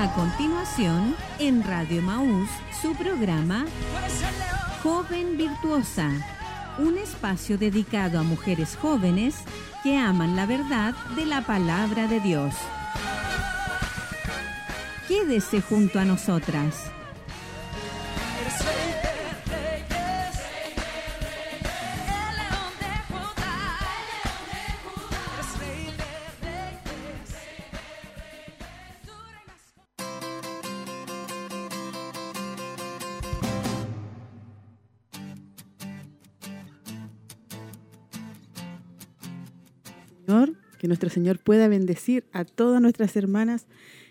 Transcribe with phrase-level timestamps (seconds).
[0.00, 2.48] A continuación, en Radio Maús,
[2.80, 3.66] su programa
[4.82, 6.10] Joven Virtuosa,
[6.78, 9.34] un espacio dedicado a mujeres jóvenes
[9.82, 12.54] que aman la verdad de la palabra de Dios.
[15.06, 16.90] Quédese junto a nosotras.
[41.00, 43.64] Nuestro Señor pueda bendecir a todas nuestras hermanas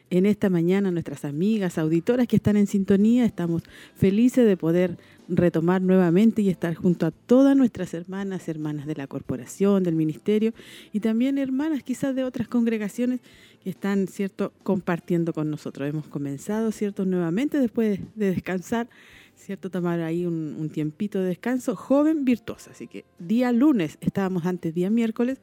[0.10, 3.26] en esta mañana, nuestras amigas, auditoras que están en sintonía.
[3.26, 3.62] Estamos
[3.96, 9.06] felices de poder retomar nuevamente y estar junto a todas nuestras hermanas, hermanas de la
[9.06, 10.52] corporación, del ministerio
[10.92, 13.20] y también hermanas quizás de otras congregaciones
[13.64, 15.88] que están, ¿cierto?, compartiendo con nosotros.
[15.88, 18.90] Hemos comenzado, ¿cierto?, nuevamente después de descansar,
[19.36, 22.72] ¿cierto?, tomar ahí un, un tiempito de descanso, joven virtuosa.
[22.72, 25.38] Así que día lunes, estábamos antes día miércoles,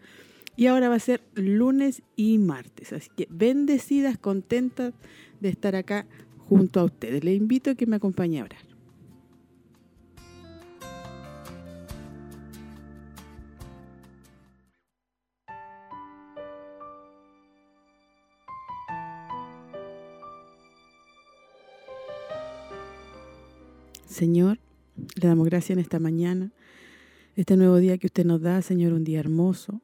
[0.57, 2.93] y ahora va a ser lunes y martes.
[2.93, 4.95] Así que bendecidas, contentas
[5.41, 6.07] de estar acá
[6.49, 7.23] junto a ustedes.
[7.25, 8.67] Les invito a que me acompañe a orar.
[24.07, 24.59] Señor,
[25.21, 26.51] le damos gracias en esta mañana,
[27.35, 29.83] este nuevo día que usted nos da, Señor, un día hermoso,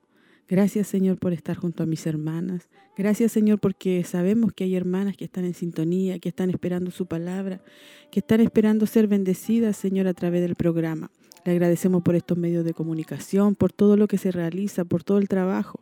[0.52, 2.68] Gracias Señor por estar junto a mis hermanas.
[2.94, 7.06] Gracias Señor porque sabemos que hay hermanas que están en sintonía, que están esperando su
[7.06, 7.62] palabra,
[8.10, 11.10] que están esperando ser bendecidas Señor a través del programa.
[11.46, 15.16] Le agradecemos por estos medios de comunicación, por todo lo que se realiza, por todo
[15.16, 15.80] el trabajo.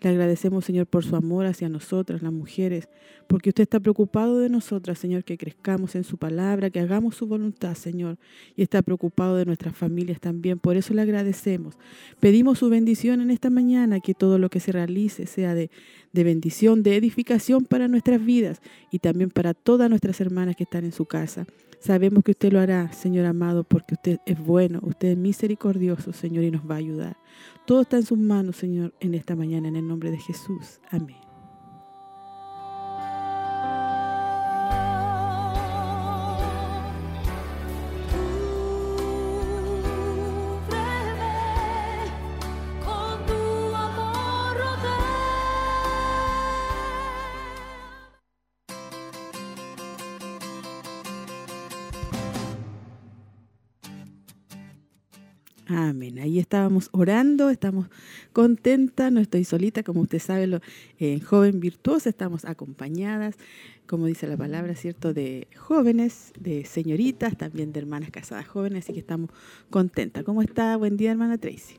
[0.00, 2.88] Le agradecemos, Señor, por su amor hacia nosotras, las mujeres,
[3.26, 7.26] porque usted está preocupado de nosotras, Señor, que crezcamos en su palabra, que hagamos su
[7.26, 8.16] voluntad, Señor,
[8.56, 10.58] y está preocupado de nuestras familias también.
[10.58, 11.74] Por eso le agradecemos.
[12.18, 15.70] Pedimos su bendición en esta mañana, que todo lo que se realice sea de,
[16.12, 20.84] de bendición, de edificación para nuestras vidas y también para todas nuestras hermanas que están
[20.84, 21.46] en su casa.
[21.80, 26.44] Sabemos que usted lo hará, Señor amado, porque usted es bueno, usted es misericordioso, Señor,
[26.44, 27.16] y nos va a ayudar.
[27.66, 30.78] Todo está en sus manos, Señor, en esta mañana, en el nombre de Jesús.
[30.90, 31.29] Amén.
[55.90, 56.20] Amén.
[56.20, 57.88] Ahí estábamos orando, estamos
[58.32, 60.60] contentas, no estoy solita, como usted sabe, lo,
[61.00, 63.36] en Joven Virtuosa estamos acompañadas,
[63.86, 68.92] como dice la palabra, ¿cierto?, de jóvenes, de señoritas, también de hermanas casadas jóvenes, así
[68.92, 69.30] que estamos
[69.68, 70.22] contentas.
[70.22, 70.76] ¿Cómo está?
[70.76, 71.74] Buen día, hermana Tracy.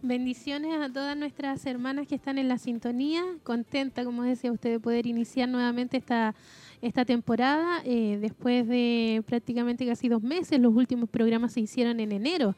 [0.00, 4.78] Bendiciones a todas nuestras hermanas que están en la sintonía, contenta, como decía usted, de
[4.78, 6.36] poder iniciar nuevamente esta
[6.82, 12.12] esta temporada, eh, después de prácticamente casi dos meses, los últimos programas se hicieron en
[12.12, 12.54] enero,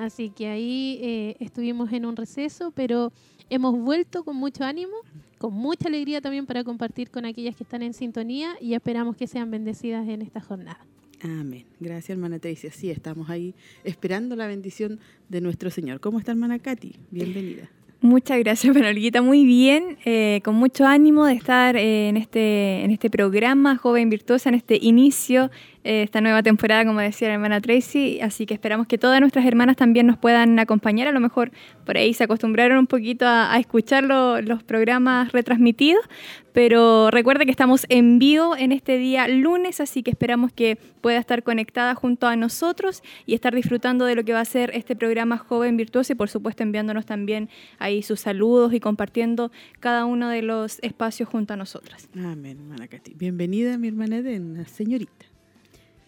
[0.00, 3.12] así que ahí eh, estuvimos en un receso, pero
[3.48, 4.94] hemos vuelto con mucho ánimo,
[5.38, 9.26] con mucha alegría también para compartir con aquellas que están en sintonía y esperamos que
[9.26, 10.78] sean bendecidas en esta jornada.
[11.22, 11.66] Amén.
[11.80, 12.70] Gracias, hermana Tracy.
[12.70, 13.54] Sí, estamos ahí
[13.84, 16.00] esperando la bendición de nuestro Señor.
[16.00, 16.94] ¿Cómo está, hermana Katy?
[17.10, 17.70] Bienvenida.
[18.02, 19.20] Muchas gracias, Manolita.
[19.20, 24.08] Muy bien, eh, con mucho ánimo de estar eh, en, este, en este programa Joven
[24.08, 25.50] Virtuosa, en este inicio
[25.82, 29.76] esta nueva temporada, como decía la hermana Tracy, así que esperamos que todas nuestras hermanas
[29.76, 31.52] también nos puedan acompañar, a lo mejor
[31.86, 36.04] por ahí se acostumbraron un poquito a, escuchar los programas retransmitidos,
[36.52, 41.18] pero recuerde que estamos en vivo en este día lunes, así que esperamos que pueda
[41.18, 44.96] estar conectada junto a nosotros y estar disfrutando de lo que va a ser este
[44.96, 47.48] programa Joven Virtuoso y por supuesto enviándonos también
[47.78, 52.08] ahí sus saludos y compartiendo cada uno de los espacios junto a nosotras.
[52.16, 53.14] Amén, hermana Katy.
[53.14, 55.29] Bienvenida, mi hermana Edena, señorita.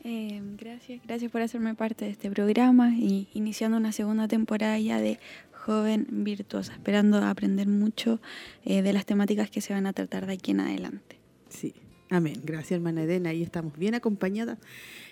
[0.05, 5.01] Eh, gracias, gracias por hacerme parte de este programa y iniciando una segunda temporada ya
[5.01, 5.19] de
[5.53, 8.21] Joven Virtuosa, esperando aprender mucho
[8.65, 11.19] eh, de las temáticas que se van a tratar de aquí en adelante.
[11.49, 11.75] Sí,
[12.17, 12.41] amén.
[12.45, 13.31] Gracias, hermana Edena.
[13.31, 14.59] Ahí estamos bien acompañadas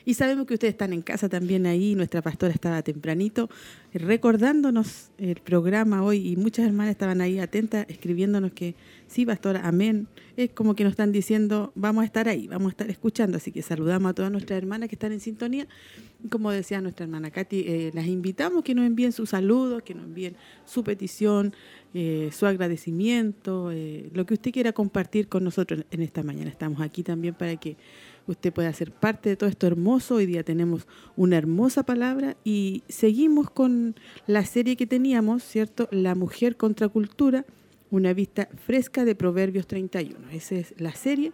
[0.04, 1.94] y sabemos que ustedes están en casa también ahí.
[1.94, 3.48] Nuestra pastora estaba tempranito
[3.92, 8.74] recordándonos el programa hoy y muchas hermanas estaban ahí atentas escribiéndonos que
[9.08, 10.08] sí, pastora, amén.
[10.36, 13.36] Es como que nos están diciendo, vamos a estar ahí, vamos a estar escuchando.
[13.36, 15.66] Así que saludamos a todas nuestras hermanas que están en sintonía
[16.28, 20.04] Como decía nuestra hermana Katy, eh, las invitamos que nos envíen sus saludos, que nos
[20.04, 20.36] envíen
[20.66, 21.54] su petición,
[21.94, 26.50] eh, su agradecimiento, eh, lo que usted quiera compartir con nosotros en esta mañana.
[26.50, 27.76] Estamos aquí también para que
[28.26, 30.16] usted pueda ser parte de todo esto hermoso.
[30.16, 30.86] Hoy día tenemos
[31.16, 33.94] una hermosa palabra y seguimos con
[34.26, 35.88] la serie que teníamos, ¿cierto?
[35.90, 37.46] La mujer contra cultura,
[37.90, 40.30] una vista fresca de Proverbios 31.
[40.32, 41.32] Esa es la serie.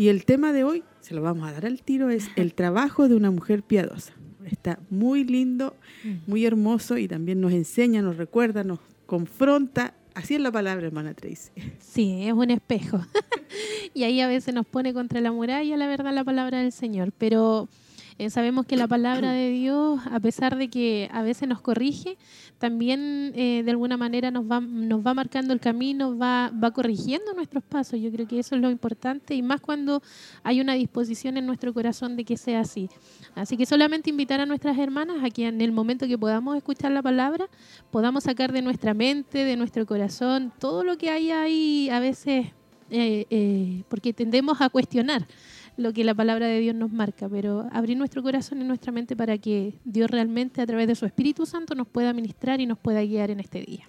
[0.00, 3.06] Y el tema de hoy, se lo vamos a dar al tiro, es el trabajo
[3.06, 4.14] de una mujer piadosa.
[4.46, 6.14] Está muy lindo, mm.
[6.26, 9.92] muy hermoso y también nos enseña, nos recuerda, nos confronta.
[10.14, 11.50] Así es la palabra, hermana Tracy.
[11.80, 12.98] Sí, es un espejo.
[13.92, 17.12] y ahí a veces nos pone contra la muralla, la verdad, la palabra del Señor.
[17.18, 17.68] Pero
[18.20, 22.18] eh, sabemos que la palabra de Dios, a pesar de que a veces nos corrige,
[22.58, 27.32] también eh, de alguna manera nos va, nos va marcando el camino, va, va corrigiendo
[27.32, 27.98] nuestros pasos.
[27.98, 30.02] Yo creo que eso es lo importante y más cuando
[30.42, 32.90] hay una disposición en nuestro corazón de que sea así.
[33.34, 36.92] Así que solamente invitar a nuestras hermanas a que en el momento que podamos escuchar
[36.92, 37.48] la palabra,
[37.90, 42.48] podamos sacar de nuestra mente, de nuestro corazón, todo lo que hay ahí a veces,
[42.90, 45.26] eh, porque tendemos a cuestionar
[45.80, 49.16] lo que la palabra de Dios nos marca, pero abrir nuestro corazón y nuestra mente
[49.16, 52.78] para que Dios realmente a través de su Espíritu Santo nos pueda ministrar y nos
[52.78, 53.88] pueda guiar en este día.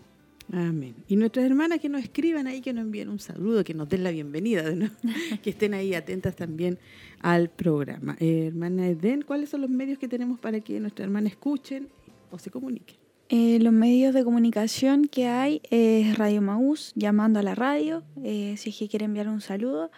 [0.53, 0.95] Amén.
[1.07, 4.03] Y nuestras hermanas que nos escriban ahí, que nos envíen un saludo, que nos den
[4.03, 4.63] la bienvenida,
[5.43, 6.77] que estén ahí atentas también
[7.19, 8.17] al programa.
[8.19, 11.87] Eh, hermana Eden, ¿cuáles son los medios que tenemos para que nuestras hermanas escuchen
[12.31, 12.97] o se comuniquen?
[13.29, 18.55] Eh, los medios de comunicación que hay es Radio Maús, llamando a la radio, eh,
[18.57, 19.89] si es que quiere enviar un saludo.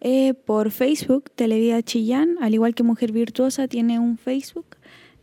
[0.00, 4.76] Eh, por Facebook, Televida Chillán, al igual que Mujer Virtuosa, tiene un Facebook.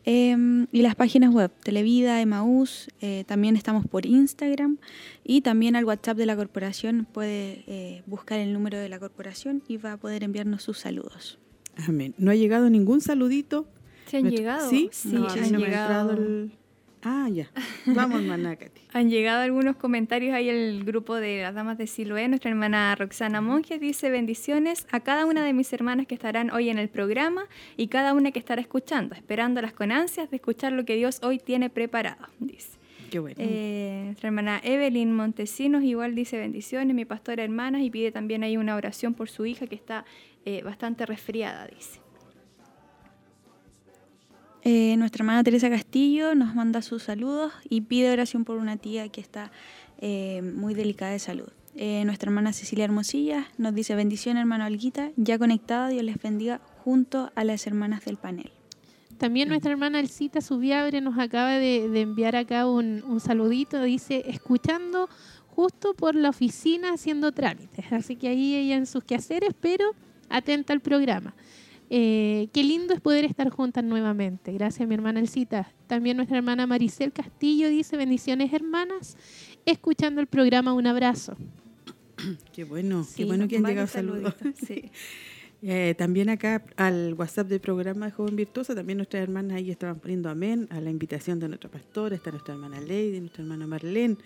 [0.09, 4.77] Em, y las páginas web, Televida, Emaús, eh, también estamos por Instagram
[5.25, 9.63] y también al WhatsApp de la corporación puede eh, buscar el número de la corporación
[9.67, 11.39] y va a poder enviarnos sus saludos.
[11.75, 12.13] Amén.
[12.17, 13.67] ¿No ha llegado ningún saludito?
[14.05, 14.69] ¿Se han llegado?
[14.69, 16.11] Sí, sí han llegado.
[16.13, 16.51] El...
[17.03, 17.49] Ah, ya.
[17.85, 18.57] Vamos, hermana
[18.93, 22.27] Han llegado algunos comentarios ahí el grupo de las damas de Siloé.
[22.27, 26.69] Nuestra hermana Roxana Monge dice bendiciones a cada una de mis hermanas que estarán hoy
[26.69, 27.45] en el programa
[27.75, 31.39] y cada una que estará escuchando, esperándolas con ansias de escuchar lo que Dios hoy
[31.39, 32.77] tiene preparado, dice.
[33.09, 33.37] Qué bueno.
[33.39, 38.57] Eh, nuestra hermana Evelyn Montesinos igual dice bendiciones, mi pastora hermanas, y pide también ahí
[38.57, 40.03] una oración por su hija que está
[40.45, 42.01] eh, bastante resfriada, dice.
[44.69, 49.07] Eh, nuestra hermana Teresa Castillo nos manda sus saludos y pide oración por una tía
[49.07, 49.49] que está
[49.99, 51.47] eh, muy delicada de salud.
[51.75, 56.59] Eh, nuestra hermana Cecilia Hermosilla nos dice bendición hermano Alguita, ya conectada, Dios les bendiga
[56.83, 58.51] junto a las hermanas del panel.
[59.17, 65.07] También nuestra hermana Elcita Subiabre nos acaba de, enviar acá un, un, saludito, dice, escuchando
[65.47, 67.85] justo por la oficina haciendo trámites.
[67.93, 69.95] Así que ahí ella en sus quehaceres, pero
[70.27, 71.33] atenta al programa.
[71.89, 74.51] Eh, qué lindo es poder estar juntas nuevamente.
[74.51, 75.71] Gracias, mi hermana Elcita.
[75.87, 79.17] También nuestra hermana Maricel Castillo dice bendiciones, hermanas.
[79.65, 81.37] Escuchando el programa, un abrazo.
[82.53, 84.35] Qué bueno, qué bueno que han llegado saludos.
[85.63, 89.99] Eh, también acá al WhatsApp del programa de Joven Virtuosa, también nuestras hermanas ahí estaban
[89.99, 94.17] poniendo amén a la invitación de nuestra pastora, está nuestra hermana Lady, nuestra hermana Marlene,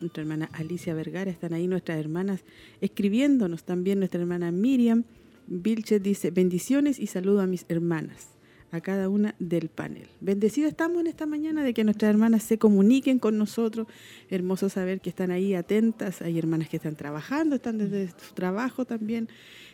[0.00, 2.42] nuestra hermana Alicia Vergara, están ahí nuestras hermanas
[2.80, 5.04] escribiéndonos también, nuestra hermana Miriam,
[5.46, 8.28] Vilches dice, bendiciones y saludo a mis hermanas,
[8.70, 10.08] a cada una del panel.
[10.20, 13.86] Bendecidos estamos en esta mañana de que nuestras hermanas se comuniquen con nosotros.
[14.30, 16.22] Hermoso saber que están ahí atentas.
[16.22, 19.28] Hay hermanas que están trabajando, están desde su trabajo también,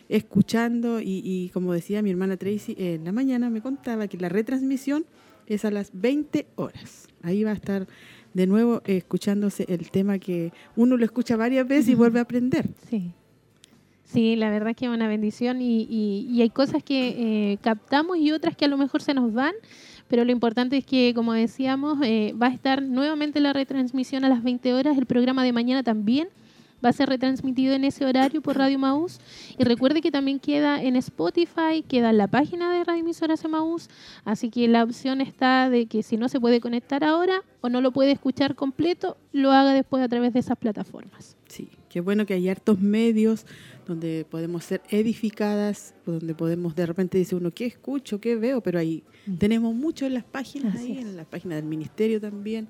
[0.08, 1.00] escuchando.
[1.00, 5.04] Y, como decía mi hermana Tracy, en la mañana me contaba que la retransmisión
[5.46, 7.08] es a las 20 horas.
[7.22, 7.87] Ahí va a estar
[8.34, 12.68] de nuevo escuchándose el tema que uno lo escucha varias veces y vuelve a aprender.
[12.88, 13.12] Sí.
[14.08, 18.32] Sí, la verdad que es una bendición y, y, hay cosas que eh, captamos y
[18.32, 19.52] otras que a lo mejor se nos van,
[20.08, 24.30] pero lo importante es que, como decíamos, eh, va a estar nuevamente la retransmisión a
[24.30, 26.28] las 20 horas, el programa de mañana también
[26.82, 29.18] va a ser retransmitido en ese horario por Radio Maús.
[29.58, 33.90] Y recuerde que también queda en Spotify, queda en la página de Radio Emisoras Maús.
[34.24, 37.82] Así que la opción está de que si no se puede conectar ahora o no
[37.82, 41.36] lo puede escuchar completo, lo haga después a través de esas plataformas.
[41.48, 43.47] Sí, qué bueno que hay hartos medios
[43.87, 48.21] donde podemos ser edificadas, donde podemos de repente dice uno, ¿qué escucho?
[48.21, 48.61] ¿Qué veo?
[48.61, 49.37] Pero ahí mm.
[49.37, 52.68] tenemos mucho en las páginas, ahí, en las páginas del ministerio también,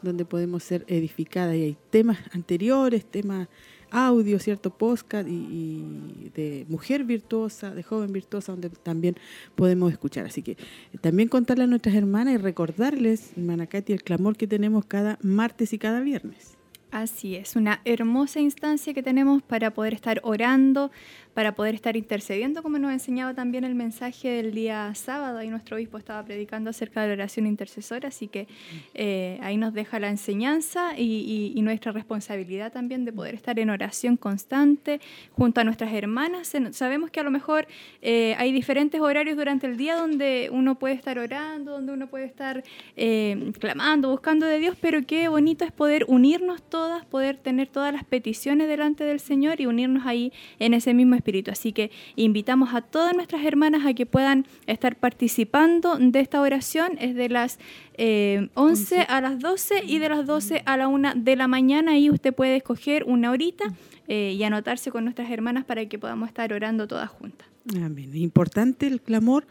[0.00, 1.56] donde podemos ser edificadas.
[1.56, 3.48] Y hay temas anteriores, temas
[3.90, 4.70] audio, ¿cierto?
[4.70, 9.16] Podcast y, de mujer virtuosa, de joven virtuosa, donde también
[9.56, 10.26] podemos escuchar.
[10.26, 10.56] Así que eh,
[11.00, 15.72] también contarle a nuestras hermanas y recordarles, hermana Katy, el clamor que tenemos cada martes
[15.72, 16.59] y cada viernes.
[16.90, 20.90] Así es, una hermosa instancia que tenemos para poder estar orando,
[21.34, 25.38] para poder estar intercediendo, como nos enseñaba también el mensaje del día sábado.
[25.38, 28.48] Ahí nuestro obispo estaba predicando acerca de la oración intercesora, así que
[28.94, 34.16] eh, ahí nos deja la enseñanza y, nuestra responsabilidad también de poder estar en oración
[34.16, 34.98] constante
[35.32, 36.52] junto a nuestras hermanas.
[36.72, 37.68] Sabemos que a lo mejor
[38.00, 42.24] eh, hay diferentes horarios durante el día donde uno puede estar orando, donde uno puede
[42.24, 42.64] estar
[42.96, 47.92] eh, clamando, buscando de Dios, pero qué bonito es poder unirnos todas, poder tener todas
[47.92, 51.50] las peticiones delante del Señor y unirnos ahí en ese mismo espíritu.
[51.50, 56.98] Así que invitamos a todas nuestras hermanas a que puedan estar participando de esta oración.
[57.00, 57.58] Es de las
[57.96, 61.92] 11 eh, a las 12 y de las 12 a la 1 de la mañana.
[61.92, 63.64] Ahí usted puede escoger una horita
[64.08, 67.46] eh, y anotarse con nuestras hermanas para que podamos estar orando todas juntas.
[67.76, 68.16] Amén.
[68.16, 69.46] Importante el clamor.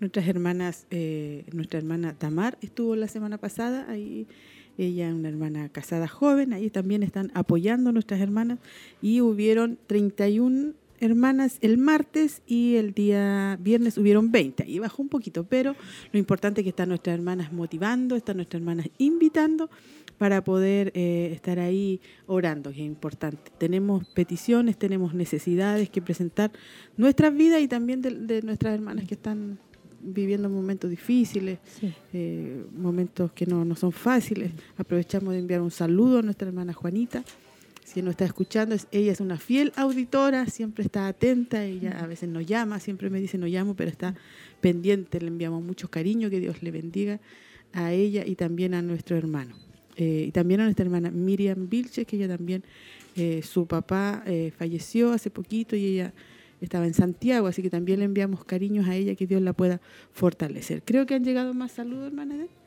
[0.00, 4.26] Nuestras hermanas, eh, nuestra hermana Tamar estuvo la semana pasada ahí.
[4.76, 8.58] Ella es una hermana casada joven, ahí también están apoyando a nuestras hermanas
[9.00, 10.72] y hubieron 31
[11.04, 14.64] hermanas el martes y el día viernes hubieron 20.
[14.64, 15.76] Ahí bajó un poquito, pero
[16.12, 19.70] lo importante es que están nuestras hermanas motivando, están nuestras hermanas invitando
[20.18, 23.50] para poder eh, estar ahí orando, que es importante.
[23.58, 26.52] Tenemos peticiones, tenemos necesidades que presentar
[26.96, 29.58] nuestras vidas y también de, nuestras hermanas que están
[30.00, 31.58] viviendo momentos difíciles,
[32.12, 34.52] eh, momentos que no, no son fáciles.
[34.76, 37.24] Aprovechamos de enviar un saludo a nuestra hermana Juanita,
[37.84, 42.30] si no está escuchando, ella es una fiel auditora, siempre está atenta, ella a veces
[42.30, 44.14] nos llama, siempre me dice no llamo, pero está
[44.62, 47.20] pendiente, le enviamos mucho cariño, que Dios le bendiga
[47.74, 49.54] a ella y también a nuestro hermano.
[49.96, 52.64] Eh, y también a nuestra hermana Miriam Vilches, que ella también,
[53.16, 56.14] eh, su papá eh, falleció hace poquito y ella
[56.62, 59.82] estaba en Santiago, así que también le enviamos cariños a ella, que Dios la pueda
[60.12, 60.82] fortalecer.
[60.84, 62.63] Creo que han llegado más saludos, hermana Edith.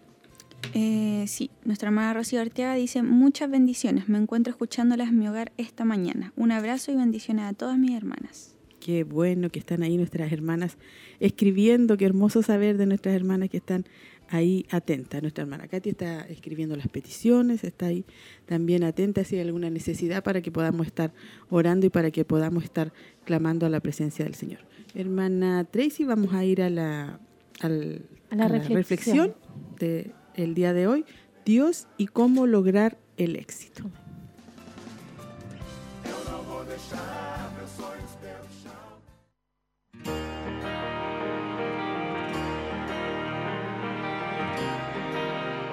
[0.73, 4.09] Eh, sí, nuestra hermana Rocío Arteaga dice muchas bendiciones.
[4.09, 6.33] Me encuentro escuchándolas en mi hogar esta mañana.
[6.35, 8.55] Un abrazo y bendiciones a todas mis hermanas.
[8.79, 10.77] Qué bueno que están ahí nuestras hermanas
[11.19, 11.97] escribiendo.
[11.97, 13.85] Qué hermoso saber de nuestras hermanas que están
[14.29, 15.21] ahí atentas.
[15.21, 18.05] Nuestra hermana Katy está escribiendo las peticiones, está ahí
[18.45, 21.13] también atenta si hay alguna necesidad para que podamos estar
[21.49, 22.93] orando y para que podamos estar
[23.25, 24.59] clamando a la presencia del Señor.
[24.95, 27.19] Hermana Tracy, vamos a ir a la,
[27.59, 29.35] a la reflexión
[29.79, 31.05] de el día de hoy,
[31.43, 33.83] Dios y cómo lograr el éxito.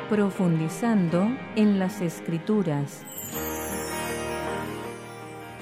[0.08, 3.02] Profundizando en las escrituras.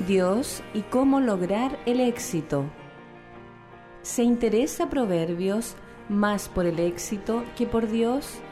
[0.07, 2.65] Dios y cómo lograr el éxito.
[4.03, 5.77] ¿Se interesa Proverbios
[6.09, 8.43] más por el éxito que por Dios?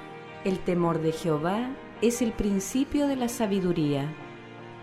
[0.42, 1.68] El temor de Jehová
[2.00, 4.10] es el principio de la sabiduría.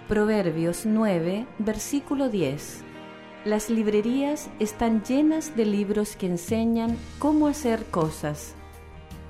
[0.07, 2.83] Proverbios 9, versículo 10.
[3.43, 8.53] Las librerías están llenas de libros que enseñan cómo hacer cosas.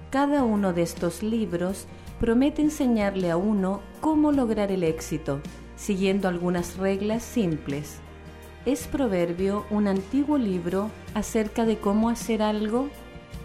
[0.10, 1.88] Cada uno de estos libros
[2.20, 5.40] promete enseñarle a uno cómo lograr el éxito,
[5.78, 8.00] siguiendo algunas reglas simples.
[8.66, 12.90] ¿Es Proverbio un antiguo libro acerca de cómo hacer algo?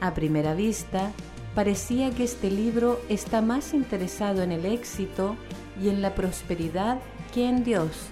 [0.01, 1.13] A primera vista,
[1.55, 5.37] parecía que este libro está más interesado en el éxito
[5.81, 6.99] y en la prosperidad
[7.35, 8.09] que en Dios.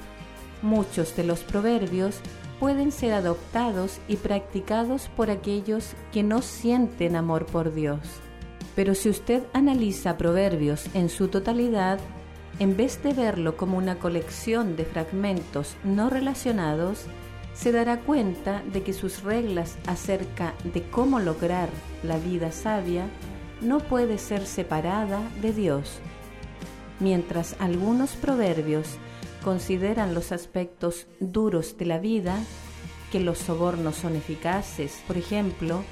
[0.62, 2.20] Muchos de los proverbios
[2.58, 8.00] pueden ser adoptados y practicados por aquellos que no sienten amor por Dios.
[8.76, 11.98] Pero si usted analiza proverbios en su totalidad,
[12.58, 17.06] en vez de verlo como una colección de fragmentos no relacionados,
[17.54, 21.68] se dará cuenta de que sus reglas acerca de cómo lograr
[22.02, 23.06] la vida sabia
[23.60, 25.98] no puede ser separada de Dios.
[26.98, 28.98] Mientras algunos proverbios
[29.42, 32.38] consideran los aspectos duros de la vida,
[33.10, 35.82] que los sobornos son eficaces, por ejemplo,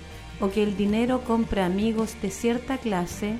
[0.40, 3.38] o que el dinero compra amigos de cierta clase,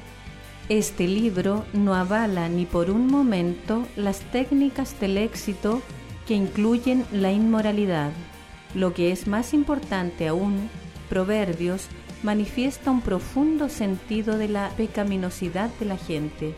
[0.68, 5.80] este libro no avala ni por un momento las técnicas del éxito
[6.26, 8.11] que incluyen la inmoralidad.
[8.75, 10.68] Lo que es más importante aún,
[11.08, 11.88] Proverbios
[12.23, 16.55] manifiesta un profundo sentido de la pecaminosidad de la gente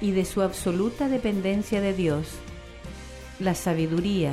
[0.00, 2.28] y de su absoluta dependencia de Dios.
[3.40, 4.32] La sabiduría,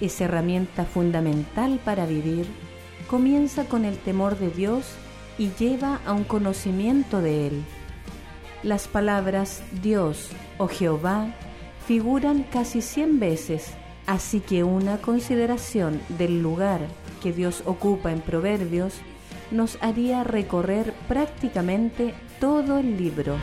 [0.00, 2.46] esa herramienta fundamental para vivir,
[3.08, 4.86] comienza con el temor de Dios
[5.38, 7.64] y lleva a un conocimiento de Él.
[8.62, 11.34] Las palabras Dios o Jehová
[11.86, 13.74] figuran casi cien veces,
[14.06, 16.80] así que una consideración del lugar
[17.22, 18.94] que Dios ocupa en Proverbios
[19.50, 23.36] nos haría recorrer prácticamente todo el libro.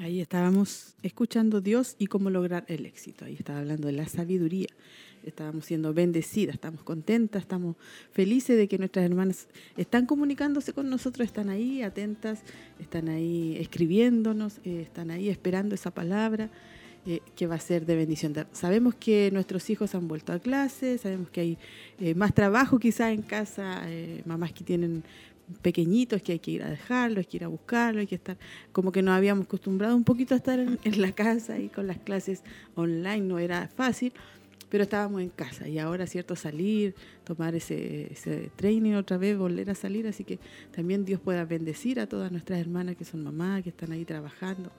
[0.00, 3.24] Ahí estábamos escuchando Dios y cómo lograr el éxito.
[3.24, 4.68] Ahí estaba hablando de la sabiduría.
[5.24, 7.76] Estábamos siendo bendecidas, estamos contentas, estamos
[8.12, 12.42] felices de que nuestras hermanas están comunicándose con nosotros, están ahí atentas,
[12.78, 16.50] están ahí escribiéndonos, eh, están ahí esperando esa palabra
[17.06, 18.34] eh, que va a ser de bendición.
[18.52, 21.58] Sabemos que nuestros hijos han vuelto a clase, sabemos que hay
[22.00, 23.82] eh, más trabajo quizás en casa,
[24.24, 25.02] mamás que tienen
[25.62, 28.36] pequeñitos que hay que ir a dejarlos, hay que ir a buscarlos, hay que estar,
[28.72, 31.98] como que nos habíamos acostumbrado un poquito a estar en, la casa y con las
[31.98, 32.42] clases
[32.74, 34.12] online no era fácil,
[34.68, 36.94] pero estábamos en casa y ahora, cierto, salir,
[37.24, 40.38] tomar ese, ese training otra vez, volver a salir, así que
[40.74, 44.70] también Dios pueda bendecir a todas nuestras hermanas que son mamás, que están ahí trabajando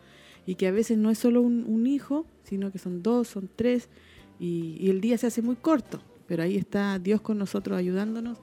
[0.46, 3.90] y que a veces no es solo un, hijo, sino que son dos, son tres
[4.40, 8.38] y, y el día se hace muy corto, pero ahí está Dios con nosotros ayudándonos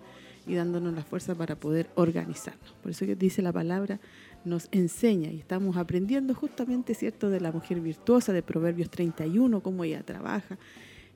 [0.46, 2.74] y dándonos la fuerza para poder organizarnos.
[2.82, 3.98] Por eso que dice la palabra,
[4.44, 9.84] nos enseña y estamos aprendiendo justamente, ¿cierto?, de la mujer virtuosa, de Proverbios 31, cómo
[9.84, 10.56] ella trabaja.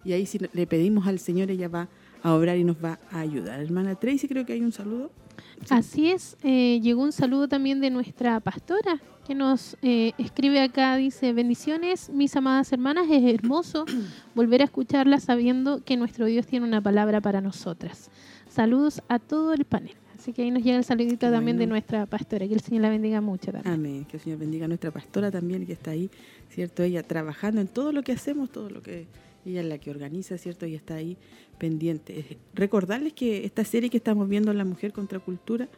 [0.05, 1.89] Y ahí si le pedimos al Señor, ella va
[2.23, 3.61] a obrar y nos va a ayudar.
[3.61, 5.11] Hermana Tracy, creo que hay un saludo.
[5.69, 10.97] Así es, eh, llegó un saludo también de nuestra pastora que nos eh, escribe acá,
[10.97, 13.85] dice, bendiciones, mis amadas hermanas, es hermoso
[14.35, 18.11] volver a escucharla sabiendo que nuestro Dios tiene una palabra para nosotras.
[18.49, 19.95] Saludos a todo el panel.
[20.19, 22.47] Así que ahí nos llega el saludito también de nuestra pastora.
[22.47, 23.73] Que el Señor la bendiga mucho también.
[23.73, 24.05] Amén.
[24.05, 26.11] Que el Señor bendiga a nuestra pastora también, que está ahí,
[26.51, 26.83] ¿cierto?
[26.83, 29.07] Ella trabajando en todo lo que hacemos, todo lo que
[29.47, 30.67] ella es la que organiza, ¿cierto?
[30.67, 31.17] Y está ahí
[31.59, 32.39] pendiente.
[32.55, 35.69] Recordarles que esta serie que estamos viendo, La Mujer contra Cultura,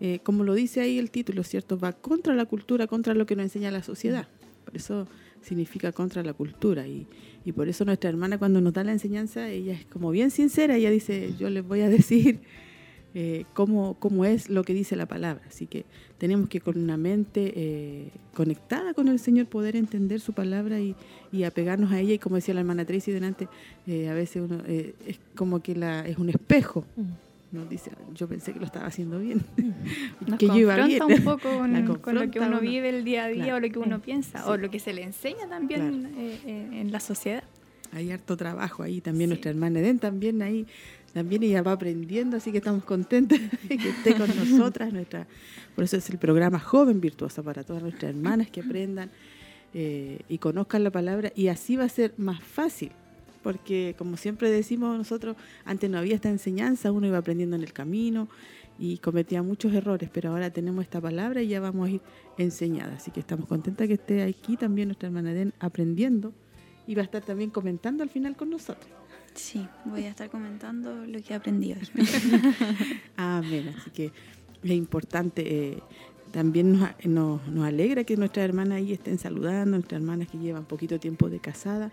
[0.00, 1.78] eh, como lo dice ahí el título, ¿cierto?
[1.78, 4.28] Va contra la cultura, contra lo que nos enseña la sociedad.
[4.64, 5.06] Por eso
[5.42, 6.86] significa contra la cultura.
[6.86, 7.06] Y,
[7.44, 10.76] y por eso nuestra hermana cuando nos da la enseñanza, ella es como bien sincera,
[10.76, 12.40] ella dice, yo les voy a decir
[13.14, 15.42] eh, cómo, cómo, es lo que dice la palabra.
[15.48, 15.84] Así que
[16.18, 20.94] tenemos que con una mente eh, conectada con el Señor poder entender su palabra y,
[21.32, 22.14] y, apegarnos a ella.
[22.14, 23.48] Y como decía la hermana Tracy delante,
[23.86, 26.84] eh, a veces uno es como que la, es un espejo.
[26.96, 29.42] Mm nos dice, yo pensé que lo estaba haciendo bien.
[30.26, 31.02] Nos que yo iba bien.
[31.02, 31.48] un poco
[32.02, 34.56] con, lo que uno vive el día a día o lo que uno piensa o
[34.56, 37.44] lo que se le enseña también eh, eh, en la sociedad.
[37.92, 40.66] Hay harto trabajo ahí, también nuestra hermana Eden también ahí,
[41.12, 44.92] también ella va aprendiendo, así que estamos contentos de que esté con nosotras.
[44.92, 45.26] nuestra
[45.74, 49.10] Por eso es el programa Joven Virtuosa para todas nuestras hermanas que aprendan
[49.74, 52.92] eh, y conozcan la palabra y así va a ser más fácil
[53.42, 57.72] porque como siempre decimos nosotros, antes no había esta enseñanza, uno iba aprendiendo en el
[57.72, 58.28] camino
[58.78, 62.00] y cometía muchos errores, pero ahora tenemos esta palabra y ya vamos a ir
[62.36, 62.96] enseñada.
[62.96, 66.32] Así que estamos contentas que esté aquí también nuestra hermana Den aprendiendo
[66.86, 68.97] y va a estar también comentando al final con nosotros.
[69.38, 71.78] Sí, voy a estar comentando lo que he aprendido.
[73.16, 74.12] Amén, así que
[74.62, 75.42] es importante.
[75.46, 75.82] Eh,
[76.32, 80.64] también nos, nos, nos, alegra que nuestras hermanas ahí estén saludando, nuestras hermanas que llevan
[80.64, 81.92] poquito tiempo de casada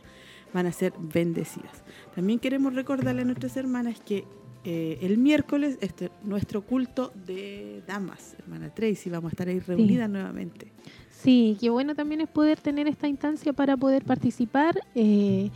[0.54, 1.84] van a ser bendecidas.
[2.16, 4.26] También queremos recordarle a nuestras hermanas que
[4.64, 10.10] eh, el miércoles este, nuestro culto de damas, hermana Tracy, vamos a estar ahí reunidas
[10.10, 10.72] nuevamente.
[11.12, 14.80] Sí, qué bueno también es poder tener esta instancia para poder participar.
[14.96, 15.52] Eh,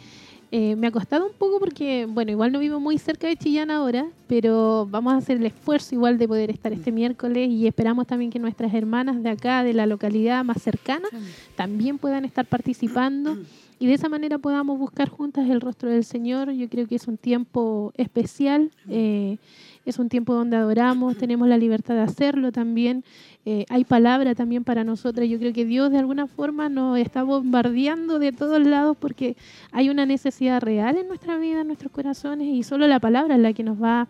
[0.51, 3.69] eh, me ha costado un poco porque, bueno, igual no vivo muy cerca de Chillán
[3.69, 8.07] ahora, pero vamos a hacer el esfuerzo igual de poder estar este miércoles y esperamos
[8.07, 11.07] también que nuestras hermanas de acá, de la localidad más cercana,
[11.55, 13.37] también puedan estar participando
[13.79, 16.51] y de esa manera podamos buscar juntas el rostro del Señor.
[16.51, 19.37] Yo creo que es un tiempo especial, eh,
[19.85, 23.05] es un tiempo donde adoramos, tenemos la libertad de hacerlo también.
[23.51, 25.27] Eh, hay palabra también para nosotras.
[25.27, 29.35] Yo creo que Dios de alguna forma nos está bombardeando de todos lados porque
[29.71, 33.41] hay una necesidad real en nuestra vida, en nuestros corazones y solo la palabra es
[33.41, 34.07] la que nos va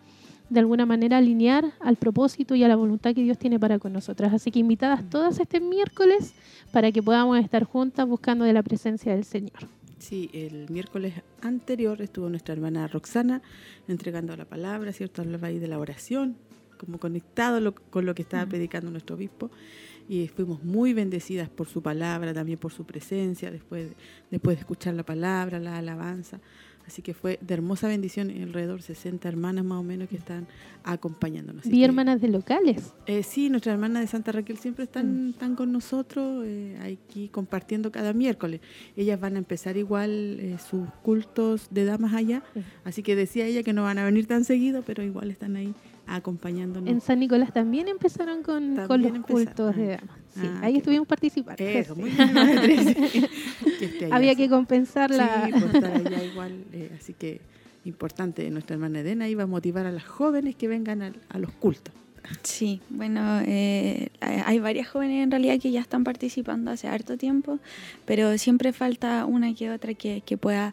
[0.50, 3.94] de alguna manera alinear al propósito y a la voluntad que Dios tiene para con
[3.94, 4.34] nosotras.
[4.34, 6.34] Así que invitadas todas este miércoles
[6.70, 9.68] para que podamos estar juntas buscando de la presencia del Señor.
[9.96, 13.40] Sí, el miércoles anterior estuvo nuestra hermana Roxana
[13.88, 15.22] entregando la palabra, ¿cierto?
[15.22, 16.36] Hablaba ahí de la oración,
[16.80, 19.50] como conectado con lo que estaba predicando nuestro obispo
[20.08, 23.92] y fuimos muy bendecidas por su palabra, también por su presencia, después,
[24.30, 26.40] después de escuchar la palabra, la alabanza.
[26.84, 30.48] Así que fue de hermosa bendición, alrededor 60 hermanas más o menos que están
[30.82, 31.64] acompañándonos.
[31.66, 32.92] ¿Y hermanas de locales?
[33.06, 35.30] Eh, sí, nuestras hermanas de Santa Raquel siempre están, mm.
[35.30, 38.60] están con nosotros, eh, aquí compartiendo cada miércoles.
[38.96, 42.42] Ellas van a empezar igual eh, sus cultos de damas allá,
[42.82, 45.72] así que decía ella que no van a venir tan seguido, pero igual están ahí
[46.10, 46.90] acompañándonos.
[46.90, 50.18] En San Nicolás también empezaron con, con los cultos de damas.
[50.34, 51.62] Sí, ah, ahí estuvimos participando.
[51.62, 52.10] Eso, muy
[54.10, 55.46] Había que compensar la...
[55.46, 57.40] Sí, pues, estar allá igual, eh, así que
[57.84, 61.94] importante, nuestra hermana Edena iba a motivar a las jóvenes que vengan a, los cultos.
[62.42, 67.58] Sí, bueno, eh, hay varias jóvenes en realidad que ya están participando hace harto tiempo,
[68.04, 70.72] pero siempre falta una que otra que, pueda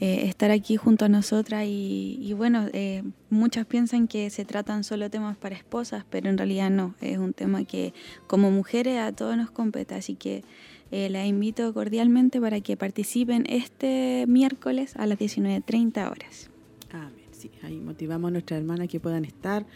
[0.00, 5.10] eh, estar aquí junto a nosotras y, bueno, eh, muchas piensan que se tratan solo
[5.10, 7.94] temas para esposas, pero en realidad no, es un tema que
[8.26, 10.44] como mujeres a todos nos compete, así que
[10.90, 16.50] la invito cordialmente para que participen este miércoles a las 19.30 horas.
[16.92, 19.66] Amén, sí, ahí motivamos a nuestras hermanas que puedan estar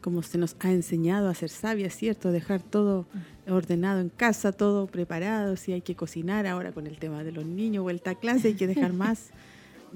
[0.00, 2.32] como se nos ha enseñado a ser sabias, ¿cierto?
[2.32, 3.06] Dejar todo
[3.48, 7.44] ordenado en casa, todo preparado, si hay que cocinar ahora con el tema de los
[7.44, 9.30] niños, vuelta a clase, hay que dejar más,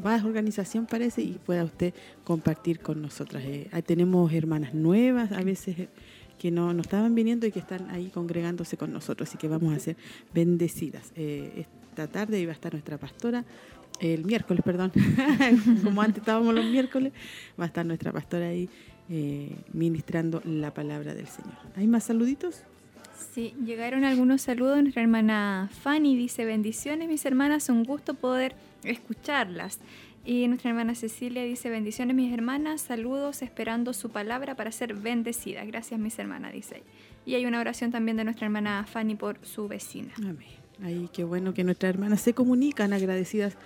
[0.02, 3.42] más organización parece y pueda usted compartir con nosotras.
[3.46, 5.88] Eh, tenemos hermanas nuevas, a veces eh,
[6.38, 9.74] que no, no, estaban viniendo y que están ahí congregándose con nosotros, así que vamos
[9.74, 9.96] a ser
[10.34, 11.12] bendecidas.
[11.16, 13.44] Eh, esta tarde iba a estar nuestra pastora,
[14.00, 14.92] el miércoles, perdón,
[15.84, 17.12] como antes estábamos los miércoles,
[17.58, 18.68] va a estar nuestra pastora ahí
[19.10, 21.54] eh, ministrando la palabra del Señor.
[21.76, 22.62] ¿Hay más saluditos?
[23.34, 24.82] Sí, llegaron algunos saludos.
[24.82, 29.78] Nuestra hermana Fanny dice, bendiciones mis hermanas, un gusto poder escucharlas.
[30.24, 35.64] Y nuestra hermana Cecilia dice, bendiciones mis hermanas, saludos esperando su palabra para ser bendecida.
[35.64, 36.82] Gracias mis hermanas, dice.
[37.26, 40.12] Y hay una oración también de nuestra hermana Fanny por su vecina.
[40.18, 40.64] Amén.
[40.82, 43.56] Ahí qué bueno que nuestras hermanas se comunican agradecidas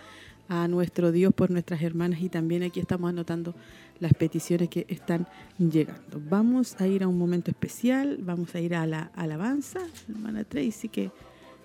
[0.49, 3.55] a nuestro Dios por nuestras hermanas y también aquí estamos anotando
[4.01, 5.27] las peticiones que están
[5.59, 6.21] llegando.
[6.29, 10.89] Vamos a ir a un momento especial, vamos a ir a la alabanza, hermana Tracy
[10.89, 11.11] que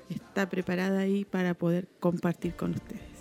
[0.10, 3.13] está preparada ahí para poder compartir con ustedes.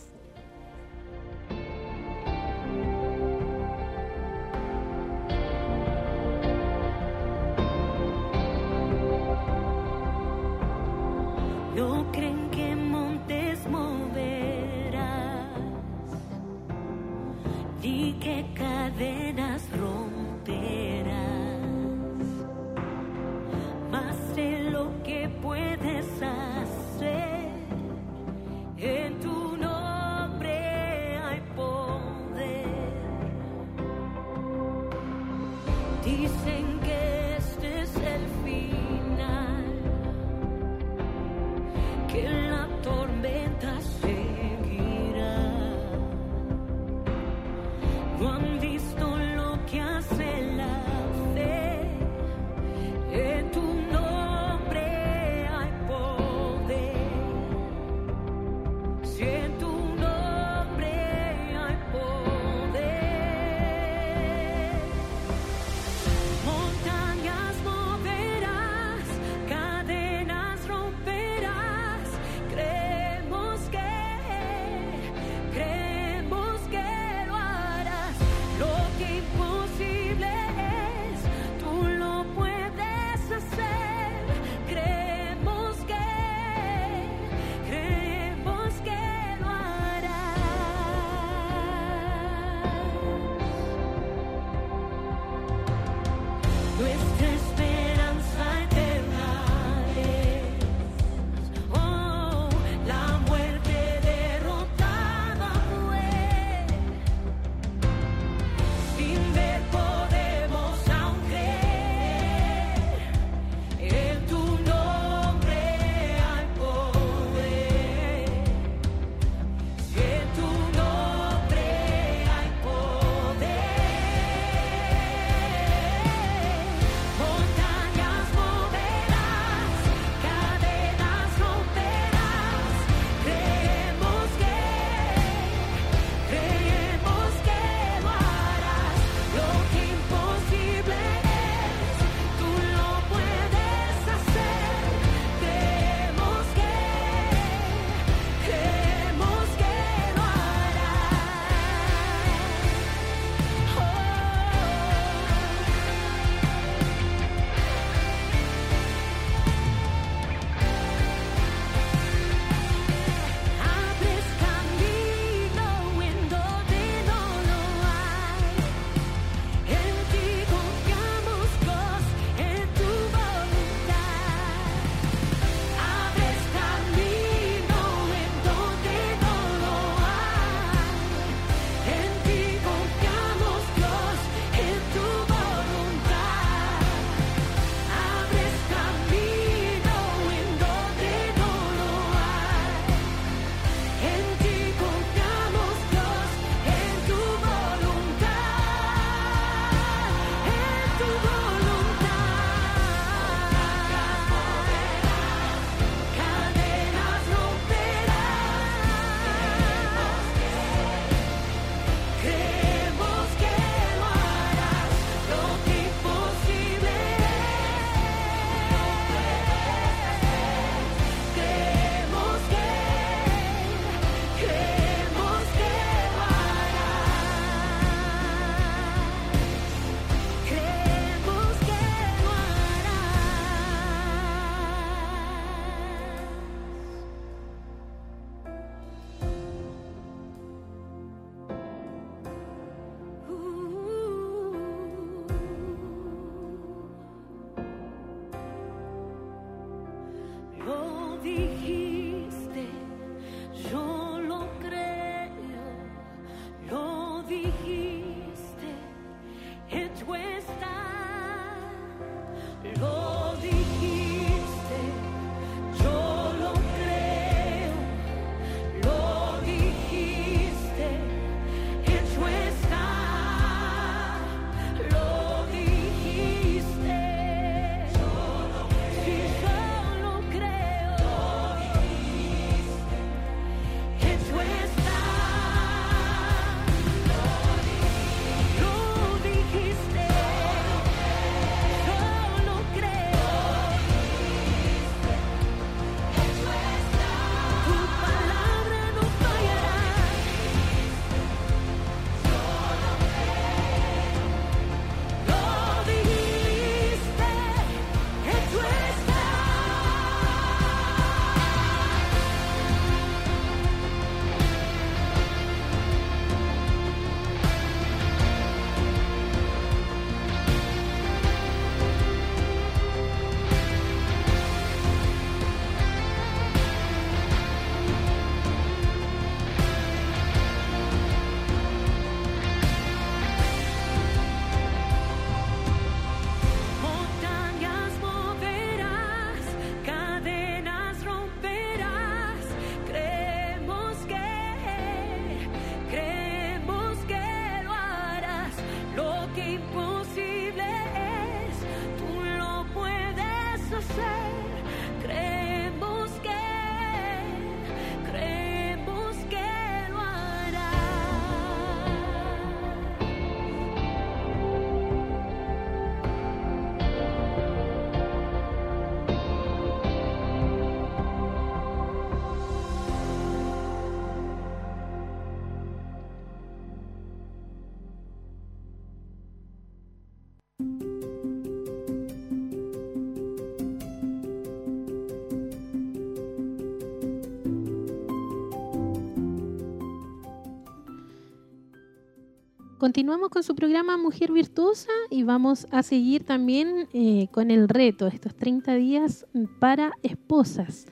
[392.83, 398.09] Continuamos con su programa Mujer Virtuosa y vamos a seguir también eh, con el reto,
[398.09, 399.25] estos 30 días
[399.61, 400.87] para esposas.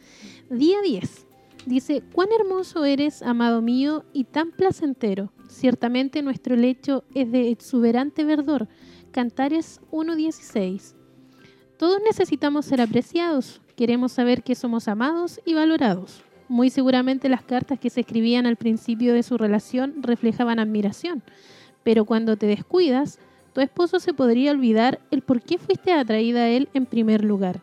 [0.48, 1.26] Día 10.
[1.66, 5.32] Dice, cuán hermoso eres, amado mío, y tan placentero.
[5.48, 8.68] Ciertamente nuestro lecho es de exuberante verdor.
[9.10, 10.94] Cantares 1.16.
[11.76, 16.22] Todos necesitamos ser apreciados, queremos saber que somos amados y valorados.
[16.46, 21.24] Muy seguramente las cartas que se escribían al principio de su relación reflejaban admiración,
[21.82, 23.18] pero cuando te descuidas,
[23.52, 27.60] tu esposo se podría olvidar el por qué fuiste atraída a él en primer lugar.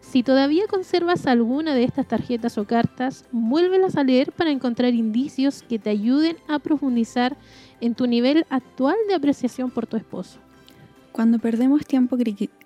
[0.00, 5.62] Si todavía conservas alguna de estas tarjetas o cartas, vuélvelas a leer para encontrar indicios
[5.62, 7.36] que te ayuden a profundizar
[7.80, 10.38] en tu nivel actual de apreciación por tu esposo.
[11.12, 12.16] Cuando perdemos tiempo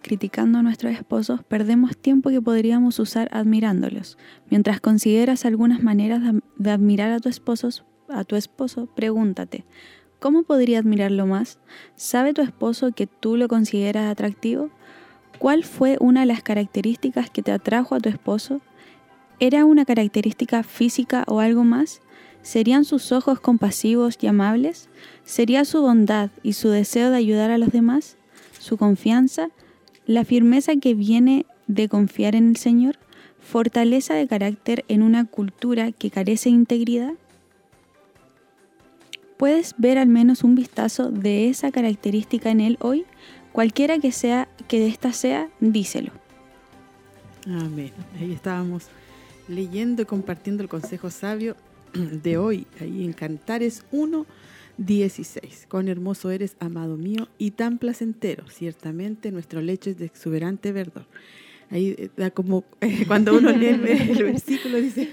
[0.03, 4.19] criticando a nuestros esposos, perdemos tiempo que podríamos usar admirándolos.
[4.51, 6.23] Mientras consideras algunas maneras
[6.57, 7.71] de admirar a tu esposo,
[8.09, 9.65] a tu esposo, pregúntate,
[10.21, 11.59] ¿cómo podría admirarlo más?
[11.97, 14.71] ¿Sabe tu esposo que tú lo consideras atractivo?
[15.39, 18.61] ¿Cuál fue una de las características que te atrajo a tu esposo?
[19.39, 22.01] ¿Era una característica física o algo más?
[22.43, 24.89] ¿Serían sus ojos compasivos y amables?
[25.25, 28.17] ¿Sería su bondad y su deseo de ayudar a los demás?
[28.67, 29.51] su confianza,
[30.07, 32.99] la firmeza que viene de confiar en el Señor,
[33.41, 37.15] fortaleza de carácter en una cultura que carece de integridad?
[39.37, 43.05] ¿Puedes ver al menos un vistazo de esa característica en él hoy?
[43.53, 46.13] Cualquiera que sea que esta sea, díselo.
[47.47, 47.93] Amén.
[48.19, 48.89] Ahí estábamos
[49.49, 51.57] leyendo y compartiendo el consejo sabio
[51.93, 54.27] de hoy, ahí en Cantares 1,
[54.79, 55.67] 16.
[55.71, 58.49] Cuán hermoso eres, amado mío, y tan placentero.
[58.49, 61.07] Ciertamente nuestro lecho es de exuberante verdor.
[61.71, 63.79] Ahí eh, da como eh, cuando uno lee el,
[64.25, 65.11] versículo dice,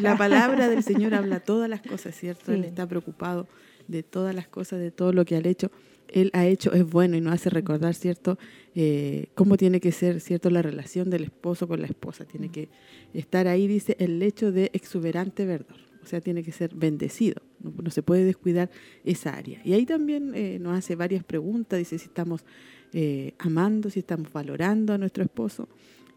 [0.00, 2.52] la palabra del Señor habla todas las cosas, ¿cierto?
[2.52, 3.48] Él está preocupado
[3.88, 5.70] de todas las cosas, de todo lo que ha hecho.
[6.08, 8.38] Él ha hecho es bueno y nos hace recordar, ¿cierto?
[8.74, 10.48] Eh, cómo tiene que ser, ¿cierto?
[10.50, 12.24] La relación del esposo con la esposa.
[12.24, 12.68] Tiene que
[13.12, 17.90] estar ahí, dice, el lecho de exuberante verdor o sea, tiene que ser bendecido, no,
[17.90, 18.70] se puede descuidar
[19.04, 19.60] esa área.
[19.64, 22.44] Y ahí también eh, nos hace varias preguntas, dice si estamos
[22.92, 25.68] eh, amando, si estamos valorando a nuestro esposo.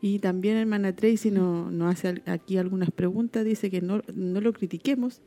[0.01, 4.53] Y también hermana Tracy nos, nos hace aquí algunas preguntas, dice que no, no lo
[4.53, 5.21] critiquemos,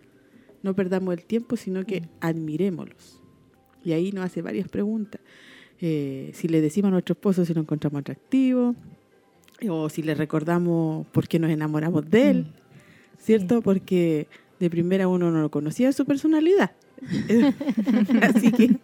[0.63, 2.05] no perdamos el tiempo, sino que mm.
[2.21, 3.21] admirémoslos.
[3.85, 5.21] Y ahí nos hace varias preguntas.
[5.81, 8.77] Eh, si le decimos a nuestro esposo si lo encontramos atractivo,
[9.69, 13.19] o si le recordamos por qué nos enamoramos de él, mm.
[13.19, 13.63] ¿cierto?
[13.63, 14.29] Porque
[14.61, 16.71] de primera uno no lo conocía su personalidad.
[18.23, 18.77] Así que...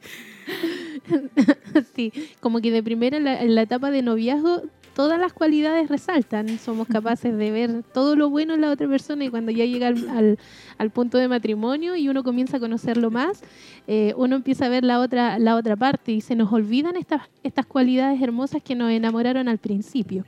[1.95, 4.63] Sí, como que de primera en la, etapa de noviazgo
[4.95, 9.25] todas las cualidades resaltan, somos capaces de ver todo lo bueno en la otra persona
[9.25, 10.39] y cuando ya llega al,
[10.79, 13.43] al, punto de matrimonio y uno comienza a conocerlo más,
[13.87, 17.23] eh, uno empieza a ver la otra, la otra parte y se nos olvidan estas,
[17.43, 20.25] estas cualidades hermosas que nos enamoraron al principio.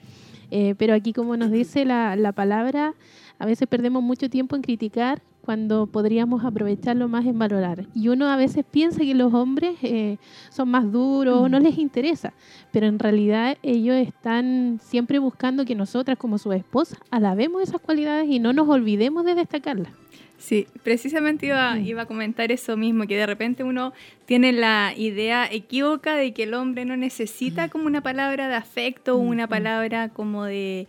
[0.50, 2.94] Eh, pero aquí, como nos dice la, la palabra,
[3.38, 7.86] a veces perdemos mucho tiempo en criticar cuando podríamos aprovecharlo más en valorar.
[7.94, 10.18] Y uno a veces piensa que los hombres eh,
[10.50, 12.34] son más duros, o no les interesa,
[12.70, 18.28] pero en realidad ellos están siempre buscando que nosotras como su esposa alabemos esas cualidades
[18.28, 19.94] y no nos olvidemos de destacarlas.
[20.36, 23.92] Sí, precisamente iba, iba, a comentar eso mismo, que de repente uno
[24.24, 29.16] tiene la idea equívoca de que el hombre no necesita como una palabra de afecto
[29.16, 30.86] una palabra como de,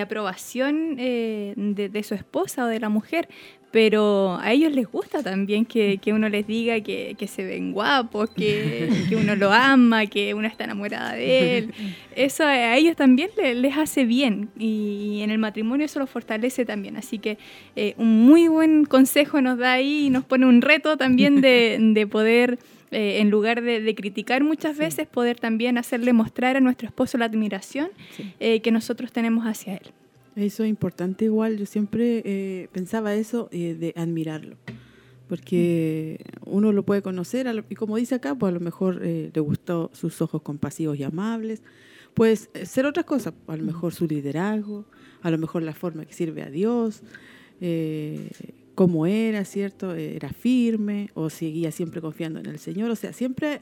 [0.00, 3.28] aprobación eh, de, de, su esposa o de la mujer,
[3.70, 8.88] pero a ellos les gusta también que, uno les diga que, se ven guapos, que,
[9.20, 11.74] uno lo ama, que uno está enamorada de él.
[12.16, 16.96] Eso a ellos también les, hace bien y en el matrimonio eso los fortalece también.
[16.96, 17.36] Así que
[17.76, 22.06] eh, un muy buen consejo nos da ahí y nos pone un reto también de,
[22.10, 22.58] poder...
[22.90, 27.26] Eh, en lugar de, criticar muchas veces, poder también hacerle mostrar a nuestro esposo la
[27.26, 27.90] admiración
[28.40, 29.92] eh, que nosotros tenemos hacia él.
[30.38, 34.56] Eso es importante igual, yo siempre eh, pensaba eso eh, de admirarlo,
[35.28, 39.40] porque uno lo puede conocer y como dice acá, pues a lo mejor eh, le
[39.40, 41.64] gustó sus ojos compasivos y amables,
[42.14, 44.84] puede ser otras cosas, a lo mejor su liderazgo,
[45.22, 47.02] a lo mejor la forma que sirve a Dios,
[48.76, 49.92] cómo era, ¿cierto?
[49.92, 53.58] Era firme o seguía siempre confiando en el Señor, o sea, siempre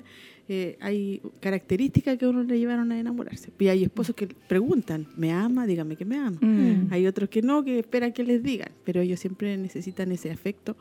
[0.48, 3.50] eh, hay características que a uno le llevaron a enamorarse.
[3.58, 5.66] Y hay esposos que preguntan, ¿me ama?
[5.66, 6.38] Dígame que me ama.
[6.40, 6.88] Mm.
[6.90, 10.76] Hay otros que no, que esperan que les digan, pero ellos siempre necesitan ese afecto.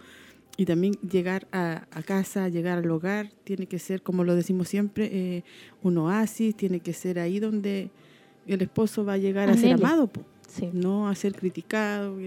[0.57, 5.09] Y también llegar a, casa, llegar al hogar, tiene que ser, como lo decimos siempre,
[5.11, 5.43] eh,
[5.81, 7.89] un oasis, tiene que ser ahí donde
[8.47, 10.09] el esposo va a llegar a ser amado.
[10.73, 12.17] No a ser criticado.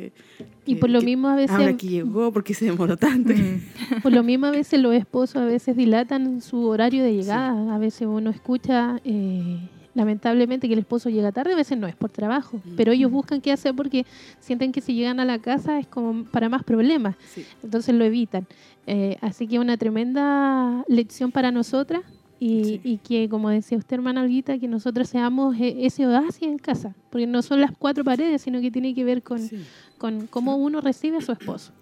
[0.67, 1.57] y por lo mismo a veces...
[1.57, 3.33] Ahora que llegó, porque se demoró tanto.
[3.33, 4.03] Mm.
[4.03, 7.75] por lo mismo a veces los esposos a veces dilatan su horario de llegada.
[7.75, 9.01] A veces uno escucha...
[9.05, 9.59] Eh,
[9.95, 12.77] lamentablemente que el esposo llega tarde, a veces no es por trabajo, mm.
[12.77, 14.07] pero ellos buscan qué hacer porque
[14.39, 17.17] sienten que si llegan a la casa es como para más problemas,
[17.65, 18.47] entonces lo evitan.
[18.87, 22.03] Eh, así que una tremenda lección para nosotras
[22.41, 26.95] y, que, como decía usted, hermana Olguita, que nosotros seamos e, ese oasis en casa,
[27.11, 29.41] porque no son las cuatro paredes, sino que tiene que ver con,
[29.99, 31.73] con cómo uno recibe a su esposo.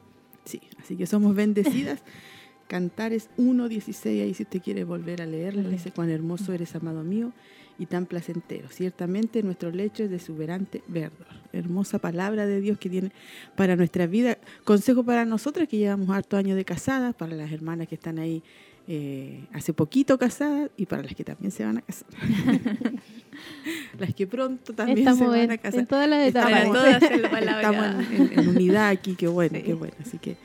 [0.44, 2.02] Sí, así que somos bendecidas.
[2.68, 7.32] Cantares 1.16, ahí si usted quiere volver a leerlo, dice, cuán hermoso eres, amado mío,
[7.78, 8.68] y tan placentero.
[8.68, 11.26] Ciertamente nuestro lecho es de exuberante verdor.
[11.52, 13.12] Hermosa palabra de Dios que tiene
[13.54, 14.38] para nuestra vida.
[14.64, 18.42] Consejo para nosotras que llevamos harto años de casadas, para las hermanas que están ahí
[18.88, 22.08] eh, hace poquito casadas y para las que también se van a casar.
[23.98, 25.80] las que pronto también se van a casar.
[25.80, 26.62] En todas las etapas.
[26.62, 29.94] Estamos, en, unidad aquí, qué bueno, qué bueno.
[30.00, 30.36] Así que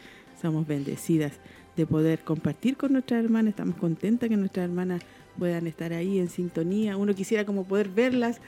[0.42, 1.34] somos bendecidas
[1.78, 3.52] de poder compartir con nuestras hermanas.
[3.52, 5.04] Estamos contentas que nuestras hermanas
[5.38, 6.98] puedan estar ahí en sintonía.
[6.98, 8.42] Uno quisiera como poder verlas,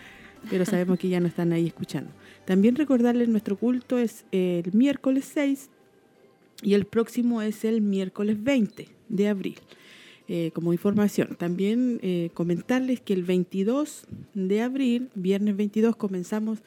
[0.50, 2.10] pero sabemos que ya no están ahí escuchando.
[2.46, 5.70] También recordarles, nuestro culto es el miércoles 6
[6.64, 9.60] y el próximo es el miércoles 20 de abril.
[10.30, 11.36] Eh, como información.
[11.38, 16.60] También eh, comentarles que el 22 de abril, viernes 22, comenzamos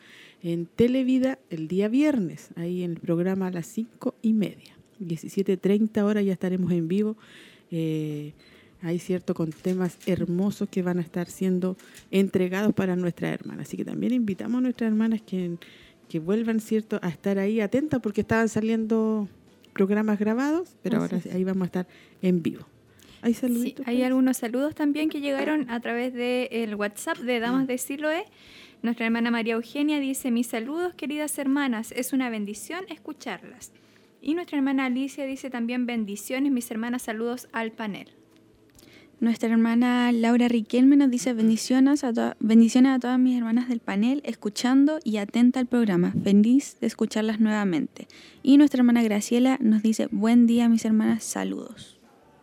[0.43, 4.77] en Televida el día viernes, ahí en el programa a las 5 y media.
[5.01, 7.17] 17.30 horas ya estaremos en vivo.
[7.71, 8.35] Eh,
[8.83, 11.79] hay cierto con temas hermosos que van a estar siendo
[12.11, 13.69] entregados para nuestras hermanas.
[13.69, 15.57] Así que también invitamos a nuestras hermanas que,
[16.11, 19.31] que vuelvan cierto a estar ahí atentas porque estaban saliendo
[19.73, 21.87] programas grabados, pero ahora ahí vamos a estar
[22.21, 22.67] en vivo.
[23.27, 27.66] ¿Hay hay algunos saludos también que llegaron a través del WhatsApp de Damas mm.
[27.66, 28.24] de Siloé.
[28.83, 33.72] Nuestra hermana María Eugenia dice, mis saludos queridas hermanas, es una bendición escucharlas.
[34.22, 38.12] Y nuestra hermana Alicia dice también bendiciones, mis hermanas, saludos al panel.
[39.18, 44.20] Nuestra hermana Laura Riquelme nos dice bendiciones a, bendiciones a todas mis hermanas del panel,
[44.24, 46.12] escuchando y atenta al programa.
[46.22, 48.07] Feliz de escucharlas nuevamente.
[48.45, 51.95] Y nuestra hermana Graciela nos dice buen día mis hermanas, saludos.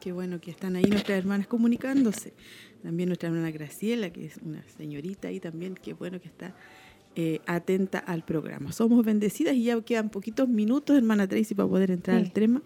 [0.04, 2.34] Qué bueno que están ahí nuestras hermanas comunicándose.
[2.82, 6.54] También nuestra hermana Graciela, que es una señorita ahí también, qué bueno que está
[7.16, 8.74] eh, atenta al programa.
[8.74, 12.62] Somos bendecidas y ya quedan poquitos minutos, hermana Tracy, para poder entrar al tema.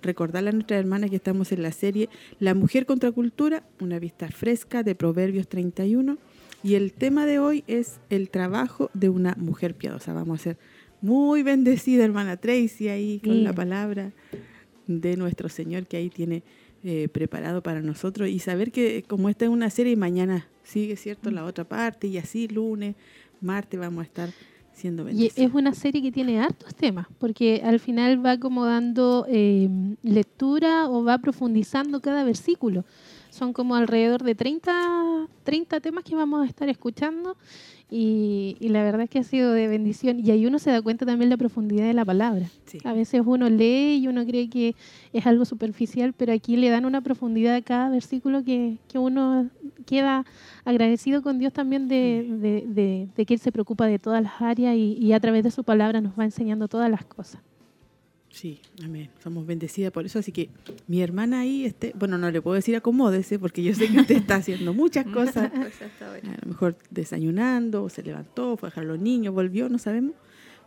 [0.00, 2.08] Recordarle a nuestras hermanas que estamos en la serie
[2.38, 6.16] La Mujer contra Cultura, una vista fresca de Proverbios 31.
[6.62, 10.14] Y el tema de hoy es el trabajo de una mujer piadosa.
[10.14, 10.58] Vamos a ser
[11.02, 14.14] muy bendecida, hermana Tracy, ahí con la palabra
[14.86, 16.42] de nuestro Señor que ahí tiene
[16.84, 20.96] eh, preparado para nosotros y saber que como esta es una serie y mañana sigue,
[20.96, 21.30] ¿cierto?
[21.30, 22.94] La otra parte y así lunes,
[23.40, 24.30] martes vamos a estar
[24.72, 25.38] siendo bendecidos.
[25.38, 29.68] Y es una serie que tiene hartos temas, porque al final va como dando eh,
[30.02, 32.84] lectura o va profundizando cada versículo.
[33.30, 37.36] Son como alrededor de 30, 30 temas que vamos a estar escuchando
[37.90, 40.20] y, la verdad es que ha sido de bendición.
[40.20, 42.46] Y ahí uno se da cuenta también de la profundidad de la palabra.
[42.84, 44.74] A veces uno lee y uno cree que
[45.12, 49.48] es algo superficial, pero aquí le dan una profundidad a cada versículo que, que uno
[49.86, 50.26] queda
[50.64, 52.26] agradecido con Dios también de,
[52.66, 55.50] de, de, que Él se preocupa de todas las áreas y, y a través de
[55.50, 57.40] su palabra nos va enseñando todas las cosas.
[58.30, 59.10] Sí, amén.
[59.22, 60.18] Somos bendecidas por eso.
[60.18, 60.50] Así que
[60.86, 64.16] mi hermana ahí, este, bueno, no le puedo decir acomódese porque yo sé que usted
[64.16, 65.50] está haciendo muchas cosas.
[65.52, 70.14] a lo mejor desayunando, se levantó, fue a dejar a los niños, volvió, no sabemos.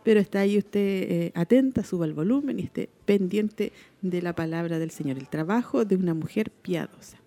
[0.04, 4.80] Pero está ahí usted eh, atenta, suba el volumen y esté pendiente de la palabra
[4.80, 7.21] del Señor, el trabajo de una mujer piadosa.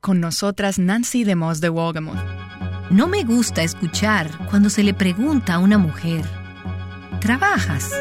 [0.00, 2.18] Con nosotras Nancy DeMoss de Wogamon.
[2.88, 6.24] No me gusta escuchar cuando se le pregunta a una mujer,
[7.20, 7.92] ¿trabajas?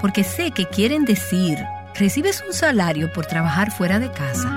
[0.00, 1.58] Porque sé que quieren decir,
[1.94, 4.50] recibes un salario por trabajar fuera de casa.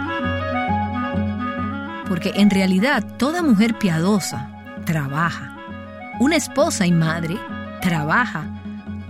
[2.08, 4.50] Porque en realidad toda mujer piadosa
[4.86, 5.56] trabaja.
[6.20, 7.38] Una esposa y madre
[7.84, 8.46] trabaja.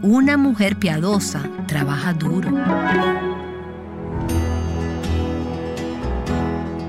[0.01, 2.51] Una mujer piadosa trabaja duro.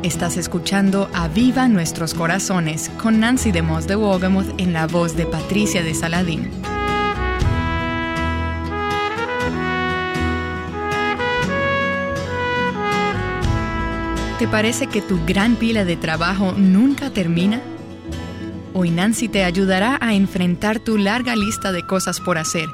[0.06, 5.16] Estás escuchando A Viva Nuestros Corazones con Nancy de Moss de Wogamoth en la voz
[5.16, 6.48] de Patricia de Saladín.
[14.38, 17.60] ¿Te parece que tu gran pila de trabajo nunca termina?
[18.74, 22.68] Hoy Nancy te ayudará a enfrentar tu larga lista de cosas por hacer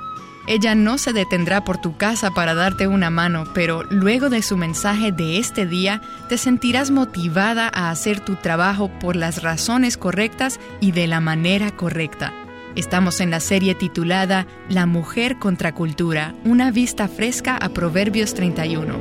[0.48, 4.56] Ella no se detendrá por tu casa para darte una mano, pero luego de su
[4.56, 10.58] mensaje de este día, te sentirás motivada a hacer tu trabajo por las razones correctas
[10.80, 12.32] y de la manera correcta.
[12.74, 18.96] Estamos en la serie titulada La mujer contra cultura, una vista fresca a Proverbios 31.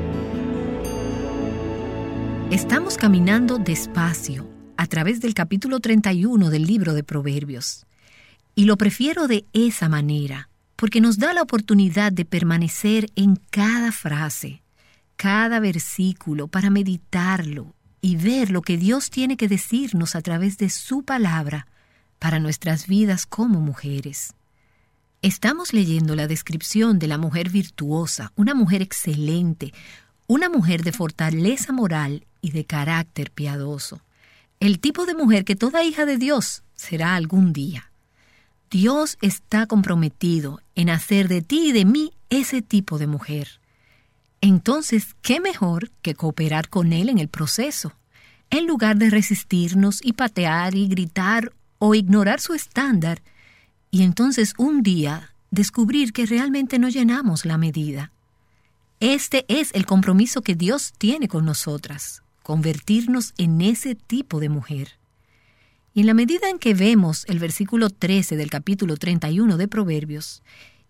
[2.52, 7.88] Estamos caminando despacio a través del capítulo 31 del libro de Proverbios.
[8.54, 10.51] Y lo prefiero de esa manera
[10.82, 14.64] porque nos da la oportunidad de permanecer en cada frase,
[15.16, 20.72] cada versículo para meditarlo y ver lo que Dios tiene que decirnos a través de
[20.72, 21.68] su palabra
[22.18, 24.34] para nuestras vidas como mujeres.
[25.22, 29.76] Estamos leyendo la descripción de la mujer virtuosa, una mujer excelente,
[30.26, 34.02] una mujer de fortaleza moral y de carácter piadoso,
[34.60, 37.91] el tipo de mujer que toda hija de Dios será algún día.
[38.72, 43.60] Dios está comprometido en hacer de ti y de mí ese tipo de mujer.
[44.40, 47.92] Entonces, ¿qué mejor que cooperar con Él en el proceso?
[48.50, 53.22] En lugar de resistirnos y patear y gritar o ignorar su estándar,
[53.92, 58.14] y entonces un día descubrir que realmente no llenamos la medida.
[59.02, 65.01] Este es el compromiso que Dios tiene con nosotras, convertirnos en ese tipo de mujer.
[65.94, 70.42] Y en la medida en que vemos el versículo 13 del capítulo 31 de Proverbios,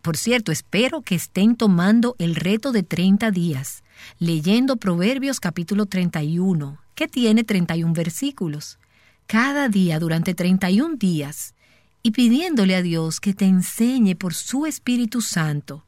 [0.04, 3.84] por cierto, espero que estén tomando el reto de 30 días,
[4.20, 8.78] leyendo Proverbios capítulo 31, que tiene 31 versículos,
[9.26, 11.56] cada día durante 31 días,
[12.04, 15.84] y pidiéndole a Dios que te enseñe por su Espíritu Santo.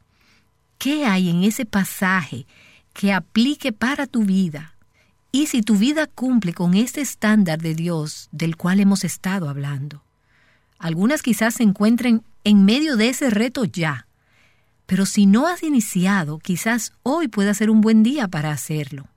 [0.80, 2.48] Qué hay en ese pasaje
[2.94, 4.73] que aplique para tu vida
[5.36, 10.04] y si tu vida cumple con este estándar de Dios del cual hemos estado hablando.
[10.78, 14.06] Algunas quizás se encuentren en medio de ese reto ya,
[14.86, 19.08] pero si no has iniciado, quizás hoy pueda ser un buen día para hacerlo.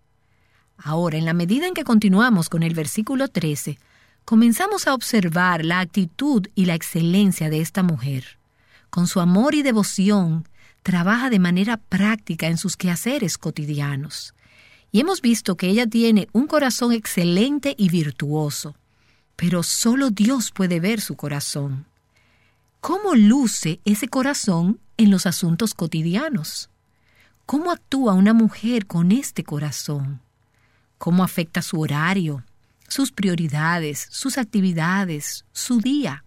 [0.78, 3.78] Ahora, en la medida en que continuamos con el versículo 13,
[4.24, 8.38] comenzamos a observar la actitud y la excelencia de esta mujer.
[8.88, 10.48] Con su amor y devoción,
[10.82, 14.32] trabaja de manera práctica en sus quehaceres cotidianos
[14.96, 18.76] y hemos visto que ella tiene un corazón excelente y virtuoso,
[19.36, 21.84] pero solo Dios puede ver su corazón.
[22.80, 26.70] ¿Cómo luce ese corazón en los asuntos cotidianos?
[27.44, 30.22] ¿Cómo actúa una mujer con este corazón?
[30.96, 32.42] ¿Cómo afecta su horario,
[32.88, 36.24] sus prioridades, sus actividades, su día?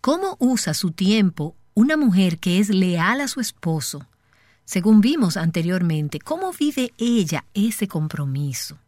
[0.00, 4.06] ¿Cómo usa su tiempo una mujer que es leal a su esposo,
[4.64, 8.78] según vimos anteriormente, cómo vive ella ese compromiso.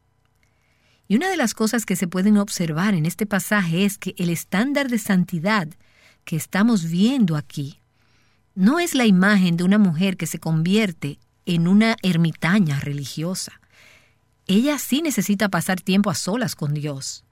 [1.07, 4.31] Y una de las cosas que se pueden observar en este pasaje es que el
[4.31, 5.69] estándar de santidad
[6.25, 7.81] que estamos viendo aquí
[8.55, 13.61] no es la imagen de una mujer que se convierte en una ermitaña religiosa.
[14.47, 17.25] Ella sí necesita pasar tiempo a solas con Dios,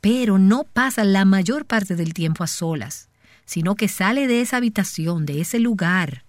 [0.00, 3.08] pero no pasa la mayor parte del tiempo a solas,
[3.44, 6.24] sino que sale de esa habitación, de ese lugar,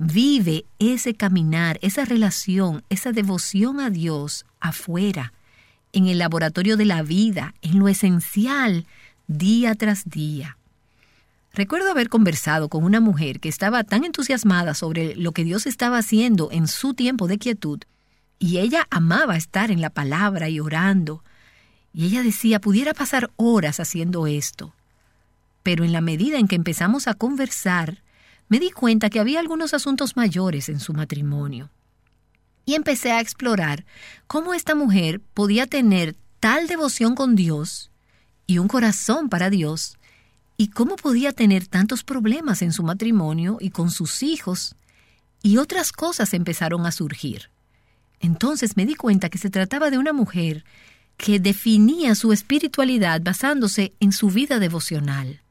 [0.00, 5.32] vive ese caminar, esa relación, esa devoción a Dios afuera,
[5.92, 8.86] en el laboratorio de la vida, en lo esencial,
[9.26, 10.56] día tras día.
[11.52, 15.98] Recuerdo haber conversado con una mujer que estaba tan entusiasmada sobre lo que Dios estaba
[15.98, 17.80] haciendo en su tiempo de quietud,
[18.38, 21.24] y ella amaba estar en la palabra y orando,
[21.92, 24.74] y ella decía, pudiera pasar horas haciendo esto.
[25.64, 28.00] Pero en la medida en que empezamos a conversar,
[28.48, 31.70] me di cuenta que había algunos asuntos mayores en su matrimonio.
[32.64, 33.84] Y empecé a explorar
[34.26, 37.90] cómo esta mujer podía tener tal devoción con Dios
[38.46, 39.98] y un corazón para Dios,
[40.56, 44.74] y cómo podía tener tantos problemas en su matrimonio y con sus hijos,
[45.42, 47.50] y otras cosas empezaron a surgir.
[48.20, 50.64] Entonces me di cuenta que se trataba de una mujer
[51.16, 55.42] que definía su espiritualidad basándose en su vida devocional.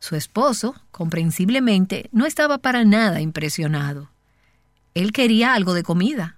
[0.00, 4.10] Su esposo, comprensiblemente, no estaba para nada impresionado.
[4.94, 6.36] Él quería algo de comida.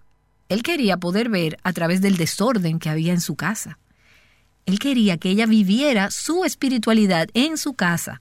[0.48, 3.78] Él quería poder ver a través del desorden que había en su casa.
[4.66, 8.20] Él quería que ella viviera su espiritualidad en su casa.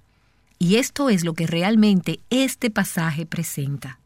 [0.59, 3.99] Y esto es lo que realmente este pasaje presenta.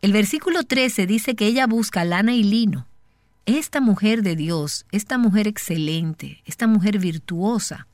[0.00, 2.86] El versículo 13 dice que ella busca lana y lino.
[3.46, 7.88] Esta mujer de Dios, esta mujer excelente, esta mujer virtuosa,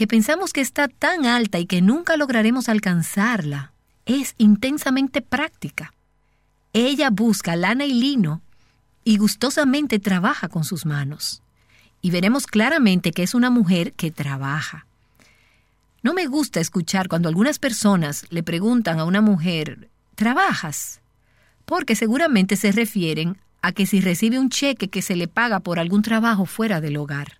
[0.00, 3.74] que pensamos que está tan alta y que nunca lograremos alcanzarla,
[4.06, 5.92] es intensamente práctica.
[6.72, 8.40] Ella busca lana y lino
[9.04, 11.42] y gustosamente trabaja con sus manos.
[12.00, 14.86] Y veremos claramente que es una mujer que trabaja.
[16.02, 21.02] No me gusta escuchar cuando algunas personas le preguntan a una mujer, ¿trabajas?
[21.66, 25.78] Porque seguramente se refieren a que si recibe un cheque que se le paga por
[25.78, 27.39] algún trabajo fuera del hogar.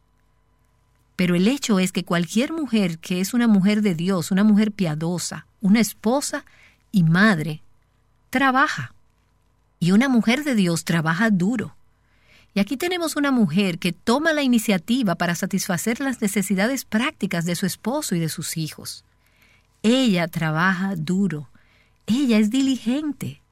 [1.20, 4.72] Pero el hecho es que cualquier mujer que es una mujer de Dios, una mujer
[4.72, 6.46] piadosa, una esposa
[6.92, 7.60] y madre,
[8.30, 8.94] trabaja.
[9.80, 11.76] Y una mujer de Dios trabaja duro.
[12.54, 17.54] Y aquí tenemos una mujer que toma la iniciativa para satisfacer las necesidades prácticas de
[17.54, 19.04] su esposo y de sus hijos.
[19.82, 21.50] Ella trabaja duro.
[22.06, 23.42] Ella es diligente.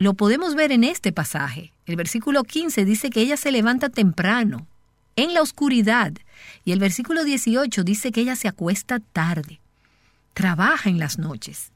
[0.00, 1.72] Lo podemos ver en este pasaje.
[1.86, 4.66] El versículo 15 dice que ella se levanta temprano,
[5.14, 6.12] en la oscuridad,
[6.64, 9.60] y el versículo 18 dice que ella se acuesta tarde.
[10.34, 11.72] Trabaja en las noches.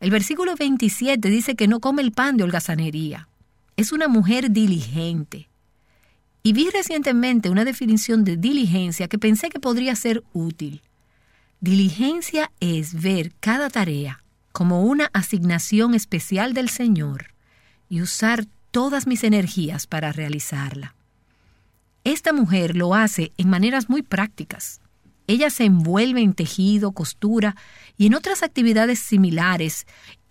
[0.00, 3.28] El versículo 27 dice que no come el pan de holgazanería.
[3.76, 5.48] Es una mujer diligente.
[6.42, 10.82] Y vi recientemente una definición de diligencia que pensé que podría ser útil.
[11.60, 17.34] Diligencia es ver cada tarea como una asignación especial del Señor
[17.88, 20.93] y usar todas mis energías para realizarla.
[22.04, 24.80] Esta mujer lo hace en maneras muy prácticas.
[25.26, 27.56] Ella se envuelve en tejido, costura
[27.96, 29.86] y en otras actividades similares,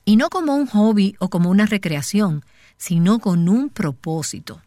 [0.05, 2.45] y no como un hobby o como una recreación,
[2.77, 4.61] sino con un propósito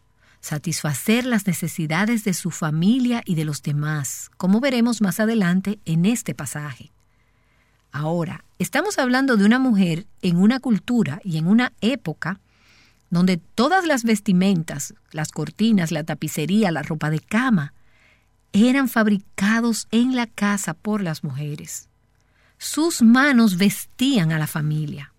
[0.47, 6.05] satisfacer las necesidades de su familia y de los demás, como veremos más adelante en
[6.05, 6.91] este pasaje.
[7.91, 12.39] Ahora, estamos hablando de una mujer en una cultura y en una época
[13.09, 17.73] donde todas las vestimentas, las cortinas, la tapicería, la ropa de cama,
[18.53, 21.89] eran fabricados en la casa por las mujeres.
[22.57, 25.13] Sus manos vestían a la familia.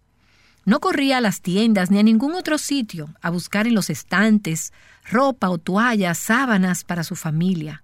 [0.64, 4.72] No corría a las tiendas ni a ningún otro sitio a buscar en los estantes
[5.10, 7.82] ropa o toallas, sábanas para su familia.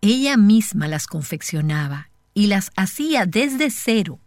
[0.00, 4.18] Ella misma las confeccionaba y las hacía desde cero.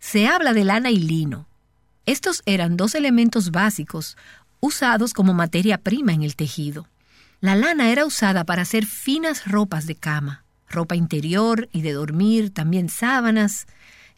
[0.00, 1.46] Se habla de lana y lino.
[2.06, 4.16] Estos eran dos elementos básicos
[4.60, 6.86] usados como materia prima en el tejido.
[7.40, 12.50] La lana era usada para hacer finas ropas de cama, ropa interior y de dormir,
[12.50, 13.66] también sábanas,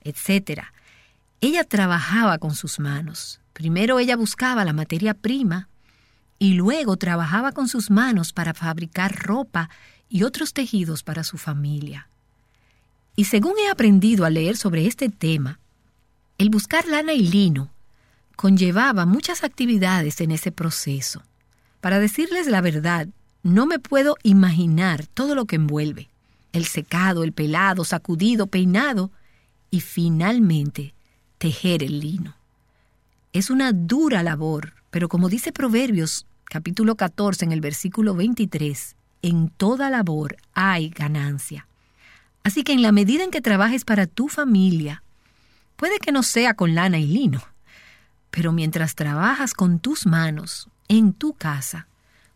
[0.03, 0.63] etc.
[1.41, 3.41] Ella trabajaba con sus manos.
[3.53, 5.69] Primero ella buscaba la materia prima
[6.39, 9.71] y luego trabajaba con sus manos para fabricar ropa
[10.09, 12.09] y otros tejidos para su familia.
[13.15, 15.59] Y según he aprendido a leer sobre este tema,
[16.39, 17.71] el buscar lana y lino
[18.37, 21.23] conllevaba muchas actividades en ese proceso.
[21.81, 23.09] Para decirles la verdad,
[23.43, 26.09] no me puedo imaginar todo lo que envuelve.
[26.53, 29.11] El secado, el pelado, sacudido, peinado
[29.71, 30.95] y finalmente
[31.39, 32.35] tejer el lino.
[33.33, 39.49] Es una dura labor, pero como dice Proverbios capítulo 14 en el versículo 23, en
[39.51, 41.67] toda labor hay ganancia.
[42.45, 45.03] Así que en la medida en que trabajes para tu familia,
[45.77, 47.43] puede que no sea con lana y lino,
[48.37, 51.89] pero mientras trabajas con tus manos en tu casa,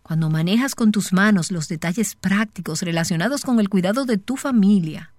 [0.03, 5.13] cuando manejas con tus manos los detalles prácticos relacionados con el cuidado de tu familia,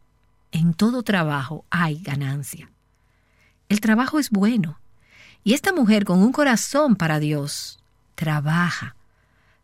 [0.52, 2.72] en todo trabajo hay ganancia.
[3.70, 4.80] El trabajo es bueno.
[5.44, 7.78] Y esta mujer con un corazón para Dios
[8.16, 8.96] trabaja.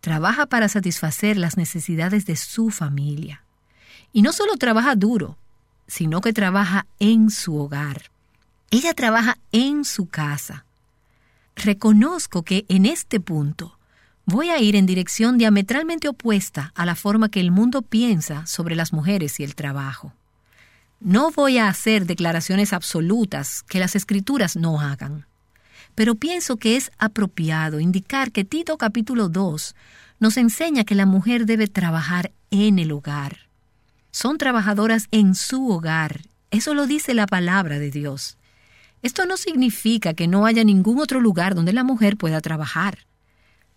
[0.02, 3.44] Trabaja para satisfacer las necesidades de su familia.
[4.14, 5.36] Y no solo trabaja duro,
[5.88, 8.12] sino que trabaja en su hogar.
[8.70, 10.67] Ella trabaja en su casa.
[11.58, 13.80] Reconozco que en este punto
[14.26, 18.76] voy a ir en dirección diametralmente opuesta a la forma que el mundo piensa sobre
[18.76, 20.14] las mujeres y el trabajo.
[21.00, 25.26] No voy a hacer declaraciones absolutas que las escrituras no hagan,
[25.96, 29.76] pero pienso que es apropiado indicar que Tito capítulo 2
[30.20, 33.48] nos enseña que la mujer debe trabajar en el hogar.
[34.12, 38.38] Son trabajadoras en su hogar, eso lo dice la palabra de Dios.
[39.02, 43.06] Esto no significa que no haya ningún otro lugar donde la mujer pueda trabajar,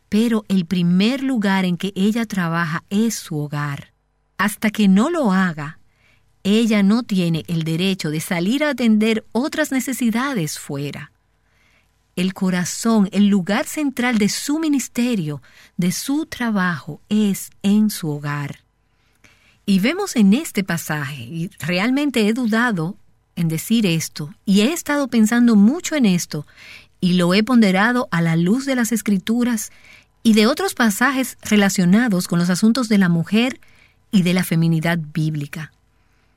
[0.09, 3.93] pero el primer lugar en que ella trabaja es su hogar.
[4.39, 5.79] Hasta que no lo haga,
[6.43, 11.13] ella no tiene el derecho de salir a atender otras necesidades fuera.
[12.17, 15.43] El corazón, el lugar central de su ministerio,
[15.77, 18.61] de su trabajo, es en su hogar.
[19.67, 22.97] Y vemos en este pasaje, y realmente he dudado
[23.41, 26.47] en decir esto, y he estado pensando mucho en esto,
[27.01, 29.73] y lo he ponderado a la luz de las escrituras
[30.23, 33.61] y de otros pasajes relacionados con los asuntos de la mujer
[34.13, 35.73] y de la feminidad bíblica.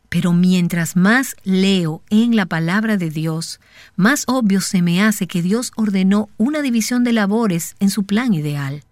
[0.09, 3.59] Pero mientras más leo en la palabra de Dios,
[3.95, 8.33] más obvio se me hace que Dios ordenó una división de labores en su plan
[8.33, 8.83] ideal.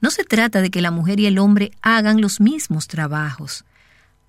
[0.00, 3.64] No se trata de que la mujer y el hombre hagan los mismos trabajos.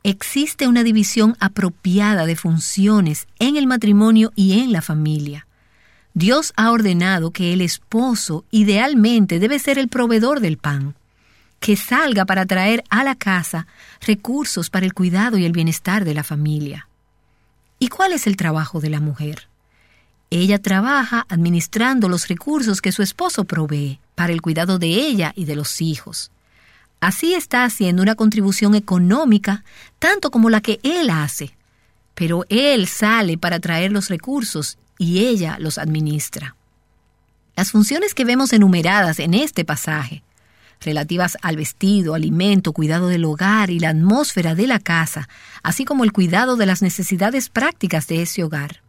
[0.04, 5.48] Existe una división apropiada de funciones en el matrimonio y en la familia.
[6.14, 10.96] Dios ha ordenado que el esposo idealmente debe ser el proveedor del pan,
[11.60, 13.68] que salga para traer a la casa
[14.02, 16.88] recursos para el cuidado y el bienestar de la familia.
[17.80, 19.48] ¿Y cuál es el trabajo de la mujer?
[20.30, 25.46] Ella trabaja administrando los recursos que su esposo provee para el cuidado de ella y
[25.46, 26.32] de los hijos.
[27.00, 29.64] Así está haciendo una contribución económica
[30.00, 31.56] tanto como la que él hace,
[32.16, 36.56] pero él sale para traer los recursos y ella los administra.
[37.56, 40.24] Las funciones que vemos enumeradas en este pasaje,
[40.82, 45.28] relativas al vestido, alimento, cuidado del hogar y la atmósfera de la casa,
[45.64, 48.82] así como el cuidado de las necesidades prácticas de ese hogar,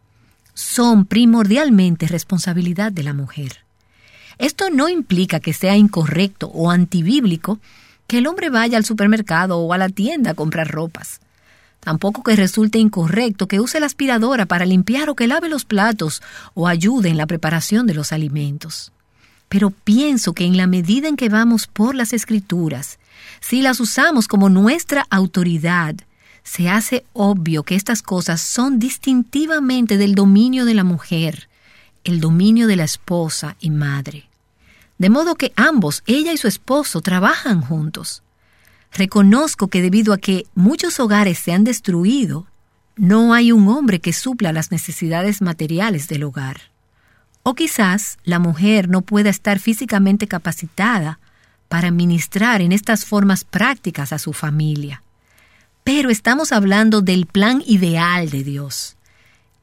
[0.53, 3.63] son primordialmente responsabilidad de la mujer.
[4.37, 7.59] Esto no implica que sea incorrecto o antibíblico
[8.09, 11.21] que el hombre vaya al supermercado o a la tienda a comprar ropas.
[11.79, 16.23] Tampoco que resulte incorrecto que use la aspiradora para limpiar o que lave los platos
[16.55, 18.91] o ayude en la preparación de los alimentos.
[19.47, 22.97] Pero pienso que en la medida en que vamos por las escrituras,
[23.41, 25.93] si las usamos como nuestra autoridad,
[26.41, 31.47] se hace obvio que estas cosas son distintivamente del dominio de la mujer,
[32.03, 34.28] el dominio de la esposa y madre
[34.99, 38.21] de modo que ambos, ella y su esposo, trabajan juntos.
[38.91, 42.47] Reconozco que debido a que muchos hogares se han destruido,
[42.97, 46.59] no hay un hombre que supla las necesidades materiales del hogar.
[47.43, 51.19] O quizás la mujer no pueda estar físicamente capacitada
[51.69, 55.01] para ministrar en estas formas prácticas a su familia.
[55.85, 58.97] Pero estamos hablando del plan ideal de Dios,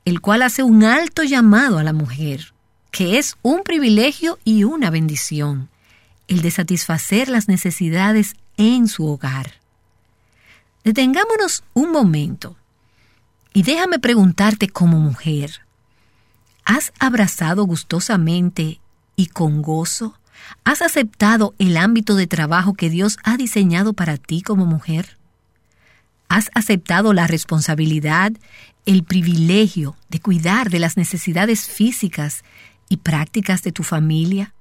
[0.07, 2.56] el cual hace un alto llamado a la mujer
[2.97, 5.69] que es un privilegio y una bendición,
[6.29, 9.61] el de satisfacer las necesidades en su hogar.
[10.83, 12.57] Detengámonos un momento
[13.53, 15.61] y déjame preguntarte como mujer,
[16.65, 18.81] ¿has abrazado gustosamente
[19.15, 20.19] y con gozo?
[20.65, 25.19] ¿Has aceptado el ámbito de trabajo que Dios ha diseñado para ti como mujer?
[26.31, 28.33] ¿Has aceptado la responsabilidad,
[28.87, 32.43] el privilegio de cuidar de las necesidades físicas
[32.89, 34.55] y prácticas de tu familia?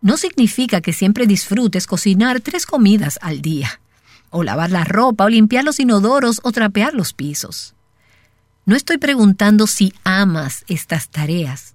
[0.00, 3.80] No significa que siempre disfrutes cocinar tres comidas al día,
[4.30, 7.74] o lavar la ropa, o limpiar los inodoros, o trapear los pisos.
[8.64, 11.74] No estoy preguntando si amas estas tareas.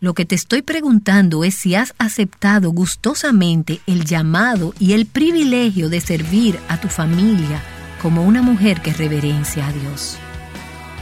[0.00, 5.88] Lo que te estoy preguntando es si has aceptado gustosamente el llamado y el privilegio
[5.88, 7.62] de servir a tu familia
[8.00, 10.18] como una mujer que reverencia a Dios.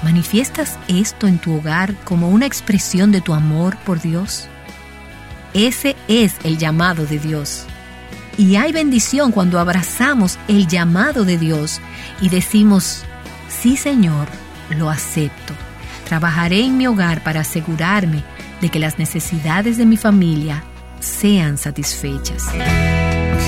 [0.03, 4.49] ¿Manifiestas esto en tu hogar como una expresión de tu amor por Dios?
[5.55, 7.65] Ese es el llamado de Dios.
[8.37, 11.81] Y hay bendición cuando abrazamos el llamado de Dios
[12.21, 13.05] y decimos,
[13.49, 14.29] sí Señor,
[14.77, 15.55] lo acepto.
[16.07, 18.23] Trabajaré en mi hogar para asegurarme
[18.61, 20.63] de que las necesidades de mi familia
[21.01, 22.45] sean satisfechas.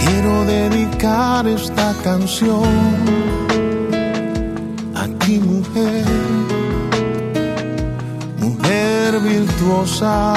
[0.04, 2.64] Quiero dedicar esta canción
[4.94, 6.04] a ti mujer,
[9.20, 10.34] virtuosa.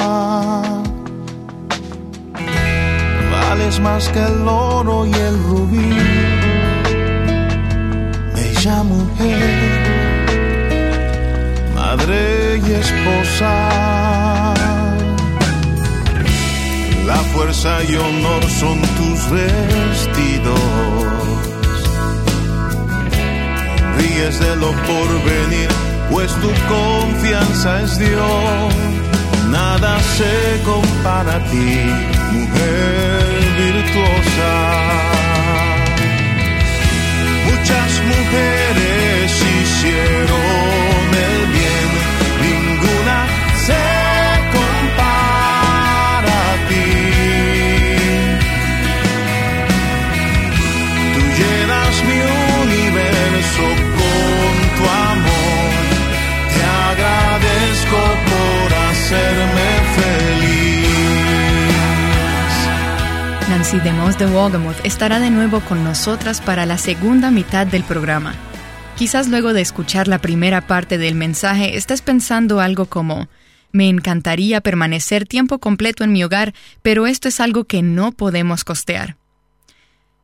[3.32, 5.90] Vales más que el oro y el rubí,
[8.34, 9.80] bella mujer,
[11.74, 13.52] madre y esposa.
[17.06, 20.60] La fuerza y honor son tus vestidos
[23.96, 25.68] ríes de lo porvenir,
[26.10, 28.74] pues tu confianza es Dios.
[29.50, 31.80] Nada se compara a ti,
[32.32, 33.24] mujer
[33.64, 34.52] virtuosa.
[37.46, 40.73] Muchas mujeres hicieron
[63.74, 68.32] Nancy DeMoss de Wolgamoth estará de nuevo con nosotras para la segunda mitad del programa.
[68.96, 73.28] Quizás luego de escuchar la primera parte del mensaje estés pensando algo como,
[73.72, 78.62] me encantaría permanecer tiempo completo en mi hogar, pero esto es algo que no podemos
[78.62, 79.16] costear.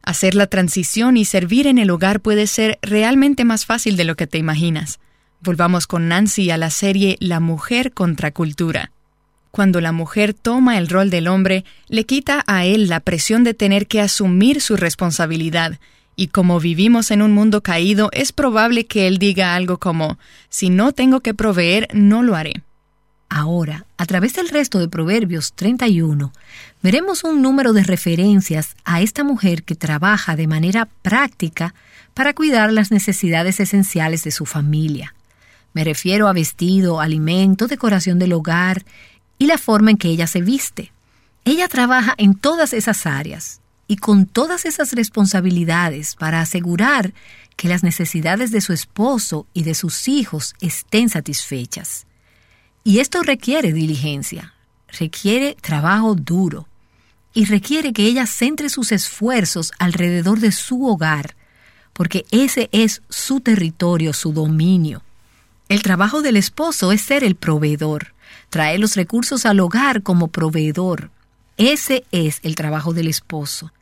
[0.01, 4.15] Hacer la transición y servir en el hogar puede ser realmente más fácil de lo
[4.15, 5.01] que te imaginas.
[5.41, 8.93] Volvamos con Nancy a la serie La mujer contra cultura.
[9.51, 13.55] Cuando la mujer toma el rol del hombre, le quita a él la presión de
[13.55, 15.79] tener que asumir su responsabilidad
[16.17, 20.19] Y como vivimos en un mundo caído, es probable que él diga algo como,
[20.51, 22.63] si no tengo que proveer, no lo haré.
[23.33, 26.33] Ahora, a través del resto de Proverbios 31,
[26.83, 31.75] veremos un número de referencias a esta mujer que trabaja de manera práctica
[32.13, 35.15] para cuidar las necesidades esenciales de su familia.
[35.73, 38.85] Me refiero a vestido, alimento, decoración del hogar
[39.41, 40.93] y la forma en que ella se viste.
[41.47, 47.15] Ella trabaja en todas esas áreas y con todas esas responsabilidades para asegurar
[47.57, 52.07] que las necesidades de su esposo y de sus hijos estén satisfechas.
[52.85, 54.53] Y esto requiere diligencia,
[54.99, 56.69] requiere trabajo duro
[57.33, 61.35] y requiere que ella centre sus esfuerzos alrededor de su hogar,
[61.95, 65.03] porque ese es su territorio, su dominio.
[65.71, 68.13] El trabajo del esposo es ser el proveedor,
[68.51, 71.11] traer los recursos al hogar como proveedor.
[71.57, 73.73] Ese es el trabajo del esposo.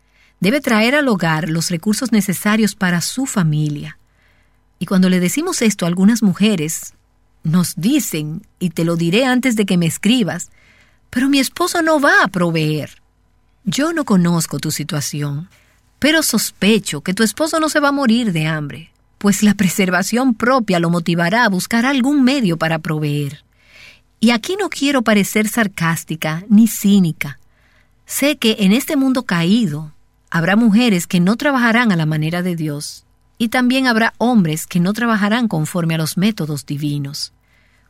[0.41, 3.99] Debe traer al hogar los recursos necesarios para su familia.
[4.79, 6.95] Y cuando le decimos esto a algunas mujeres,
[7.43, 10.51] nos dicen, y te lo diré antes de que me escribas,
[11.11, 13.03] pero mi esposo no va a proveer.
[13.65, 15.49] Yo no conozco tu situación,
[15.99, 20.35] pero sospecho que tu esposo no se va a morir de hambre pues la preservación
[20.35, 23.45] propia lo motivará a buscar algún medio para proveer.
[24.21, 27.39] Y aquí no quiero parecer sarcástica ni cínica.
[28.07, 29.93] Sé que en este mundo caído
[30.31, 33.05] habrá mujeres que no trabajarán a la manera de Dios,
[33.39, 37.33] y también habrá hombres que no trabajarán conforme a los métodos divinos.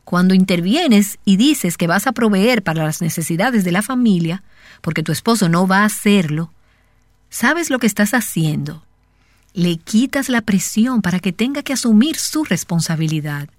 [0.03, 4.43] Cuando intervienes y dices que vas a proveer para las necesidades de la familia,
[4.81, 6.53] porque tu esposo no va a hacerlo,
[7.29, 8.83] sabes lo que estás haciendo
[9.53, 13.49] le quitas la presión para que tenga que asumir su responsabilidad,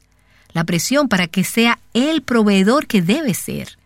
[0.53, 3.79] la presión para que sea el proveedor que debe ser.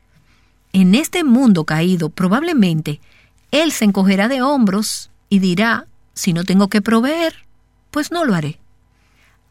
[0.73, 3.01] En este mundo caído, probablemente,
[3.51, 7.45] él se encogerá de hombros y dirá, si no tengo que proveer,
[7.91, 8.59] pues no lo haré.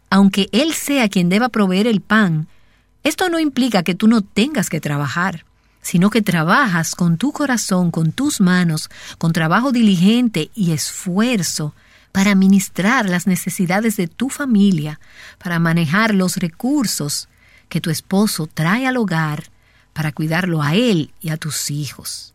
[0.10, 2.48] Aunque él sea quien deba proveer el pan,
[3.04, 5.46] esto no implica que tú no tengas que trabajar,
[5.82, 11.74] sino que trabajas con tu corazón, con tus manos, con trabajo diligente y esfuerzo,
[12.14, 15.02] para ministrar las necesidades de tu familia,
[15.40, 17.28] para manejar los recursos
[17.70, 19.46] que tu esposo trae al hogar,
[19.94, 22.34] para cuidarlo a él y a tus hijos.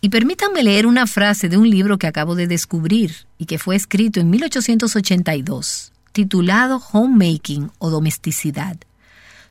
[0.00, 3.76] Y permítanme leer una frase de un libro que acabo de descubrir y que fue
[3.76, 8.76] escrito en 1882, titulado Homemaking o Domesticidad.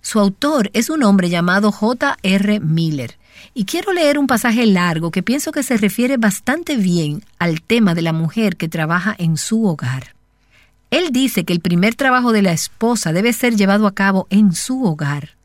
[0.02, 2.18] Su autor es un hombre llamado J.
[2.22, 2.60] R.
[2.60, 3.18] Miller,
[3.54, 7.94] y quiero leer un pasaje largo que pienso que se refiere bastante bien al tema
[7.94, 10.16] de la mujer que trabaja en su hogar.
[10.90, 14.54] Él dice que el primer trabajo de la esposa debe ser llevado a cabo en
[14.54, 15.36] su hogar.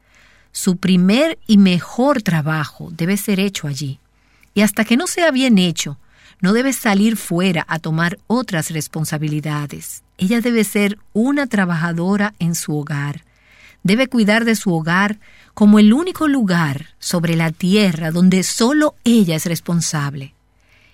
[0.51, 4.01] Su primer y mejor trabajo debe ser hecho allí.
[4.55, 5.99] Y hasta que no sea bien hecho,
[6.41, 10.03] no debe salir fuera a tomar otras responsabilidades.
[10.19, 13.23] Ella debe ser una trabajadora en su hogar.
[13.83, 15.19] Debe cuidar de su hogar
[15.57, 20.35] como el único lugar sobre la tierra donde solo ella es responsable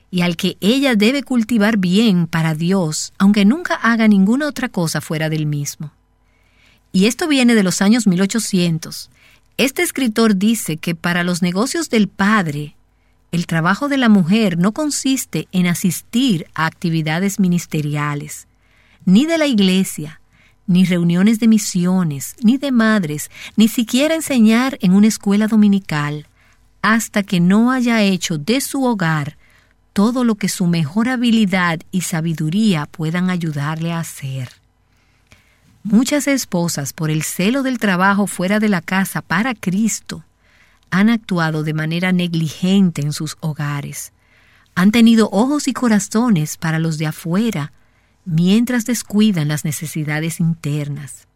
[0.09, 5.01] y al que ella debe cultivar bien para Dios, aunque nunca haga ninguna otra cosa
[5.01, 5.91] fuera del mismo.
[6.93, 9.11] Y esto viene de los años 1800.
[9.57, 12.77] Este escritor dice que para los negocios del padre,
[13.33, 18.47] el trabajo de la mujer no consiste en asistir a actividades ministeriales,
[19.07, 20.21] ni de la iglesia,
[20.73, 26.27] ni reuniones de misiones, ni de madres, ni siquiera enseñar en una escuela dominical,
[26.81, 29.37] hasta que no haya hecho de su hogar
[29.93, 34.51] todo lo que su mejor habilidad y sabiduría puedan ayudarle a hacer.
[35.83, 40.25] Muchas esposas, por el celo del trabajo fuera de la casa para Cristo,
[40.91, 44.13] han actuado de manera negligente en sus hogares.
[44.75, 47.73] Han tenido ojos y corazones para los de afuera,
[48.25, 51.27] mientras descuidan las necesidades internas.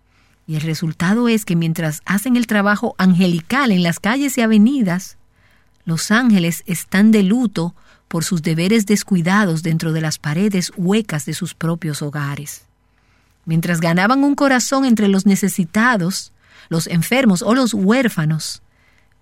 [0.46, 5.16] Y el resultado es que mientras hacen el trabajo angelical en las calles y avenidas,
[5.84, 7.74] los ángeles están de luto
[8.08, 12.62] por sus deberes descuidados dentro de las paredes huecas de sus propios hogares.
[13.44, 16.32] Mientras ganaban un corazón entre los necesitados,
[16.68, 18.62] los enfermos o los huérfanos,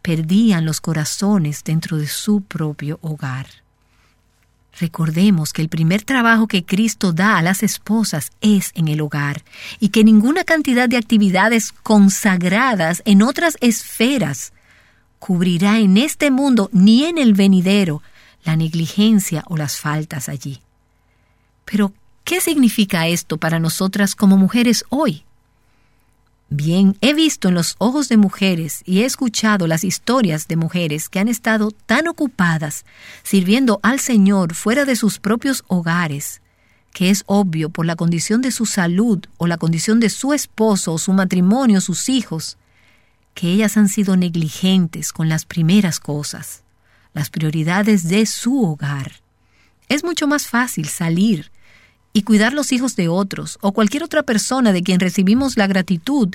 [0.03, 3.64] perdían los corazones dentro de su propio hogar.
[4.79, 9.45] Recordemos que el primer trabajo que Cristo da a las esposas es en el hogar
[9.79, 14.53] y que ninguna cantidad de actividades consagradas en otras esferas
[15.21, 18.03] cubrirá en este mundo ni en el venidero
[18.45, 20.61] la negligencia o las faltas allí.
[21.65, 21.93] Pero,
[22.25, 25.25] ¿qué significa esto para nosotras como mujeres hoy?
[26.51, 31.09] Bien, he visto en los ojos de mujeres y he escuchado las historias de mujeres
[31.09, 32.85] que han estado tan ocupadas
[33.23, 36.43] sirviendo al Señor fuera de sus propios hogares,
[36.93, 40.93] que es obvio por la condición de su salud o la condición de su esposo
[40.93, 42.59] o su matrimonio, sus hijos,
[43.33, 46.63] que ellas han sido negligentes con las primeras cosas,
[47.15, 49.23] las prioridades de su hogar.
[49.89, 51.51] Es mucho más fácil salir
[52.15, 56.31] y cuidar los hijos de otros o cualquier otra persona de quien recibimos la gratitud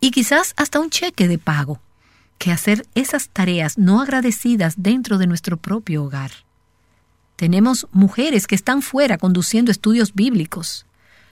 [0.00, 1.80] y quizás hasta un cheque de pago,
[2.38, 6.30] que hacer esas tareas no agradecidas dentro de nuestro propio hogar.
[7.36, 10.86] Tenemos mujeres que están fuera conduciendo estudios bíblicos,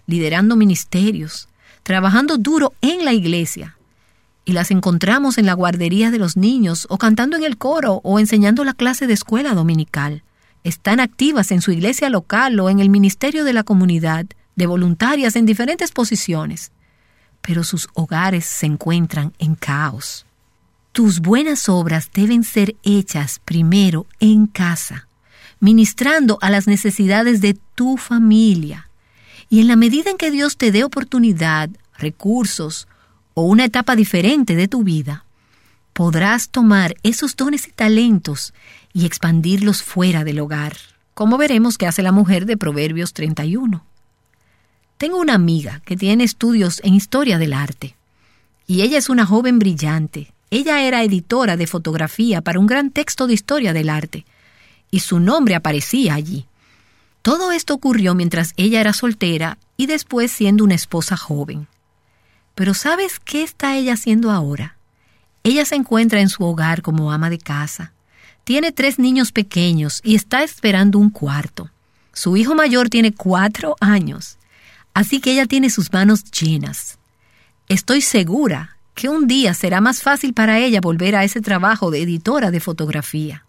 [0.07, 1.49] liderando ministerios,
[1.83, 3.77] trabajando duro en la iglesia.
[4.45, 8.21] Y las encontramos en la guardería de los niños o cantando en el coro o
[8.21, 10.23] enseñando la clase de escuela dominical.
[10.67, 15.37] Están activas en su iglesia local o en el ministerio de la comunidad, de voluntarias
[15.37, 16.73] en diferentes posiciones.
[17.41, 20.27] Pero sus hogares se encuentran en caos.
[20.93, 25.07] Tus buenas obras deben ser hechas primero en casa
[25.61, 28.89] ministrando a las necesidades de tu familia.
[29.49, 32.89] Y en la medida en que Dios te dé oportunidad, recursos
[33.35, 35.25] o una etapa diferente de tu vida,
[35.93, 38.53] podrás tomar esos dones y talentos
[38.97, 40.75] y expandirlos fuera del hogar,
[41.13, 43.85] como veremos que hace la mujer de Proverbios 31.
[44.97, 47.95] Tengo una amiga que tiene estudios en historia del arte,
[48.67, 50.33] y ella es una joven brillante.
[50.49, 54.25] Ella era editora de fotografía para un gran texto de historia del arte,
[54.91, 56.47] y su nombre aparecía allí.
[57.21, 61.69] Todo esto ocurrió mientras ella era soltera y después siendo una esposa joven.
[62.55, 64.79] Pero ¿sabes qué está ella haciendo ahora?
[65.43, 67.93] Ella se encuentra en su hogar como ama de casa.
[68.47, 71.69] Tiene tres niños pequeños y está esperando un cuarto.
[72.15, 74.39] Su hijo mayor tiene cuatro años,
[74.95, 76.99] así que ella tiene sus manos llenas.
[77.69, 82.01] Estoy segura que un día será más fácil para ella volver a ese trabajo de
[82.01, 83.47] editora de fotografía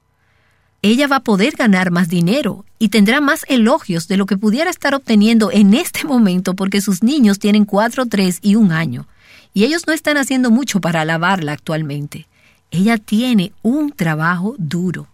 [0.81, 4.69] ella va a poder ganar más dinero y tendrá más elogios de lo que pudiera
[4.69, 9.07] estar obteniendo en este momento porque sus niños tienen cuatro, tres y un año.
[9.53, 12.27] Y ellos no están haciendo mucho para alabarla actualmente.
[12.71, 15.07] Ella tiene un trabajo duro.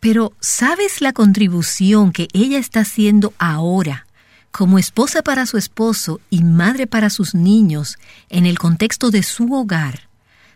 [0.00, 4.06] Pero ¿sabes la contribución que ella está haciendo ahora
[4.50, 7.98] como esposa para su esposo y madre para sus niños
[8.30, 10.10] en el contexto de su hogar?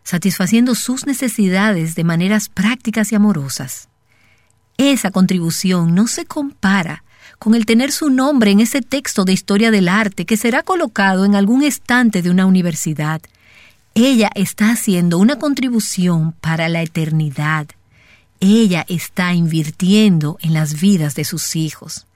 [0.04, 3.88] satisfaciendo sus necesidades de maneras prácticas y amorosas.
[4.76, 7.02] Esa contribución no se compara
[7.38, 11.24] con el tener su nombre en ese texto de historia del arte que será colocado
[11.24, 13.20] en algún estante de una universidad.
[13.96, 17.68] Ella está haciendo una contribución para la eternidad.
[18.40, 22.08] Ella está invirtiendo en las vidas de sus hijos.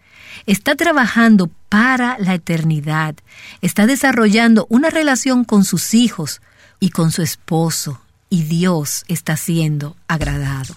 [0.44, 3.14] Está trabajando para la eternidad.
[3.62, 6.42] Está desarrollando una relación con sus hijos
[6.80, 10.74] y con su esposo, y Dios está siendo agradado.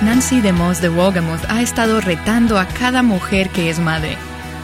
[0.00, 4.16] Nancy DeMoss de Wogamoth ha estado retando a cada mujer que es madre.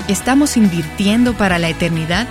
[0.07, 2.29] ¿Estamos invirtiendo para la eternidad?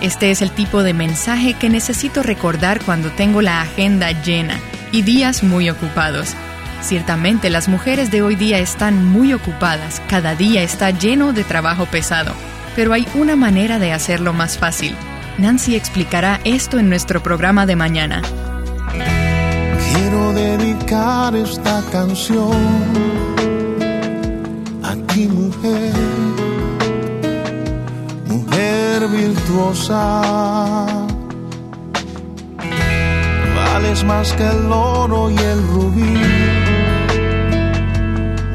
[0.00, 4.58] Este es el tipo de mensaje que necesito recordar cuando tengo la agenda llena
[4.92, 6.34] y días muy ocupados.
[6.82, 11.86] Ciertamente las mujeres de hoy día están muy ocupadas, cada día está lleno de trabajo
[11.86, 12.34] pesado
[12.76, 14.94] pero hay una manera de hacerlo más fácil.
[15.38, 18.22] Nancy explicará esto en nuestro programa de mañana.
[19.92, 23.09] Quiero dedicar esta canción
[29.20, 30.22] virtuosa.
[33.56, 36.14] Vales más que el oro y el rubí,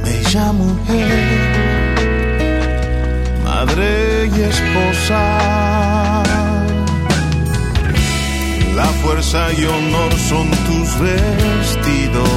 [0.04, 1.56] bella mujer
[3.66, 6.24] madre y esposa.
[8.76, 12.30] La fuerza y honor son tus vestidos.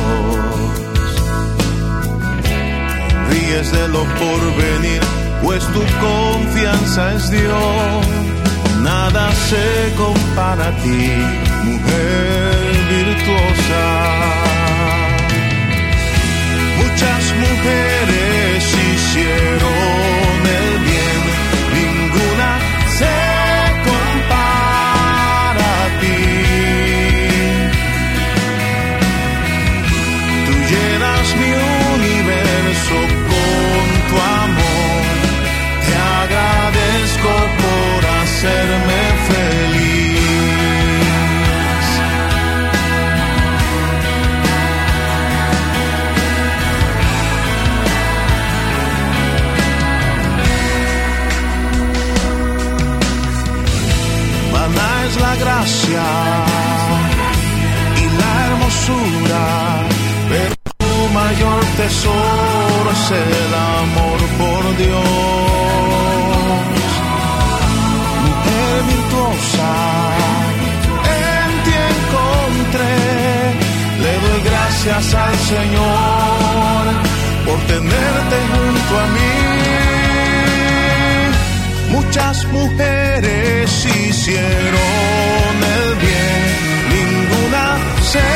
[3.31, 5.03] Ríes de lo porvenir,
[5.43, 8.18] pues tu confianza es Dios.
[9.11, 11.03] Nada se compara a ti,
[11.65, 12.59] mujer
[12.91, 13.85] virtuosa.
[16.77, 20.99] Muchas mujeres hicieron el bien
[55.41, 56.03] gracia
[57.97, 59.45] y la hermosura,
[60.29, 65.98] pero tu mayor tesoro nace el amor por Dios.
[71.17, 72.97] En ti encontré,
[74.03, 76.83] le doy gracias al Señor
[77.47, 79.35] por tenerte junto a mí.
[81.91, 86.43] Muchas mujeres hicieron el bien,
[86.95, 87.65] ninguna
[88.03, 88.27] se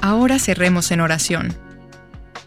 [0.00, 1.54] Ahora cerremos en oración.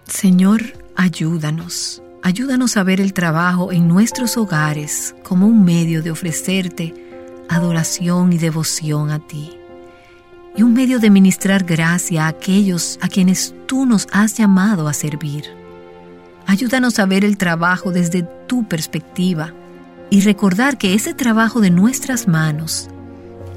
[0.06, 0.62] Señor,
[0.96, 2.02] ayúdanos.
[2.24, 6.94] Ayúdanos a ver el trabajo en nuestros hogares como un medio de ofrecerte
[7.50, 9.58] adoración y devoción a ti.
[10.56, 14.94] Y un medio de ministrar gracia a aquellos a quienes tú nos has llamado a
[14.94, 15.46] servir.
[16.46, 19.54] Ayúdanos a ver el trabajo desde tu perspectiva
[20.10, 22.90] y recordar que ese trabajo de nuestras manos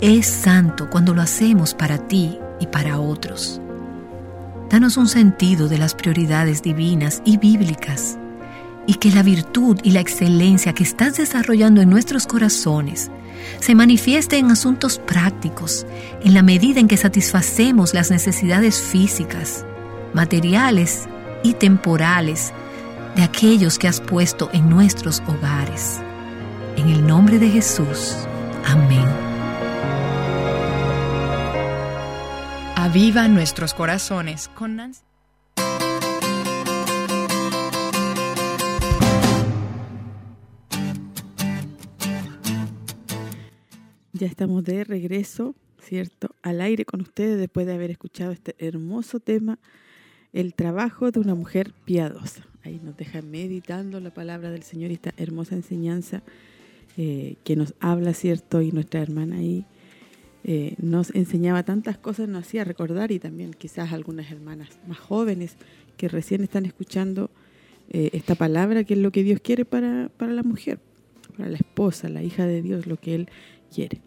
[0.03, 3.61] es santo cuando lo hacemos para ti y para otros.
[4.69, 8.19] Danos un sentido de las prioridades divinas y bíblicas
[8.89, 13.13] y que la virtud y la excelencia que estás desarrollando en nuestros corazones
[13.61, 15.87] se manifieste en asuntos prácticos
[16.25, 19.65] en la medida en que satisfacemos las necesidades físicas,
[20.15, 21.05] materiales
[21.45, 22.53] y temporales
[23.15, 26.01] de aquellos que has puesto en nuestros hogares.
[26.77, 28.17] En el nombre de Jesús.
[28.65, 29.32] Amén.
[32.93, 35.01] Aviva nuestros corazones con Nancy.
[44.13, 46.35] Ya estamos de regreso, ¿cierto?
[46.43, 49.59] Al aire con ustedes después de haber escuchado este hermoso tema,
[50.35, 52.47] el trabajo de una mujer piadosa.
[52.63, 56.23] Ahí nos deja meditando la palabra del Señor y esta hermosa enseñanza
[56.99, 58.61] eh, que nos habla, ¿cierto?
[58.61, 59.65] Y nuestra hermana ahí
[60.45, 65.57] eh, nos enseñaba tantas cosas, nos hacía recordar y también quizás algunas hermanas más jóvenes
[65.97, 67.31] que recién están escuchando
[67.91, 70.81] eh, esta palabra, que es lo que Dios quiere para, para la mujer,
[71.37, 73.29] para la esposa, la hija de Dios, lo que Él
[73.73, 74.01] quiere.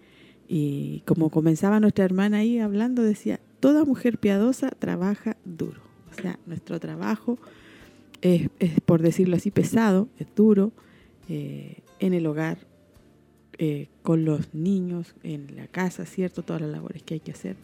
[0.48, 5.82] Y como comenzaba nuestra hermana ahí hablando, decía, toda mujer piadosa trabaja duro.
[6.12, 7.40] O sea, nuestro trabajo
[8.22, 8.50] es,
[8.86, 10.74] por decirlo así, pesado, es duro,
[11.30, 12.58] eh, en el hogar,
[14.06, 16.43] con los niños, en la casa, ¿cierto?
[16.43, 17.56] Todas las labores que hay que hacer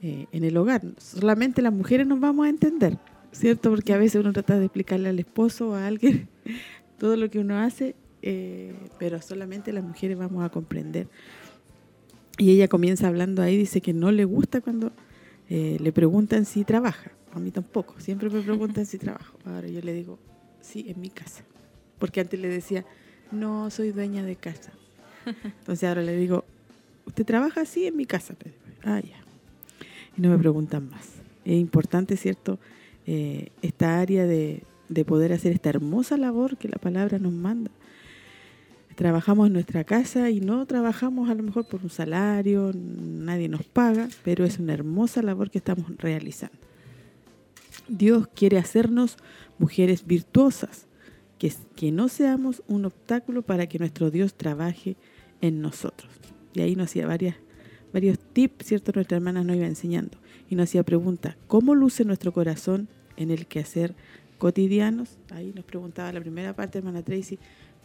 [0.00, 0.80] eh, en el hogar.
[0.96, 2.96] Solamente las mujeres nos vamos a entender,
[3.32, 3.70] ¿cierto?
[3.70, 6.28] Porque a veces uno trata de explicarle al esposo o a alguien
[6.98, 11.08] todo lo que uno hace, eh, pero solamente las mujeres vamos a comprender.
[12.38, 14.92] Y ella comienza hablando ahí, dice que no le gusta cuando
[15.48, 17.12] le preguntan si trabaja.
[17.32, 19.36] A mí tampoco, siempre me preguntan si trabajo.
[19.44, 20.18] Ahora yo le digo,
[20.60, 21.44] sí, en mi casa.
[21.98, 22.84] Porque antes le decía,
[23.32, 24.72] no, soy dueña de casa.
[25.26, 26.44] Entonces ahora le digo,
[27.06, 28.34] ¿usted trabaja así en mi casa?
[28.82, 29.16] Ah, ya.
[30.16, 31.06] Y no me preguntan más.
[31.44, 32.58] Es importante, ¿cierto?
[33.06, 37.70] Eh, esta área de, de poder hacer esta hermosa labor que la palabra nos manda.
[38.94, 43.62] Trabajamos en nuestra casa y no trabajamos a lo mejor por un salario, nadie nos
[43.64, 46.56] paga, pero es una hermosa labor que estamos realizando.
[47.88, 49.18] Dios quiere hacernos
[49.58, 50.86] mujeres virtuosas,
[51.38, 54.96] que, que no seamos un obstáculo para que nuestro Dios trabaje
[55.40, 56.10] en nosotros.
[56.54, 57.36] Y ahí nos hacía varias,
[57.92, 58.92] varios tips, ¿cierto?
[58.94, 60.18] Nuestra hermana nos iba enseñando.
[60.48, 63.94] Y nos hacía preguntas, ¿cómo luce nuestro corazón en el quehacer
[64.38, 65.18] cotidianos?
[65.30, 67.38] Ahí nos preguntaba la primera parte, hermana Tracy,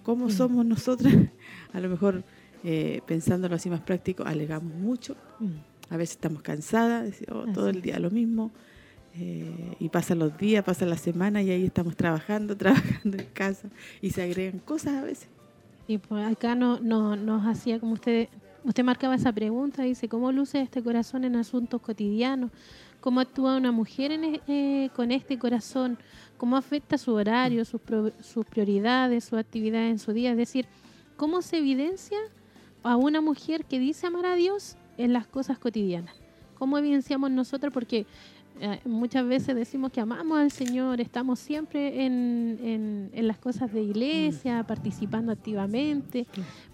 [0.03, 0.31] ¿cómo mm.
[0.31, 1.13] somos nosotras?
[1.73, 2.23] A lo mejor,
[2.63, 5.15] eh, pensándolo así más práctico, alegamos mucho.
[5.39, 5.71] Mm.
[5.89, 8.51] A veces estamos cansadas, decimos, oh, todo el día lo mismo.
[9.13, 13.69] Eh, y pasan los días, pasan las semanas y ahí estamos trabajando, trabajando en casa
[14.01, 15.27] y se agregan cosas a veces.
[15.87, 18.29] Y pues acá no, no, nos hacía como usted,
[18.63, 22.51] usted marcaba esa pregunta, dice, ¿cómo luce este corazón en asuntos cotidianos?
[23.01, 24.11] ¿Cómo actúa una mujer
[24.47, 25.97] eh, con este corazón?
[26.37, 27.81] ¿Cómo afecta su horario, sus,
[28.21, 30.31] sus prioridades, su actividad en su día?
[30.31, 30.67] Es decir,
[31.17, 32.19] ¿cómo se evidencia
[32.83, 36.15] a una mujer que dice amar a Dios en las cosas cotidianas?
[36.57, 37.73] ¿Cómo evidenciamos nosotros?
[37.73, 38.05] Porque
[38.63, 43.81] eh, muchas veces decimos que amamos al Señor, estamos siempre en, en, las cosas de
[43.81, 46.27] iglesia, participando activamente,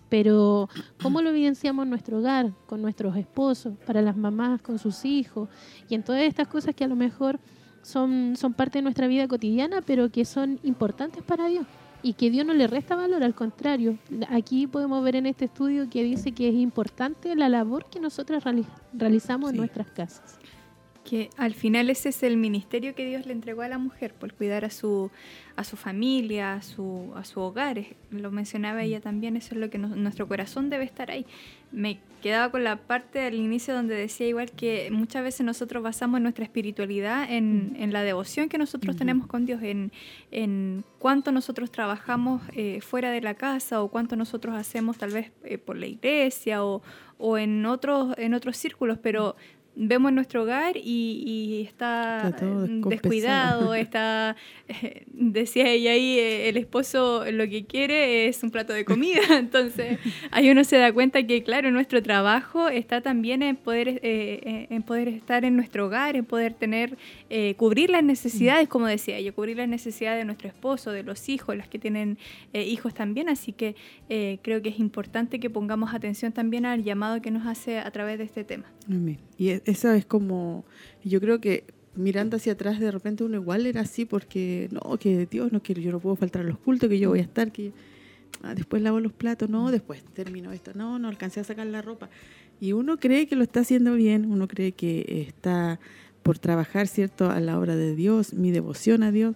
[0.10, 0.68] pero
[1.02, 5.48] ¿cómo lo evidenciamos en nuestro hogar, con nuestros esposos, para las mamás, con sus hijos?
[5.88, 7.40] Y en todas estas cosas que a lo mejor
[7.84, 11.66] son, son parte de nuestra vida cotidiana, pero que son importantes para Dios
[12.04, 13.98] y que Dios no le resta valor, al contrario.
[14.30, 18.44] Aquí podemos ver en este estudio que dice que es importante la labor que nosotros
[18.92, 20.37] realizamos en nuestras casas
[21.08, 24.34] que al final ese es el ministerio que Dios le entregó a la mujer, por
[24.34, 25.10] cuidar a su,
[25.56, 27.82] a su familia, a su, a su hogar.
[28.12, 31.26] Lo mencionaba ella también, eso es lo que nuestro corazón debe estar ahí.
[31.72, 36.20] Me quedaba con la parte del inicio donde decía igual que muchas veces nosotros basamos
[36.20, 39.94] nuestra espiritualidad en, en la devoción que nosotros tenemos con Dios, en,
[40.32, 45.32] en cuánto nosotros trabajamos eh, fuera de la casa o cuánto nosotros hacemos tal vez
[45.46, 46.82] eh, por la iglesia o,
[47.18, 49.36] o en otros, en otros círculos, pero
[49.80, 52.36] vemos nuestro hogar y, está,
[52.90, 54.36] descuidado, está,
[55.08, 60.00] decía ella ahí, eh, el esposo lo que quiere es un plato de comida, entonces
[60.32, 64.68] ahí uno se da cuenta que claro, nuestro trabajo está también en poder, eh, eh,
[64.72, 66.98] en poder estar en nuestro hogar, en poder tener,
[67.58, 71.56] cubrir las necesidades, como decía ella, cubrir las necesidades de nuestro esposo, de los hijos,
[71.56, 72.18] las que tienen
[72.54, 73.76] hijos también, así que
[74.42, 78.18] creo que es importante que pongamos atención también al llamado que nos hace a través
[78.18, 78.66] de este tema.
[78.90, 79.27] Amén.
[79.38, 80.66] Y e, esa es como,
[81.04, 81.66] yo creo que
[81.96, 85.82] mirando hacia atrás de repente uno igual era así porque, no, que Dios, no quiero,
[85.82, 87.74] yo no puedo faltar a los cultos, que yo voy a estar, que
[88.44, 91.82] ah, después lavo los platos, no, después termino esto, no, no alcancé a sacar la
[91.82, 92.10] ropa.
[92.60, 95.80] Y uno cree que lo está haciendo bien, uno cree que está
[96.24, 99.36] por trabajar, ¿cierto?, a la obra de Dios, mi devoción a Dios,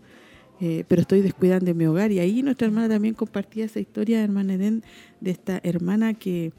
[0.60, 2.12] eh, pero estoy descuidando mi hogar.
[2.12, 4.84] Y ahí nuestra hermana también compartía esa historia, hermana Edén,
[5.20, 6.52] de esta hermana que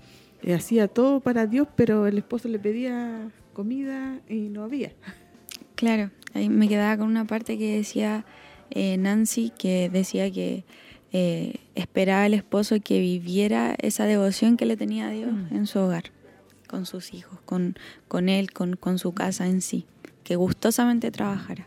[0.51, 4.93] hacía todo para Dios, pero el esposo le pedía comida y no había.
[5.75, 8.25] Claro, ahí me quedaba con una parte que decía
[8.71, 10.65] eh, Nancy, que decía que
[11.13, 15.55] eh, esperaba el esposo que viviera esa devoción que le tenía a Dios mm.
[15.55, 16.05] en su hogar,
[16.67, 17.77] con sus hijos, con,
[18.09, 19.85] con él, con, con su casa en sí,
[20.25, 21.67] que gustosamente trabajara.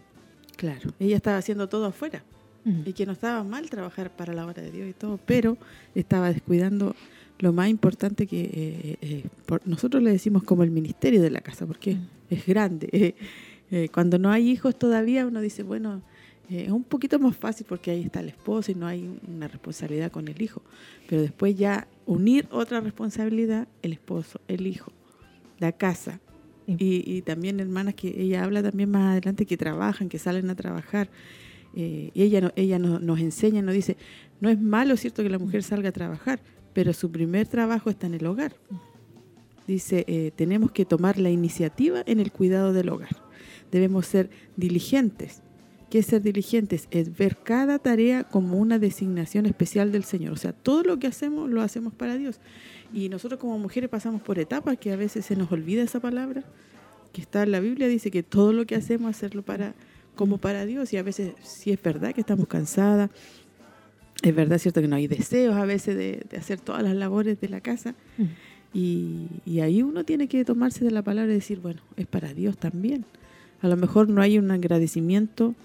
[0.58, 2.24] Claro, ella estaba haciendo todo afuera
[2.64, 2.82] mm.
[2.86, 5.58] y que no estaba mal trabajar para la obra de Dios y todo, pero
[5.94, 6.96] estaba descuidando
[7.40, 9.24] lo más importante que eh, eh,
[9.66, 12.08] nosotros le decimos como el ministerio de la casa, porque mm.
[12.30, 13.16] es grande.
[13.72, 16.04] Eh, cuando no hay hijos todavía uno dice, bueno,
[16.52, 20.12] es un poquito más fácil porque ahí está el esposo y no hay una responsabilidad
[20.12, 20.62] con el hijo.
[21.10, 24.92] Pero después ya unir otra responsabilidad, el esposo, el hijo,
[25.58, 26.20] la casa.
[26.68, 31.10] Y, también hermanas que ella habla también más adelante que trabajan, que salen a trabajar.
[31.74, 33.98] y ella, ella nos enseña, nos dice,
[34.42, 36.40] no es malo, ¿cierto?, que la mujer salga a trabajar,
[36.76, 38.54] pero su primer trabajo está en el hogar.
[39.66, 43.16] Dice, eh, tenemos que tomar la iniciativa en el cuidado del hogar.
[43.72, 45.42] Debemos ser diligentes.
[45.90, 46.90] ¿Qué es ser diligentes?
[46.92, 50.34] Es ver cada tarea como una designación especial del Señor.
[50.34, 52.42] O sea, todo lo que hacemos lo hacemos para Dios.
[52.94, 56.44] Y nosotros como mujeres pasamos por etapas que a veces se nos olvida esa palabra,
[57.14, 59.76] que está en la Biblia, dice que todo lo que hacemos hacerlo para
[60.16, 63.10] como para Dios y a veces sí es verdad que estamos cansadas,
[64.22, 67.50] es verdad, cierto que no hay deseos a veces de, hacer todas las labores de
[67.50, 67.96] la casa.
[68.18, 68.24] Mm.
[68.74, 72.58] Y, ahí uno tiene que tomarse de la palabra y decir, bueno, es para Dios
[72.58, 73.06] también.
[73.62, 75.56] A lo mejor no hay un agradecimiento,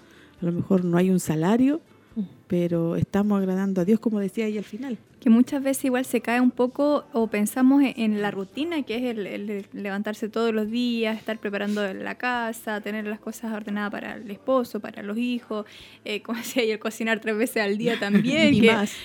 [0.41, 1.81] a lo mejor no hay un salario,
[2.15, 2.21] mm.
[2.47, 6.19] pero estamos agradando a Dios, como decía ella al final que muchas veces igual se
[6.19, 11.15] cae un poco o pensamos en, la rutina que es el, levantarse todos los días,
[11.15, 15.67] estar preparando la casa, tener las cosas ordenadas para el esposo, para los hijos,
[16.05, 18.51] eh, como decía el cocinar tres veces al día también.
[18.53, 18.95] y más.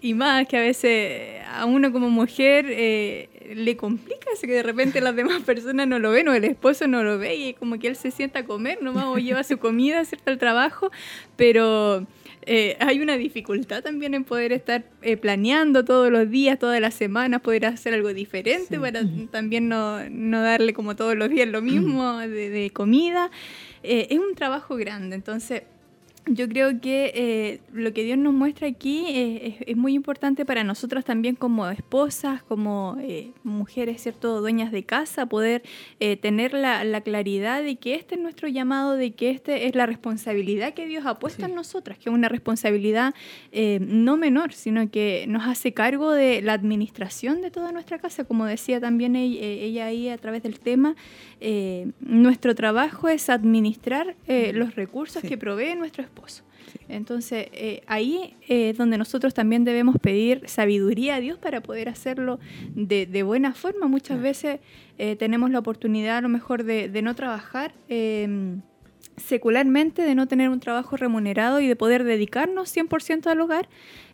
[0.00, 4.62] Y más, que a veces a uno como mujer eh, le complica eso que de
[4.62, 7.78] repente las demás personas no lo ven o el esposo no lo ve y como
[7.78, 10.30] que él se sienta a comer nomás o lleva su comida, ¿cierto?
[10.30, 10.90] Al trabajo,
[11.36, 12.06] pero
[12.42, 16.94] eh, hay una dificultad también en poder estar eh, planeando todos los días, todas las
[16.94, 19.98] semanas, poder hacer algo diferente para también no,
[20.42, 23.30] darle como todos los días lo mismo de, comida.
[23.82, 25.62] Eh, es un trabajo grande, entonces
[26.30, 31.04] yo creo que eh, lo que Dios nos muestra aquí es, muy importante para nosotras
[31.04, 34.40] también como esposas, como eh, mujeres, ¿cierto?
[34.40, 35.62] Dueñas de casa, poder
[36.00, 39.86] eh, tener la, claridad de que este es nuestro llamado, de que este es la
[39.86, 43.14] responsabilidad que Dios ha puesto en nosotras, que es una responsabilidad
[43.80, 48.46] no menor, sino que nos hace cargo de la administración de toda nuestra casa, como
[48.46, 50.96] decía también ella, ahí a través del tema.
[52.00, 56.17] nuestro trabajo es administrar los recursos que provee nuestro esposo
[56.88, 62.38] entonces, eh, ahí es donde nosotros también debemos pedir sabiduría a Dios para poder hacerlo
[62.74, 63.88] de, buena forma.
[63.88, 64.60] Muchas veces
[64.98, 67.72] eh, tenemos la oportunidad a lo mejor de, no trabajar.
[67.88, 68.62] Em,
[69.18, 73.68] secularmente de no tener un trabajo remunerado y de poder dedicarnos 100% al hogar,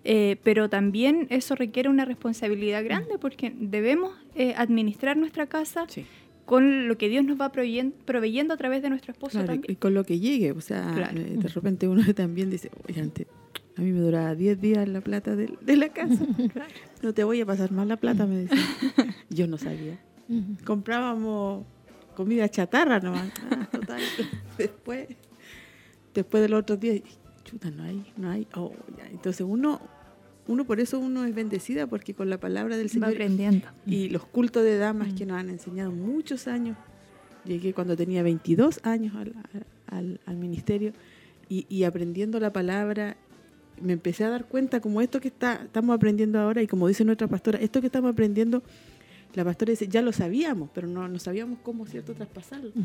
[0.05, 2.85] eh, pero también eso requiere una responsabilidad mm.
[2.85, 5.87] grande porque debemos eh, administrar nuestra casa.
[6.45, 9.65] Con lo que Dios nos va proveyendo, a través de nuestro esposo también.
[9.69, 13.27] Y con lo que llegue, o sea, eh, de repente uno también dice, oye, antes,
[13.77, 16.25] a mí me duraba 10 días la plata de, la casa.
[17.03, 18.65] No te voy a pasar más la plata, me decía.
[19.29, 19.99] Yo no sabía.
[20.65, 21.67] Comprábamos
[22.17, 23.31] comida chatarra nomás.
[23.51, 24.01] Ah, total.
[24.57, 25.09] después,
[26.15, 26.95] después del otro día,
[27.45, 28.47] chuta, no hay, no hay.
[28.55, 28.73] Oh,
[29.11, 29.83] Entonces uno,
[30.47, 33.67] uno por eso uno es bendecida porque con la palabra del Señor aprendiendo.
[33.87, 36.77] y los cultos de damas que nos han enseñado muchos años.
[37.45, 39.15] Llegué cuando tenía 22 años
[39.87, 40.93] al, al, ministerio
[41.49, 43.17] y, y, aprendiendo la palabra
[43.83, 47.05] me empecé a dar cuenta como esto que está, estamos aprendiendo ahora y como dice
[47.05, 48.63] nuestra pastora, esto que estamos aprendiendo
[49.35, 52.71] la pastora dice, ya lo sabíamos, pero no, no sabíamos cómo, ¿cierto?, traspasarlo.
[52.75, 52.83] Mm.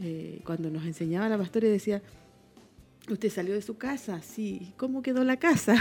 [0.00, 2.02] Eh, cuando nos enseñaba la pastora decía,
[3.08, 5.76] usted salió de su casa, sí, ¿cómo quedó la casa?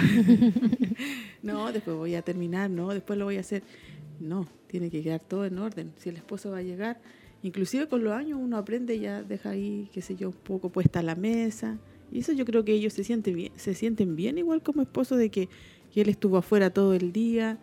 [1.44, 3.64] no, después voy a terminar, no, después lo voy a hacer.
[4.20, 5.94] No, tiene que quedar todo en orden.
[5.98, 7.02] Si el esposo va a llegar,
[7.42, 11.02] inclusive con los años uno aprende ya, deja ahí, qué sé yo, un poco puesta
[11.02, 11.78] la mesa.
[12.12, 15.16] Y eso yo creo que ellos se sienten bien, se sienten bien igual como esposo
[15.16, 15.50] de que,
[15.94, 17.58] que él estuvo afuera todo el día.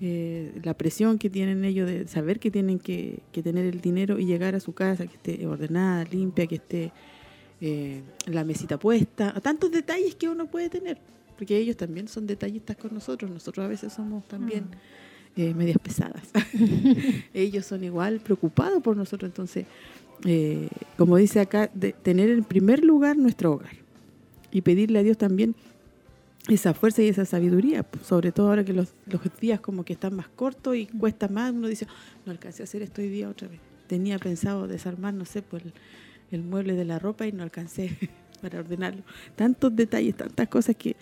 [0.00, 4.26] Eh, la presión que tienen ellos de saber que tienen que, tener el dinero y
[4.26, 6.92] llegar a su casa, que esté ordenada, limpia, que esté
[7.60, 10.98] eh, la mesita puesta, a tantos detalles que uno puede tener,
[11.36, 15.40] porque ellos también son detallistas con nosotros, nosotros a veces somos también mm.
[15.40, 16.22] eh, medias pesadas,
[17.34, 19.66] ellos son igual preocupados por nosotros, entonces,
[20.96, 23.76] como dice acá, de tener en primer lugar nuestro hogar
[24.50, 25.54] y pedirle a Dios también
[26.48, 28.94] esa fuerza y esa sabiduría, sobre todo ahora que los,
[29.40, 31.86] días como que están más cortos y cuesta más, uno dice,
[32.24, 33.60] no alcancé a hacer esto hoy día otra vez.
[33.86, 35.62] Tenía pensado desarmar, no sé, pues
[36.30, 37.96] el, mueble de la ropa y no alcancé
[38.42, 39.02] para ordenarlo.
[39.36, 40.96] Tantos detalles, tantas cosas que,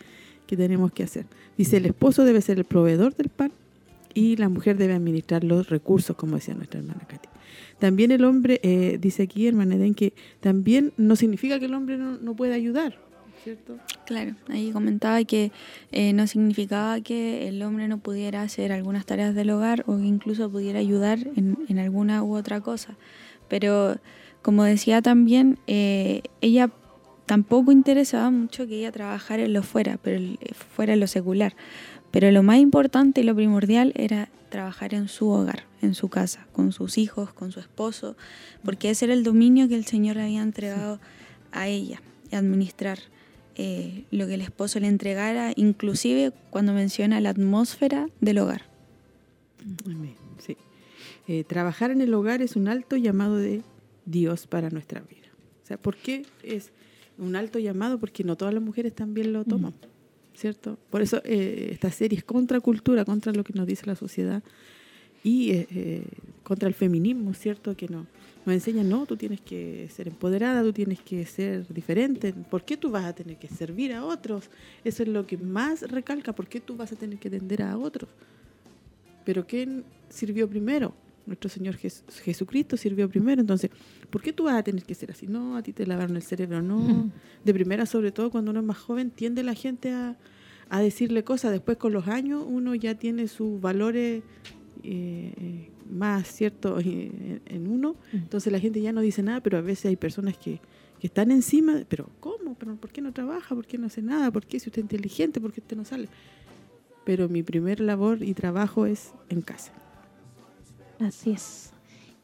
[0.46, 1.26] tenemos que hacer.
[1.58, 3.50] Dice, el esposo debe ser el proveedor del pan
[4.14, 7.28] y la mujer debe administrar los recursos, como decía nuestra hermana Katy.
[7.80, 11.98] También el hombre, eh, dice aquí hermana Eden, que también no significa que el hombre
[11.98, 12.96] no, no pueda ayudar
[14.06, 15.52] Claro, ahí comentaba que
[15.92, 20.04] eh, no significaba que el hombre no pudiera hacer algunas tareas del hogar o que
[20.04, 22.96] incluso pudiera ayudar en, alguna u otra cosa.
[23.48, 23.96] Pero
[24.46, 26.70] como decía también, eh, ella
[27.26, 30.20] tampoco interesaba mucho que ella trabajara en lo fuera, pero
[30.76, 31.56] fuera en lo secular.
[32.12, 36.46] Pero lo más importante y lo primordial era trabajar en su hogar, en su casa,
[36.52, 38.16] con sus hijos, con su esposo,
[38.64, 41.00] porque ese era el dominio que el Señor había entregado
[41.50, 42.00] a ella,
[42.30, 43.00] administrar
[43.56, 48.62] eh, lo que el esposo le entregara, inclusive cuando menciona la atmósfera del hogar.
[50.38, 50.56] Sí.
[51.26, 53.64] Eh, trabajar en el hogar es un alto llamado de
[54.06, 55.28] Dios para nuestra vida.
[55.62, 56.70] O sea, ¿por qué es
[57.18, 57.98] un alto llamado?
[57.98, 59.74] Porque no todas las mujeres también lo toman,
[60.34, 60.78] ¿cierto?
[60.90, 64.42] Por eso eh, esta serie es contra cultura, contra lo que nos dice la sociedad
[65.24, 65.66] y
[66.44, 67.76] contra el feminismo, ¿cierto?
[67.76, 68.06] Que no,
[68.46, 72.32] nos enseñan, no, tú tienes que ser empoderada, tú tienes que ser diferente.
[72.32, 74.48] ¿Por qué tú vas a tener que servir a otros?
[74.84, 76.32] Eso es lo que más recalca.
[76.32, 78.08] ¿Por qué tú vas a tener que atender a otros?
[79.24, 80.94] Pero ¿quién sirvió primero?
[81.26, 83.40] Nuestro Señor Jesucristo sirvió primero.
[83.40, 83.70] Entonces,
[84.10, 85.26] ¿por qué tú vas a tener que ser así?
[85.26, 87.10] No, a ti te lavaron el cerebro, no.
[87.44, 90.16] De primera, sobre todo cuando uno es más joven, tiende la gente a,
[90.68, 91.52] a decirle cosas.
[91.52, 94.22] Después, con los años, uno ya tiene sus valores
[94.82, 99.86] eh, más cierto en, uno, entonces la gente ya no dice nada, pero a veces
[99.86, 100.60] hay personas que,
[101.02, 102.56] están encima, pero ¿cómo?
[102.58, 103.54] ¿Pero ¿Por qué no trabaja?
[103.54, 104.32] ¿Por qué no hace nada?
[104.32, 105.40] ¿Por qué si usted es inteligente?
[105.40, 106.08] ¿Por qué usted no sale?
[107.04, 109.72] Pero mi primer labor y trabajo es en casa.
[111.00, 111.72] Así es.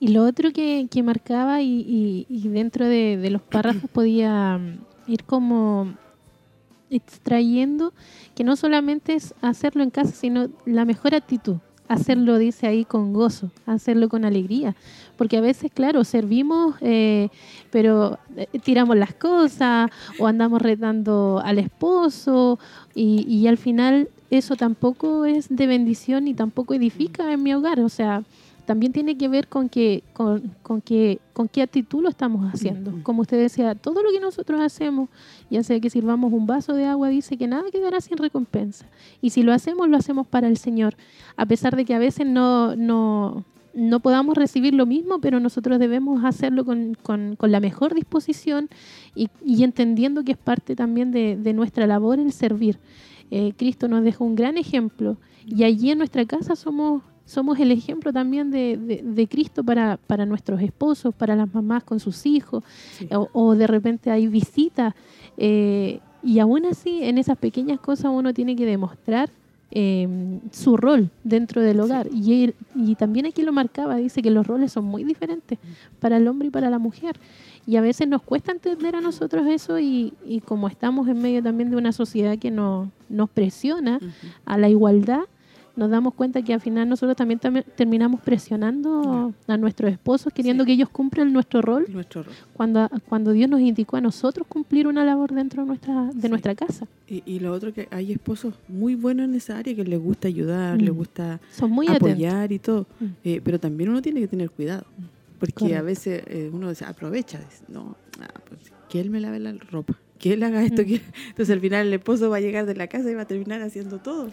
[0.01, 5.95] Y lo otro que, marcaba y, dentro de, de, los párrafos podía mm, ir como
[6.91, 7.95] extrayendo
[8.35, 11.57] que no solamente es hacerlo en casa, sino la mejor actitud
[11.93, 14.75] hacerlo, dice ahí, con gozo, hacerlo con alegría.
[15.17, 17.29] Porque a veces, claro, servimos, eh,
[17.71, 22.59] pero eh, tiramos las cosas o andamos retando al esposo
[22.95, 27.81] y, y al final eso tampoco es de bendición y tampoco edifica en mi hogar.
[27.81, 28.25] O sea,
[28.65, 33.03] también tiene que ver con que con, con, que, con qué actitud lo estamos haciendo.
[33.03, 35.09] Como usted decía, todo lo que nosotros hacemos,
[35.51, 38.87] ya sea que sirvamos un vaso de agua, dice que nada quedará sin recompensa.
[39.21, 40.97] Y si lo hacemos, lo hacemos para el Señor,
[41.37, 43.45] a pesar de que a veces no, no,
[43.75, 48.69] no podamos recibir lo mismo, pero nosotros debemos hacerlo con, con, con la mejor disposición
[49.15, 52.79] y, y, entendiendo que es parte también de, de nuestra labor el servir.
[53.31, 55.17] Eh, Cristo nos dejó un gran ejemplo
[55.47, 60.27] y allí en nuestra casa somos somos el ejemplo también de, de, Cristo para, para,
[60.27, 62.65] nuestros esposos, para las mamás con sus hijos,
[63.33, 64.95] o, de repente hay visitas.
[65.37, 69.31] Eh, y aún así, en esas pequeñas cosas uno tiene que demostrar
[69.75, 70.07] eh,
[70.51, 72.07] su rol dentro del hogar.
[72.13, 75.59] Y, y también aquí lo marcaba, dice que los roles son muy diferentes
[75.99, 77.17] para el hombre y para la mujer.
[77.67, 81.43] Y a veces nos cuesta entender a nosotros eso y, y como estamos en medio
[81.43, 82.91] también de una sociedad que nos
[83.33, 83.99] presiona
[84.45, 85.23] a la igualdad,
[85.75, 87.41] nos damos cuenta que al final nosotros también
[87.77, 93.33] terminamos presionando a nuestros esposos, queriendo que ellos cumplan nuestro rol, nuestro rol, Cuando, cuando
[93.33, 96.87] Dios nos indicó a nosotros cumplir una labor dentro de nuestra, de nuestra casa.
[97.09, 100.81] Y, lo otro que hay esposos muy buenos en esa área que les gusta ayudar,
[100.81, 100.97] les mm.
[100.97, 101.41] gusta
[101.89, 103.07] apoyar y todo, mm.
[103.25, 105.03] eh, pero también uno tiene que tener cuidado, mm.
[105.39, 109.53] porque a veces eh, uno se aprovecha, no, ah, pues, que él me lave la
[109.71, 111.01] ropa, que él haga esto, que...
[111.29, 113.61] entonces al final el esposo va a llegar de la casa y va a terminar
[113.63, 114.29] haciendo todo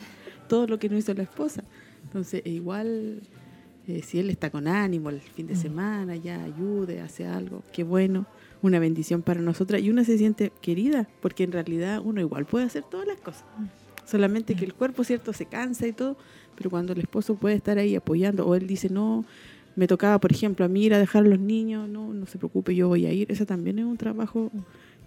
[0.49, 1.63] todo lo que no hizo la esposa.
[2.03, 3.21] Entonces, e igual,
[3.87, 5.61] eh, si él está con ánimo el fin de mm.
[5.61, 8.25] semana, ya ayude, hace algo, qué bueno,
[8.61, 9.81] una bendición para nosotras.
[9.81, 13.45] Y una se siente querida, porque en realidad uno igual puede hacer todas las cosas.
[14.05, 16.17] Solamente que el cuerpo, ¿cierto?, se cansa y todo,
[16.55, 19.23] pero cuando el esposo puede estar ahí apoyando, o él dice, no,
[19.75, 22.37] me tocaba, por ejemplo, a mí ir a dejar a los niños, no, no se
[22.37, 23.31] preocupe, yo voy a ir.
[23.31, 24.51] Ese también es un trabajo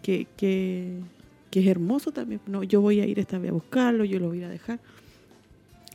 [0.02, 1.00] que, que,
[1.50, 2.40] que es hermoso también.
[2.46, 4.80] No, yo voy a ir esta vez a buscarlo, yo lo voy a dejar.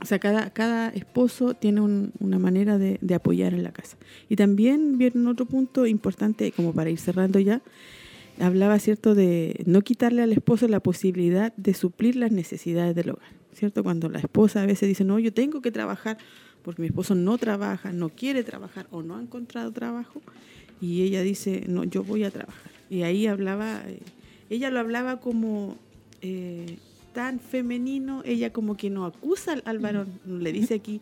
[0.00, 3.96] O sea, cada, cada esposo tiene una manera de, apoyar en la casa.
[4.28, 7.62] Y también vieron otro punto importante, como para ir cerrando ya,
[8.40, 13.28] hablaba, ¿cierto?, de no quitarle al esposo la posibilidad de suplir las necesidades del hogar,
[13.52, 13.82] ¿cierto?
[13.82, 16.18] Cuando la esposa a veces dice, no, yo tengo que trabajar
[16.62, 20.20] porque mi esposo no trabaja, no quiere trabajar o no ha encontrado trabajo,
[20.80, 22.70] y ella dice, no, yo voy a trabajar.
[22.88, 24.00] Y ahí hablaba, eh,
[24.48, 25.76] ella lo hablaba como...
[26.22, 26.78] Eh,
[27.18, 31.00] tan femenino, ella como que no acusa al, varón, no le dice aquí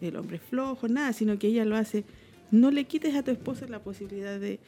[0.00, 2.04] el hombre flojo, nada, sino que ella lo hace,
[2.50, 4.60] no le quites a tu esposa la posibilidad de,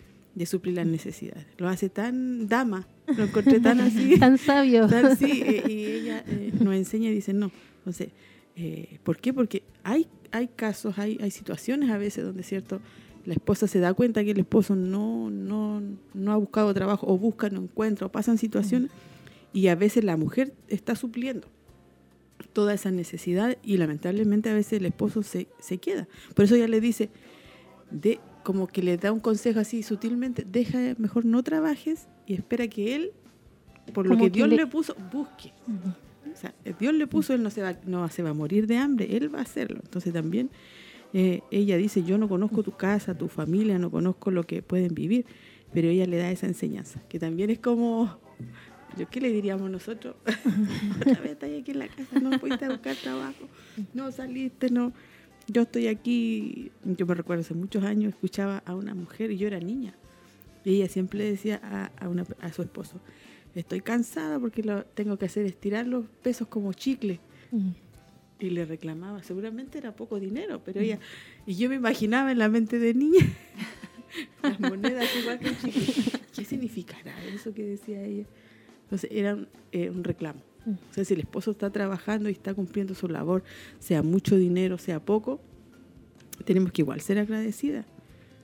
[0.45, 1.47] suplir las necesidades.
[1.57, 2.87] Lo hace tan dama,
[3.17, 4.19] lo encontré tan así.
[4.19, 4.89] tan sabio.
[4.89, 8.11] Tan, sí, eh, y ella eh, nos enseña y dice, no, entonces,
[8.57, 9.33] eh, ¿por qué?
[9.33, 12.79] Porque hay, hay casos, hay, hay situaciones a veces donde, ¿cierto?
[13.25, 15.81] La esposa se da cuenta que el esposo no, no,
[16.13, 18.91] no ha buscado trabajo o busca, no encuentra, o pasan situaciones.
[19.53, 21.49] Y a veces la mujer está supliendo
[22.53, 26.09] toda esa necesidad y lamentablemente a veces el esposo se, se queda.
[26.35, 27.11] Por eso ella le dice,
[27.91, 32.69] de, como que le da un consejo así sutilmente, deja, mejor no trabajes y espera
[32.69, 33.13] que él,
[33.93, 34.67] por lo que Dios le...
[34.67, 35.53] puso, busque.
[36.33, 38.77] O sea, Dios le puso, él no se, va, no se va a morir de
[38.77, 39.81] hambre, él va a hacerlo.
[39.83, 40.51] Entonces también
[41.13, 44.95] eh, ella dice, yo no conozco tu casa, tu familia, no conozco lo que pueden
[44.95, 45.27] vivir,
[45.73, 48.19] pero ella le da esa enseñanza, que también es como
[48.97, 50.17] yo, ¿qué le diríamos nosotros?
[51.01, 53.49] Otra vez estás aquí en la casa, no fuiste a buscar trabajo,
[53.95, 54.93] no saliste, no.
[55.47, 59.47] Yo estoy aquí, yo me recuerdo hace muchos años, escuchaba a una mujer y yo
[59.47, 59.95] era niña.
[60.65, 63.01] Y ella siempre decía a, una, a su esposo,
[63.55, 67.21] estoy cansada porque lo tengo que hacer estirar los pesos como chicle.
[68.39, 70.99] Y le reclamaba, seguramente era poco dinero, pero ella,
[71.47, 73.27] y yo me imaginaba en la mente de niña,
[74.43, 76.21] las monedas igual que un chicle.
[76.35, 78.25] ¿Qué significará eso que decía ella?
[78.91, 79.39] Entonces era
[79.71, 80.41] eh, un, reclamo.
[80.67, 80.71] Mm.
[80.73, 83.45] O sea, si el esposo está trabajando y está cumpliendo su labor,
[83.79, 85.41] sea mucho dinero, sea poco,
[86.45, 87.87] tenemos que igual ser agradecidas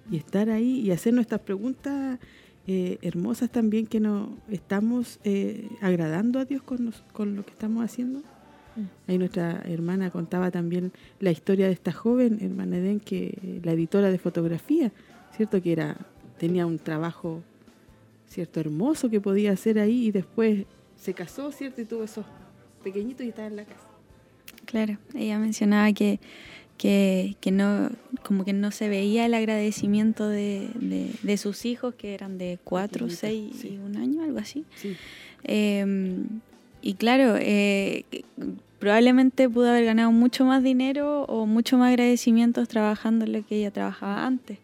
[0.08, 2.20] y estar ahí y hacer nuestras preguntas
[2.68, 7.84] eh, hermosas también que nos estamos eh, agradando a Dios con, con lo que estamos
[7.84, 8.20] haciendo.
[8.20, 9.10] Mm.
[9.10, 14.10] Ahí nuestra hermana contaba también la historia de esta joven, hermana Eden, que la editora
[14.10, 14.92] de fotografía,
[15.36, 15.60] ¿cierto?
[15.60, 15.96] Que era
[16.38, 17.42] tenía un trabajo
[18.28, 18.60] ¿cierto?
[18.60, 20.64] Hermoso que podía hacer ahí y después
[20.96, 21.80] se casó, ¿cierto?
[21.80, 22.24] Y tuvo esos
[22.82, 23.88] pequeñitos y estaba en la casa.
[24.64, 26.18] Claro, ella mencionaba que,
[26.76, 27.90] que, que no,
[28.22, 30.68] como que no se veía el agradecimiento de,
[31.22, 34.64] de, sus hijos, que eran de cuatro, seis y un año, algo así.
[35.44, 36.26] Em,
[36.82, 38.04] y claro, eh,
[38.78, 43.56] probablemente pudo haber ganado mucho más dinero o mucho más agradecimientos trabajando en lo que
[43.56, 44.58] ella trabajaba antes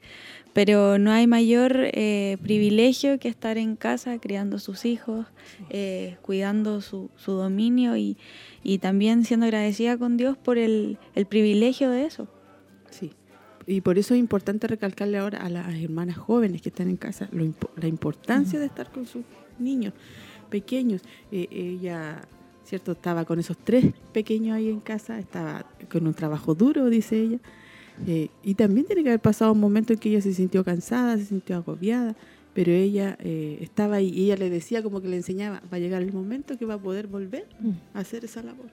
[0.52, 5.26] pero no hay mayor eh, privilegio que estar en casa criando sus hijos,
[5.70, 8.16] eh, cuidando su, su dominio y,
[8.62, 12.28] y, también siendo agradecida con Dios por el, el, privilegio de eso.
[12.90, 13.12] Sí,
[13.66, 17.28] y por eso es importante recalcarle ahora a las hermanas jóvenes que están en casa
[17.32, 19.24] la importancia de estar con sus
[19.58, 19.94] niños
[20.50, 21.00] pequeños.
[21.30, 22.20] Eh, ella,
[22.64, 27.18] cierto, estaba con esos tres pequeños ahí en casa, estaba con un trabajo duro, dice
[27.18, 27.38] ella
[28.06, 31.16] eh, y también tiene que haber pasado un momento en que ella se sintió cansada,
[31.16, 32.16] se sintió agobiada,
[32.54, 35.80] pero ella eh, estaba ahí y ella le decía como que le enseñaba, va a
[35.80, 37.70] llegar el momento que va a poder volver mm.
[37.94, 38.66] a hacer esa labor.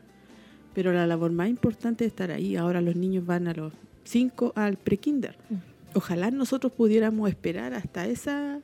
[0.73, 2.55] pero la labor más importante es estar ahí.
[2.55, 3.73] Ahora los niños van a los
[4.03, 5.37] 5 al pre-kinder.
[5.49, 5.55] Mm.
[5.95, 8.59] Ojalá nosotros pudiéramos esperar hasta esa,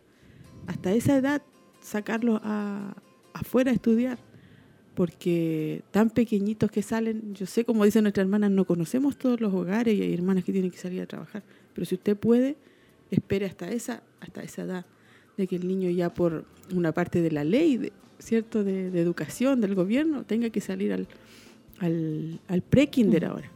[0.67, 1.41] hasta esa edad,
[1.81, 2.95] sacarlos a,
[3.33, 4.17] afuera a estudiar,
[4.95, 9.53] porque tan pequeñitos que salen, yo sé, como dicen nuestras hermanas, no conocemos todos los
[9.53, 11.43] hogares y hay hermanas que tienen que salir a trabajar,
[11.73, 12.55] pero si usted puede,
[13.11, 14.85] espere hasta esa, hasta esa edad,
[15.37, 19.01] de que el niño ya por una parte de la ley, de, ¿cierto?, de, de
[19.01, 21.07] educación del gobierno, tenga que salir al,
[21.79, 23.51] al, al pre-kinder ahora.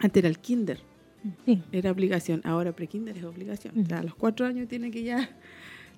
[0.00, 0.78] Antes era el kinder,
[1.44, 1.62] Sí.
[1.72, 3.78] era obligación, ahora pre-kinder es obligación.
[3.78, 5.28] O sea, a los cuatro años tiene que ya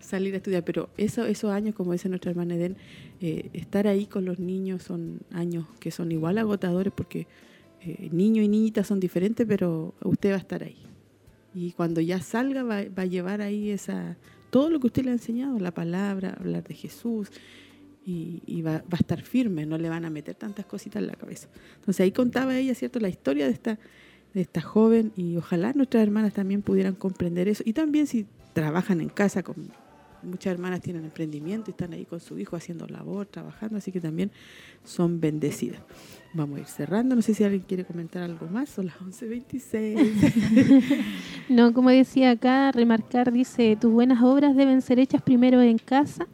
[0.03, 2.77] salir a estudiar, pero eso, esos años, como dice nuestra hermana Eden,
[3.21, 7.27] eh, estar ahí con los niños son años que son igual agotadores porque
[7.81, 10.77] eh, niño y niñita son diferentes, pero usted va a estar ahí.
[11.55, 14.17] Y cuando ya salga va, va a llevar ahí esa
[14.51, 17.31] todo lo que usted le ha enseñado, la palabra, hablar de Jesús,
[18.05, 21.15] y, va, va a estar firme, no le van a meter tantas cositas en la
[21.15, 21.49] cabeza.
[21.77, 23.79] Entonces ahí contaba ella, ¿cierto?, la historia de esta,
[24.35, 27.63] de esta joven y ojalá nuestras hermanas también pudieran comprender eso.
[27.65, 29.71] Y también si trabajan en casa, con
[30.23, 34.01] muchas hermanas tienen emprendimiento y están ahí con su hijo haciendo labor, trabajando, así que
[34.01, 34.31] también
[34.85, 35.81] son bendecidas.
[36.35, 41.03] Vamos a ir cerrando, no sé si alguien quiere comentar algo más, son las 11.26.
[41.49, 46.27] No, como decía acá, remarcar, dice, tus buenas obras deben ser hechas primero en casa,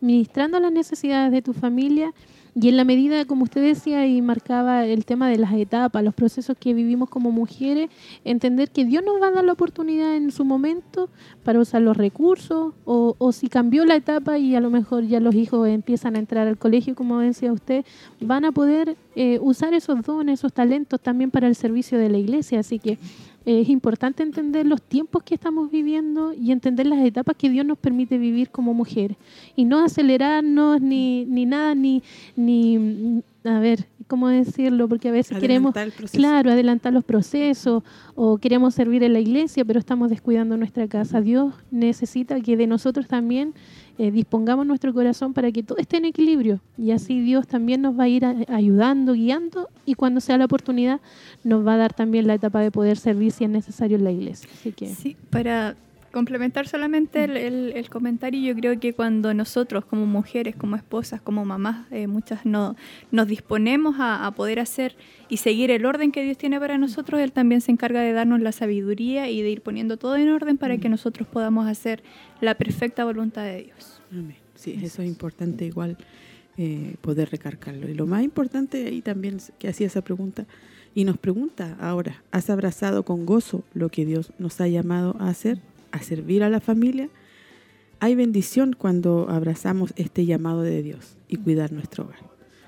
[0.00, 2.12] ministrando las necesidades de tu familia
[2.54, 6.14] y en la medida, como usted decía y marcaba el tema de las etapas, los
[6.14, 7.90] procesos que vivimos como mujeres,
[8.24, 11.08] entender que Dios nos va a dar la oportunidad en su momento
[11.42, 15.18] para usar los recursos o, o si cambió la etapa y a lo mejor ya
[15.18, 17.84] los hijos empiezan a entrar al colegio, como decía usted,
[18.20, 22.18] van a poder eh, usar esos dones, esos talentos también para el servicio de la
[22.18, 22.60] iglesia.
[22.60, 22.98] Así que
[23.44, 27.78] es importante entender los tiempos que estamos viviendo y entender las etapas que Dios nos
[27.78, 29.16] permite vivir como mujeres.
[29.54, 32.02] Y no acelerarnos ni, ni nada, ni,
[32.36, 34.88] ni, a ver, ¿cómo decirlo?
[34.88, 36.18] Porque a veces queremos, Adelantar el proceso.
[36.18, 37.82] claro, adelantar los procesos
[38.14, 41.20] o queremos servir en la iglesia, pero estamos descuidando nuestra casa.
[41.20, 43.52] Dios necesita que de nosotros también
[43.98, 47.98] eh, dispongamos nuestro corazón para que todo esté en equilibrio y así Dios también nos
[47.98, 51.00] va a ir ayudando, guiando y cuando sea la oportunidad
[51.44, 54.10] nos va a dar también la etapa de poder servir si es necesario en la
[54.12, 54.48] iglesia.
[54.96, 55.76] Sí, para
[56.14, 61.20] complementar solamente el, el- el comentario, yo creo que cuando nosotros como mujeres, como esposas,
[61.20, 62.74] como mamás, eh, muchas no,
[63.10, 64.96] nos disponemos a, a poder hacer
[65.28, 68.40] y seguir el orden que Dios tiene para nosotros, Él también se encarga de darnos
[68.40, 72.02] la sabiduría y de ir poniendo todo en orden para que nosotros podamos hacer
[72.40, 74.00] la perfecta voluntad de Dios.
[74.10, 74.36] Amén.
[74.54, 75.98] Sí, eso es importante igual
[76.56, 77.88] eh, poder recargarlo.
[77.88, 80.46] Y lo más importante ahí también que hacía esa pregunta
[80.94, 85.28] y nos pregunta ahora, ¿has abrazado con gozo lo que Dios nos ha llamado a
[85.28, 85.58] hacer,
[85.94, 87.08] a servir a la familia?
[88.00, 92.18] Hay bendición cuando abrazamos este llamado de Dios y cuidar nuestro hogar.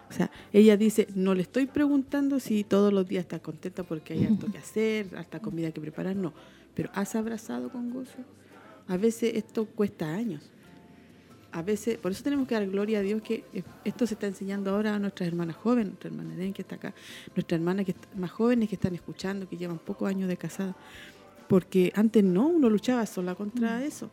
[0.08, 4.14] O sea, ella dice, no le estoy preguntando si todos los días está contenta porque
[4.14, 6.32] hay harto que hacer, harta comida que preparar, no.
[6.74, 8.18] Pero ¿has abrazado con gozo?
[8.86, 10.48] A veces esto cuesta años
[11.56, 14.26] a veces, por eso tenemos que dar gloria a Dios que eh, esto se está
[14.26, 16.94] enseñando ahora a nuestras hermanas jóvenes, nuestra hermana Eden que está acá,
[17.34, 20.76] nuestras hermanas que más jóvenes que están escuchando, que llevan pocos años de casada,
[21.48, 24.10] porque antes no, uno luchaba sola contra eso.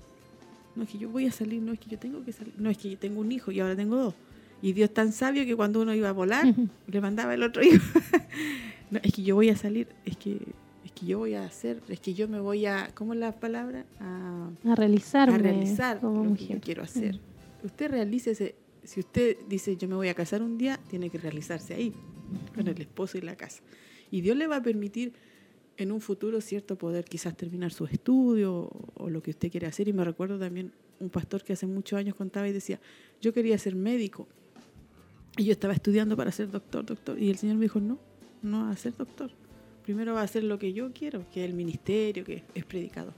[0.76, 2.70] No es que yo voy a salir, no es que yo tengo que salir, no
[2.70, 4.16] es que yo tengo un hijo y ahora tengo dos.
[4.62, 6.46] Y Dios tan sabio que cuando uno iba a volar,
[6.88, 7.84] le mandaba el otro hijo.
[8.92, 10.40] No, es que yo voy a salir, es que,
[10.86, 13.32] es que yo voy a hacer, es que yo me voy a, ¿cómo es la
[13.32, 13.86] palabra?
[14.00, 17.20] A, a realizarme a realizar como lo que yo quiero hacer.
[17.64, 18.54] Usted realícese,
[18.84, 21.92] si usted dice yo me voy a casar un día, tiene que realizarse ahí,
[22.54, 23.64] con el esposo y la casa.
[24.12, 25.14] Y Dios le va a permitir
[25.78, 29.88] en un futuro, cierto, poder quizás terminar su estudio o, lo que usted quiere hacer.
[29.88, 32.80] Y me recuerdo también un pastor que hace muchos años contaba y decía,
[33.22, 34.28] yo quería ser médico.
[35.38, 37.20] Y yo estaba estudiando para ser doctor, doctor.
[37.20, 37.98] Y el Señor me dijo, no,
[38.41, 39.32] no va a ser doctor.
[39.84, 43.14] Primero va a hacer lo que yo quiero, que es el ministerio, que es predicador.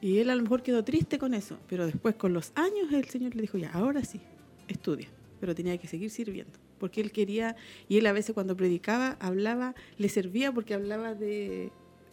[0.00, 3.06] Y él a lo mejor quedó triste con eso, pero después con los años el
[3.06, 4.20] Señor le dijo, ya, ahora sí,
[4.68, 5.08] estudia,
[5.40, 7.56] pero tenía que seguir sirviendo, porque él quería,
[7.88, 11.70] y él a veces cuando predicaba, hablaba, le servía porque hablaba de,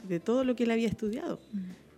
[0.08, 1.40] de todo lo que él había estudiado.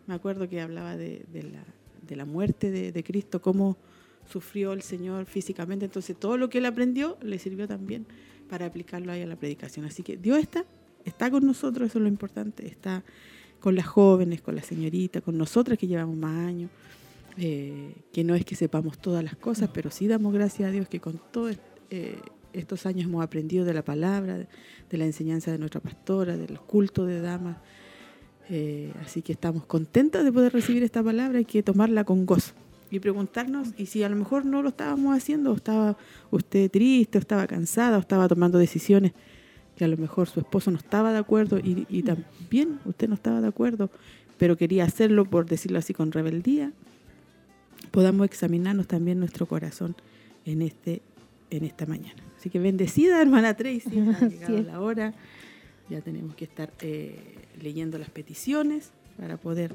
[0.07, 1.64] Me acuerdo que hablaba de, de la,
[2.07, 3.77] de la muerte de, de Cristo, cómo
[4.26, 8.06] sufrió el Señor físicamente, entonces todo lo que él aprendió le sirvió también
[8.49, 9.85] para aplicarlo ahí a la predicación.
[9.85, 10.65] Así que Dios está,
[11.06, 13.03] está con nosotros, eso es lo importante, está
[13.60, 16.69] con las jóvenes, con la señorita, con nosotras que llevamos más años,
[17.38, 20.88] eh, que no es que sepamos todas las cosas, pero sí damos gracias a Dios
[20.88, 21.57] que con todos
[21.90, 22.18] eh,
[22.53, 27.05] estos años hemos aprendido de la palabra, de, la enseñanza de nuestra pastora, del culto
[27.05, 27.57] de damas.
[28.49, 32.53] Eh, así que estamos contentas de poder recibir esta palabra y que tomarla con gozo
[32.91, 35.97] y preguntarnos, y si a lo mejor no lo estábamos haciendo, o estaba
[36.30, 39.13] usted triste, o estaba cansada, o estaba tomando decisiones
[39.75, 43.15] que a lo mejor su esposo no estaba de acuerdo y, y también usted no
[43.15, 43.89] estaba de acuerdo,
[44.38, 46.71] pero quería hacerlo, por decirlo así, con rebeldía,
[47.91, 49.95] podamos examinarnos también nuestro corazón
[50.45, 51.01] en, este,
[51.49, 52.21] en esta mañana.
[52.43, 55.13] Así que bendecida, hermana Tracy, ha llegado la hora,
[55.89, 57.15] ya tenemos que estar eh,
[57.61, 59.73] leyendo las peticiones para poder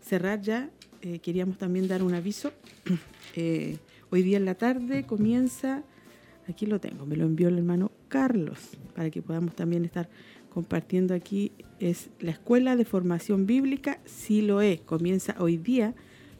[0.00, 0.70] cerrar ya.
[1.02, 2.50] Eh, queríamos también dar un aviso.
[3.34, 3.78] Eh,
[4.10, 5.82] hoy día en la tarde comienza,
[6.48, 8.58] aquí lo tengo, me lo envió el hermano Carlos,
[8.94, 10.08] para que podamos también estar
[10.50, 14.80] compartiendo aquí, es la Escuela de Formación Bíblica Siloé.
[14.84, 15.94] Comienza hoy día,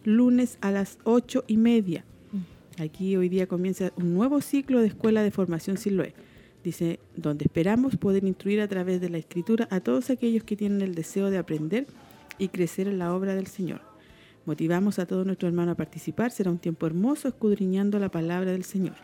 [0.05, 2.05] lunes a las ocho y media.
[2.79, 6.15] Aquí hoy día comienza un nuevo ciclo de Escuela de Formación Siloé.
[6.65, 10.81] Dice, donde esperamos poder instruir a través de la escritura a todos aquellos que tienen
[10.81, 11.87] el deseo de aprender
[12.39, 13.81] y crecer en la obra del Señor.
[14.47, 16.31] Motivamos a todos nuestros hermanos a participar.
[16.31, 18.95] Será un tiempo hermoso escudriñando la palabra del Señor.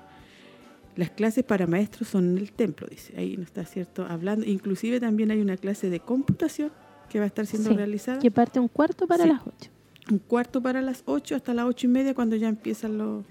[0.97, 3.15] Las clases para maestros son en el templo, dice.
[3.16, 4.47] Ahí no está cierto hablando.
[4.47, 6.73] Inclusive también hay una clase de computación
[7.09, 8.19] que va a estar siendo realizada.
[8.19, 9.70] Que parte un cuarto para las ocho.
[10.10, 13.24] Un cuarto para las ocho hasta las ocho y media cuando ya empiezan los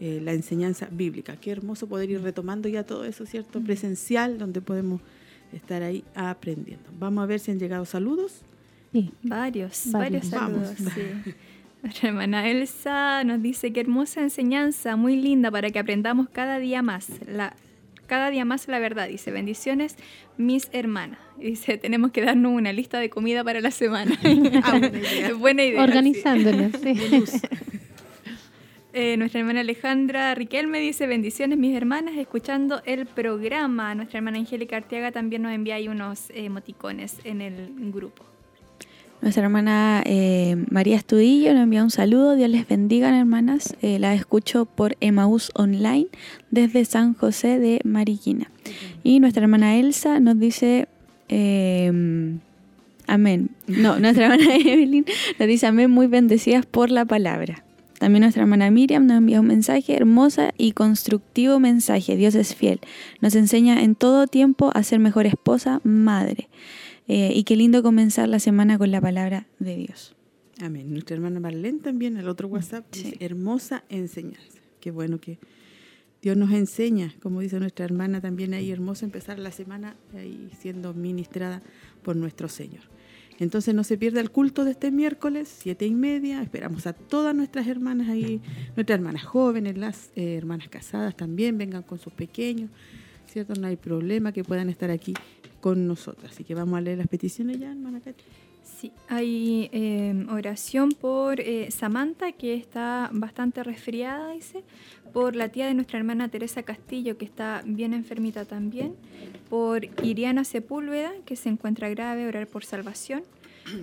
[0.00, 1.36] eh, la enseñanza bíblica.
[1.36, 3.60] Qué hermoso poder ir retomando ya todo eso, ¿cierto?
[3.60, 5.00] Presencial, donde podemos
[5.52, 6.88] estar ahí aprendiendo.
[6.98, 8.42] Vamos a ver si han llegado saludos.
[8.92, 10.74] Sí, varios, varios, saludos.
[11.82, 16.80] Nuestra hermana Elsa nos dice que hermosa enseñanza, muy linda para que aprendamos cada día
[16.80, 17.08] más.
[17.26, 17.54] La,
[18.08, 19.06] cada día más la verdad.
[19.06, 19.96] Dice, bendiciones,
[20.36, 21.20] mis hermanas.
[21.36, 24.18] Dice, tenemos que darnos una lista de comida para la semana.
[24.64, 24.80] Ah,
[25.38, 25.82] buena idea.
[25.84, 26.94] Organizándola, sí.
[28.94, 33.94] Eh, nuestra hermana Alejandra Riquelme dice bendiciones mis hermanas escuchando el programa.
[33.94, 38.24] Nuestra hermana Angélica Arteaga también nos envía ahí unos emoticones en el grupo.
[39.20, 42.36] Nuestra hermana eh, María Estudillo nos envía un saludo.
[42.36, 43.76] Dios les bendiga, hermanas.
[43.82, 46.06] Eh, la escucho por Emaús Online
[46.50, 48.50] desde San José de Mariquina.
[49.02, 50.88] Y nuestra hermana Elsa nos dice...
[53.06, 53.50] amén.
[53.66, 55.04] No, nuestra hermana Evelyn
[55.38, 57.64] nos dice amén, muy bendecidas por la palabra.
[57.98, 62.16] También nuestra hermana Miriam nos envía un mensaje, hermosa y constructivo mensaje.
[62.16, 62.80] Dios es fiel.
[63.20, 66.48] Nos enseña en todo tiempo a ser mejor esposa, madre.
[67.08, 70.14] Eh, y qué lindo comenzar la semana con la palabra de Dios.
[70.60, 70.90] Amén.
[70.90, 74.58] Nuestra hermana Marlene también, el otro WhatsApp, dice, hermosa enseñanza.
[74.80, 75.38] Qué bueno que
[76.20, 80.92] Dios nos enseña, como dice nuestra hermana también ahí, hermoso empezar la semana ahí siendo
[80.94, 81.62] ministrada
[82.02, 82.82] por nuestro Señor.
[83.38, 86.42] Entonces no se pierda el culto de este miércoles, siete y media.
[86.42, 88.40] Esperamos a todas nuestras hermanas ahí,
[88.74, 92.70] nuestras hermanas jóvenes, las eh, hermanas casadas también, vengan con sus pequeños,
[93.28, 93.54] ¿cierto?
[93.54, 95.14] No hay problema que puedan estar aquí
[95.60, 96.32] con nosotras.
[96.32, 98.24] Así que vamos a leer las peticiones ya, hermana Katy.
[98.80, 104.62] Sí, hay eh, oración por eh, Samantha, que está bastante resfriada, dice,
[105.12, 108.94] por la tía de nuestra hermana Teresa Castillo, que está bien enfermita también,
[109.50, 113.24] por Iriana Sepúlveda, que se encuentra grave, orar por salvación,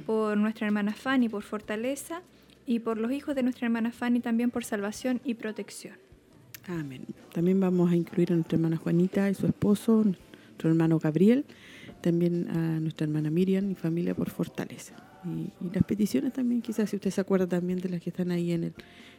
[0.05, 2.21] por nuestra hermana Fanny, por fortaleza,
[2.65, 6.04] y por los hijos de nuestra hermana Fanny también por salvación y protección.
[6.67, 7.05] Amén.
[7.33, 11.45] También vamos a incluir a nuestra hermana Juanita y su esposo, nuestro hermano Gabriel,
[12.01, 14.95] también a nuestra hermana Miriam y familia por fortaleza.
[15.25, 18.31] Y, y las peticiones también, quizás si usted se acuerda también de las que están
[18.31, 18.73] ahí en el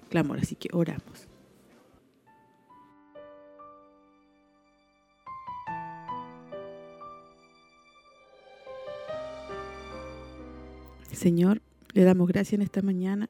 [0.09, 0.39] clamor.
[0.39, 1.29] Así que oramos.
[11.13, 11.63] Señor,
[11.93, 13.29] le damos gracias en esta mañana.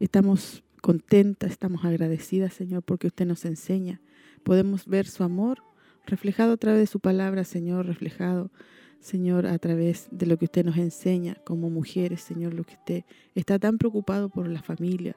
[0.00, 4.00] Estamos contentas, estamos agradecidas, Señor, porque usted nos enseña.
[4.44, 5.64] Podemos ver su amor
[6.06, 8.52] reflejado a través de su palabra, Señor, reflejado,
[9.00, 13.04] Señor, a través de lo que usted nos enseña como mujeres, Señor, lo que usted
[13.34, 15.16] está tan preocupado por la familia,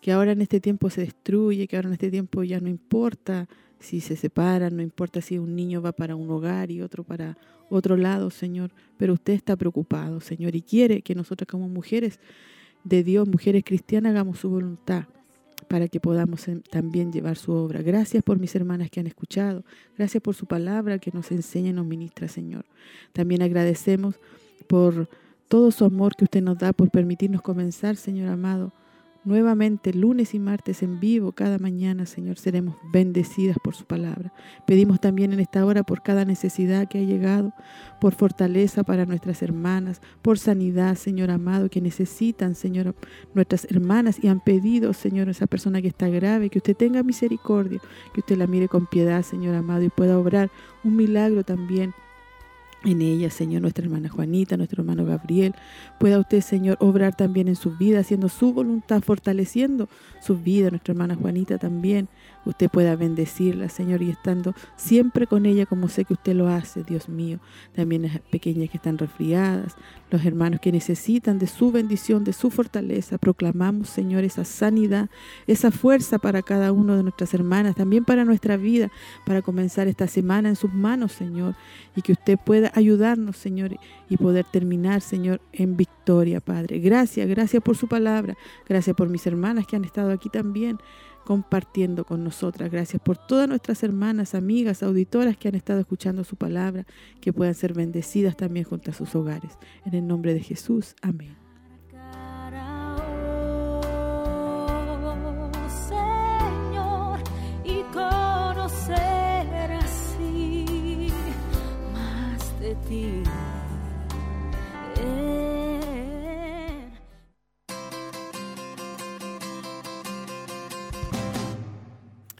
[0.00, 3.46] que ahora en este tiempo se destruye, que ahora en este tiempo ya no importa
[3.80, 7.36] si se separan, no importa si un niño va para un hogar y otro para
[7.68, 12.20] otro lado, Señor, pero usted está preocupado, Señor, y quiere que nosotros como mujeres
[12.84, 15.04] de Dios, mujeres cristianas, hagamos su voluntad
[15.68, 17.82] para que podamos también llevar su obra.
[17.82, 19.64] Gracias por mis hermanas que han escuchado,
[19.96, 22.64] gracias por su palabra que nos enseña y nos ministra, Señor.
[23.12, 24.16] También agradecemos
[24.66, 25.08] por
[25.48, 28.72] todo su amor que usted nos da, por permitirnos comenzar, Señor amado,
[29.24, 34.34] Nuevamente, lunes y martes en vivo, cada mañana, Señor, seremos bendecidas por su palabra.
[34.66, 37.54] Pedimos también en esta hora por cada necesidad que ha llegado,
[38.02, 42.94] por fortaleza para nuestras hermanas, por sanidad, Señor amado, que necesitan, Señor,
[43.32, 47.80] nuestras hermanas y han pedido, Señor, esa persona que está grave, que usted tenga misericordia,
[48.12, 50.50] que usted la mire con piedad, Señor amado, y pueda obrar
[50.84, 51.94] un milagro también
[52.84, 55.54] en ella, Señor, nuestra hermana Juanita, nuestro hermano Gabriel.
[55.98, 59.88] Pueda usted, Señor, obrar también en sus vidas, haciendo su voluntad, fortaleciendo
[60.20, 62.08] sus vidas, nuestra hermana Juanita también.
[62.44, 66.84] Usted pueda bendecirla, Señor, y estando siempre con ella como sé que usted lo hace,
[66.84, 67.38] Dios mío.
[67.74, 69.74] También las pequeñas que están resfriadas,
[70.10, 73.18] los hermanos que necesitan de su bendición, de su fortaleza.
[73.18, 75.08] Proclamamos, Señor, esa sanidad,
[75.46, 78.90] esa fuerza para cada uno de nuestras hermanas, también para nuestra vida,
[79.24, 81.54] para comenzar esta semana en sus manos, Señor,
[81.96, 83.76] y que usted pueda ayudarnos, Señor,
[84.08, 86.78] y poder terminar, Señor, en victoria, Padre.
[86.78, 88.36] Gracias, gracias por su palabra,
[88.68, 90.78] gracias por mis hermanas que han estado aquí también
[91.24, 92.70] compartiendo con nosotras.
[92.70, 96.86] Gracias por todas nuestras hermanas, amigas, auditoras que han estado escuchando su palabra,
[97.20, 99.58] que puedan ser bendecidas también junto a sus hogares.
[99.84, 101.36] En el nombre de Jesús, amén.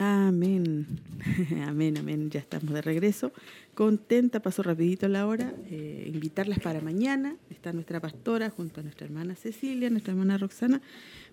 [0.05, 0.87] Amén.
[1.67, 2.29] Amén, amén.
[2.29, 3.33] Ya estamos de regreso.
[3.73, 5.55] Contenta, pasó rapidito la hora.
[5.71, 7.37] Eh, invitarlas para mañana.
[7.49, 10.83] Está nuestra pastora junto a nuestra hermana Cecilia, nuestra hermana Roxana,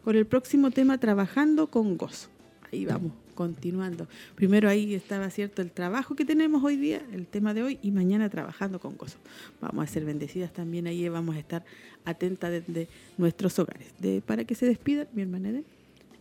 [0.06, 2.30] con el próximo tema Trabajando con Gozo.
[2.72, 4.08] Ahí vamos, continuando.
[4.36, 7.92] Primero ahí estaba cierto el trabajo que tenemos hoy día, el tema de hoy, y
[7.92, 9.18] mañana trabajando con gozo.
[9.60, 11.66] Vamos a ser bendecidas también ahí, vamos a estar
[12.06, 12.88] atentas desde
[13.18, 13.88] nuestros hogares.
[14.00, 15.62] De, para que se despidan, mi hermana.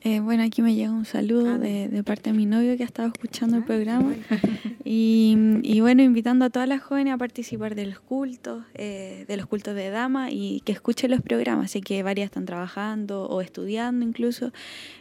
[0.02, 2.86] Eh, bueno, aquí me llega un saludo de, de, parte de mi novio que ha
[2.86, 4.14] estado escuchando el programa.
[4.92, 9.36] Y, y, bueno, invitando a todas las jóvenes a participar de los cultos, eh, de
[9.36, 11.70] los cultos de dama y que escuchen los programas.
[11.70, 14.52] Sé que varias están trabajando o estudiando incluso,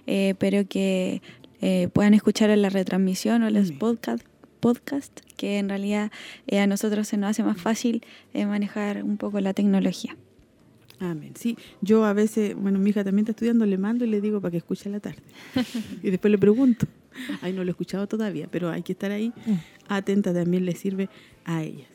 [0.06, 1.24] eh, pero que
[1.62, 4.24] eh, puedan escuchar en la retransmisión o los podcast,
[4.60, 6.12] podcast, que en realidad
[6.52, 8.04] a nosotros se nos hace más fácil
[8.36, 10.16] manejar un poco la tecnología.
[11.00, 11.34] Amén.
[11.36, 14.42] Sí, yo a veces, bueno, mi hija también está estudiando, le mando y le digo
[14.42, 15.22] para que escuche a la tarde.
[16.04, 16.88] y después le pregunto.
[17.42, 19.34] Ahí no lo he escuchado todavía, pero hay que estar ahí
[19.88, 21.10] atenta, también le sirve
[21.46, 21.88] a ellas.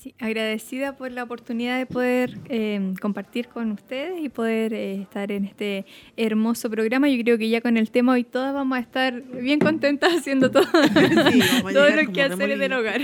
[0.00, 5.32] Sí, agradecida por la oportunidad de poder eh, compartir con ustedes y poder eh, estar
[5.32, 7.08] en este hermoso programa.
[7.08, 10.52] Yo creo que ya con el tema hoy todas vamos a estar bien contentas haciendo
[10.52, 10.62] todo,
[11.32, 11.40] sí,
[11.72, 13.00] todo lo que hacer del hogar.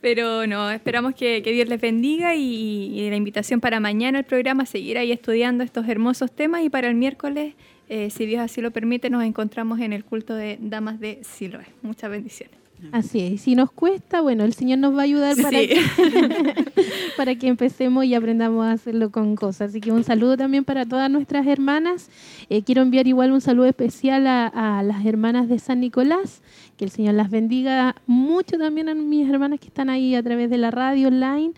[0.00, 4.24] Pero no, esperamos que, que Dios les bendiga y, y, la invitación para mañana el
[4.24, 7.54] programa, seguir ahí estudiando estos hermosos temas y para el miércoles,
[7.88, 11.66] eh, si Dios así lo permite, nos encontramos en el culto de Damas de Siloé.
[11.82, 12.63] Muchas bendiciones.
[12.92, 15.68] Así es, si nos cuesta, bueno, el Señor nos va a ayudar para, sí.
[15.68, 16.64] que,
[17.16, 19.70] para que empecemos y aprendamos a hacerlo con cosas.
[19.70, 22.10] Así que un saludo también para todas nuestras hermanas.
[22.48, 26.42] Eh, quiero enviar igual un saludo especial a, a, las hermanas de San Nicolás,
[26.76, 30.50] que el Señor las bendiga mucho también a mis hermanas que están ahí a través
[30.50, 31.52] de la radio online.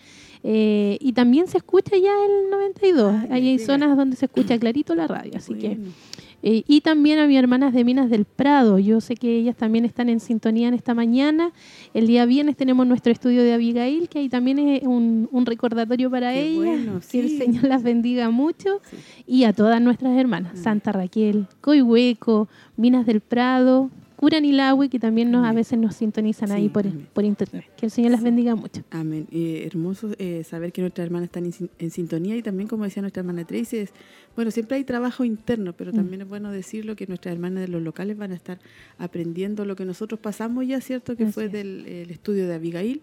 [0.48, 3.14] Eh, y también se escucha ya el 92.
[3.22, 5.68] Ay, Ahí hay zonas donde se escucha clarito la radio, así bueno.
[5.84, 6.16] que...
[6.42, 8.78] Eh, y también a mis hermanas de Minas del Prado.
[8.78, 11.52] Yo sé que ellas también están en sintonía en esta mañana.
[11.94, 16.10] El día viernes tenemos nuestro estudio de Abigail, que ahí también es un, un recordatorio
[16.10, 16.56] para Qué ellas.
[16.56, 17.16] Bueno, sí.
[17.16, 18.80] Que el Señor las bendiga mucho.
[18.90, 18.96] Sí.
[19.26, 20.62] Y a todas nuestras hermanas, mm.
[20.62, 26.54] Santa Raquel, Coihueco, Minas del Prado, Curanilahue, que también nos, a veces nos sintonizan sí,
[26.54, 27.64] ahí por, por internet.
[27.76, 28.82] Que el Señor las bendiga mucho.
[28.90, 29.28] Amén.
[29.30, 33.02] Eh, hermoso eh, saber que nuestras hermanas están en, en, sintonía y también, como decía
[33.02, 33.92] nuestra hermana Tracy, es,
[34.34, 36.22] bueno, siempre hay trabajo interno, pero también mm.
[36.22, 38.58] es bueno decirlo que nuestras hermanas de los locales van a estar
[38.96, 41.14] aprendiendo lo que nosotros pasamos ya, ¿cierto?
[41.14, 41.52] Que Así fue es.
[41.52, 43.02] del el estudio de Abigail.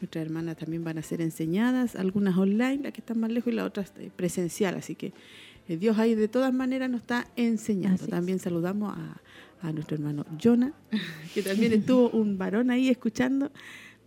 [0.00, 3.56] Nuestras hermanas también van a ser enseñadas, algunas online, las que están más lejos y
[3.56, 4.74] las otras eh, presencial.
[4.74, 5.12] Así que
[5.68, 8.02] Dios ahí de todas maneras nos está enseñando.
[8.02, 8.42] Así también es.
[8.42, 9.20] saludamos a
[9.62, 10.72] a nuestro hermano Jonah,
[11.34, 13.50] que también estuvo un varón ahí escuchando.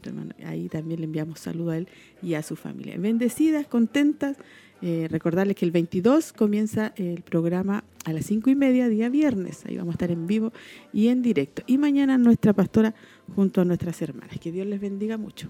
[0.04, 1.88] Hermano, ahí también le enviamos saludo a él
[2.22, 2.98] y a su familia.
[2.98, 4.38] Bendecidas, contentas.
[4.82, 9.66] Eh, recordarles que el 22 comienza el programa a las 5 y media, día viernes.
[9.66, 10.52] Ahí vamos a estar en vivo
[10.92, 11.64] y en directo.
[11.68, 12.94] Y mañana nuestra pastora
[13.34, 14.38] junto a nuestras hermanas.
[14.42, 15.48] Que Dios les bendiga mucho.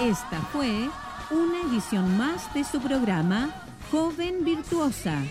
[0.00, 0.88] Esta fue
[1.30, 3.50] una edición más de su programa
[3.90, 5.22] Joven Virtuosa.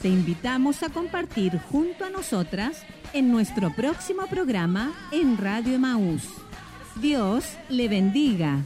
[0.00, 6.24] Te invitamos a compartir junto a nosotras en nuestro próximo programa en Radio Emaús.
[6.96, 8.64] Dios le bendiga.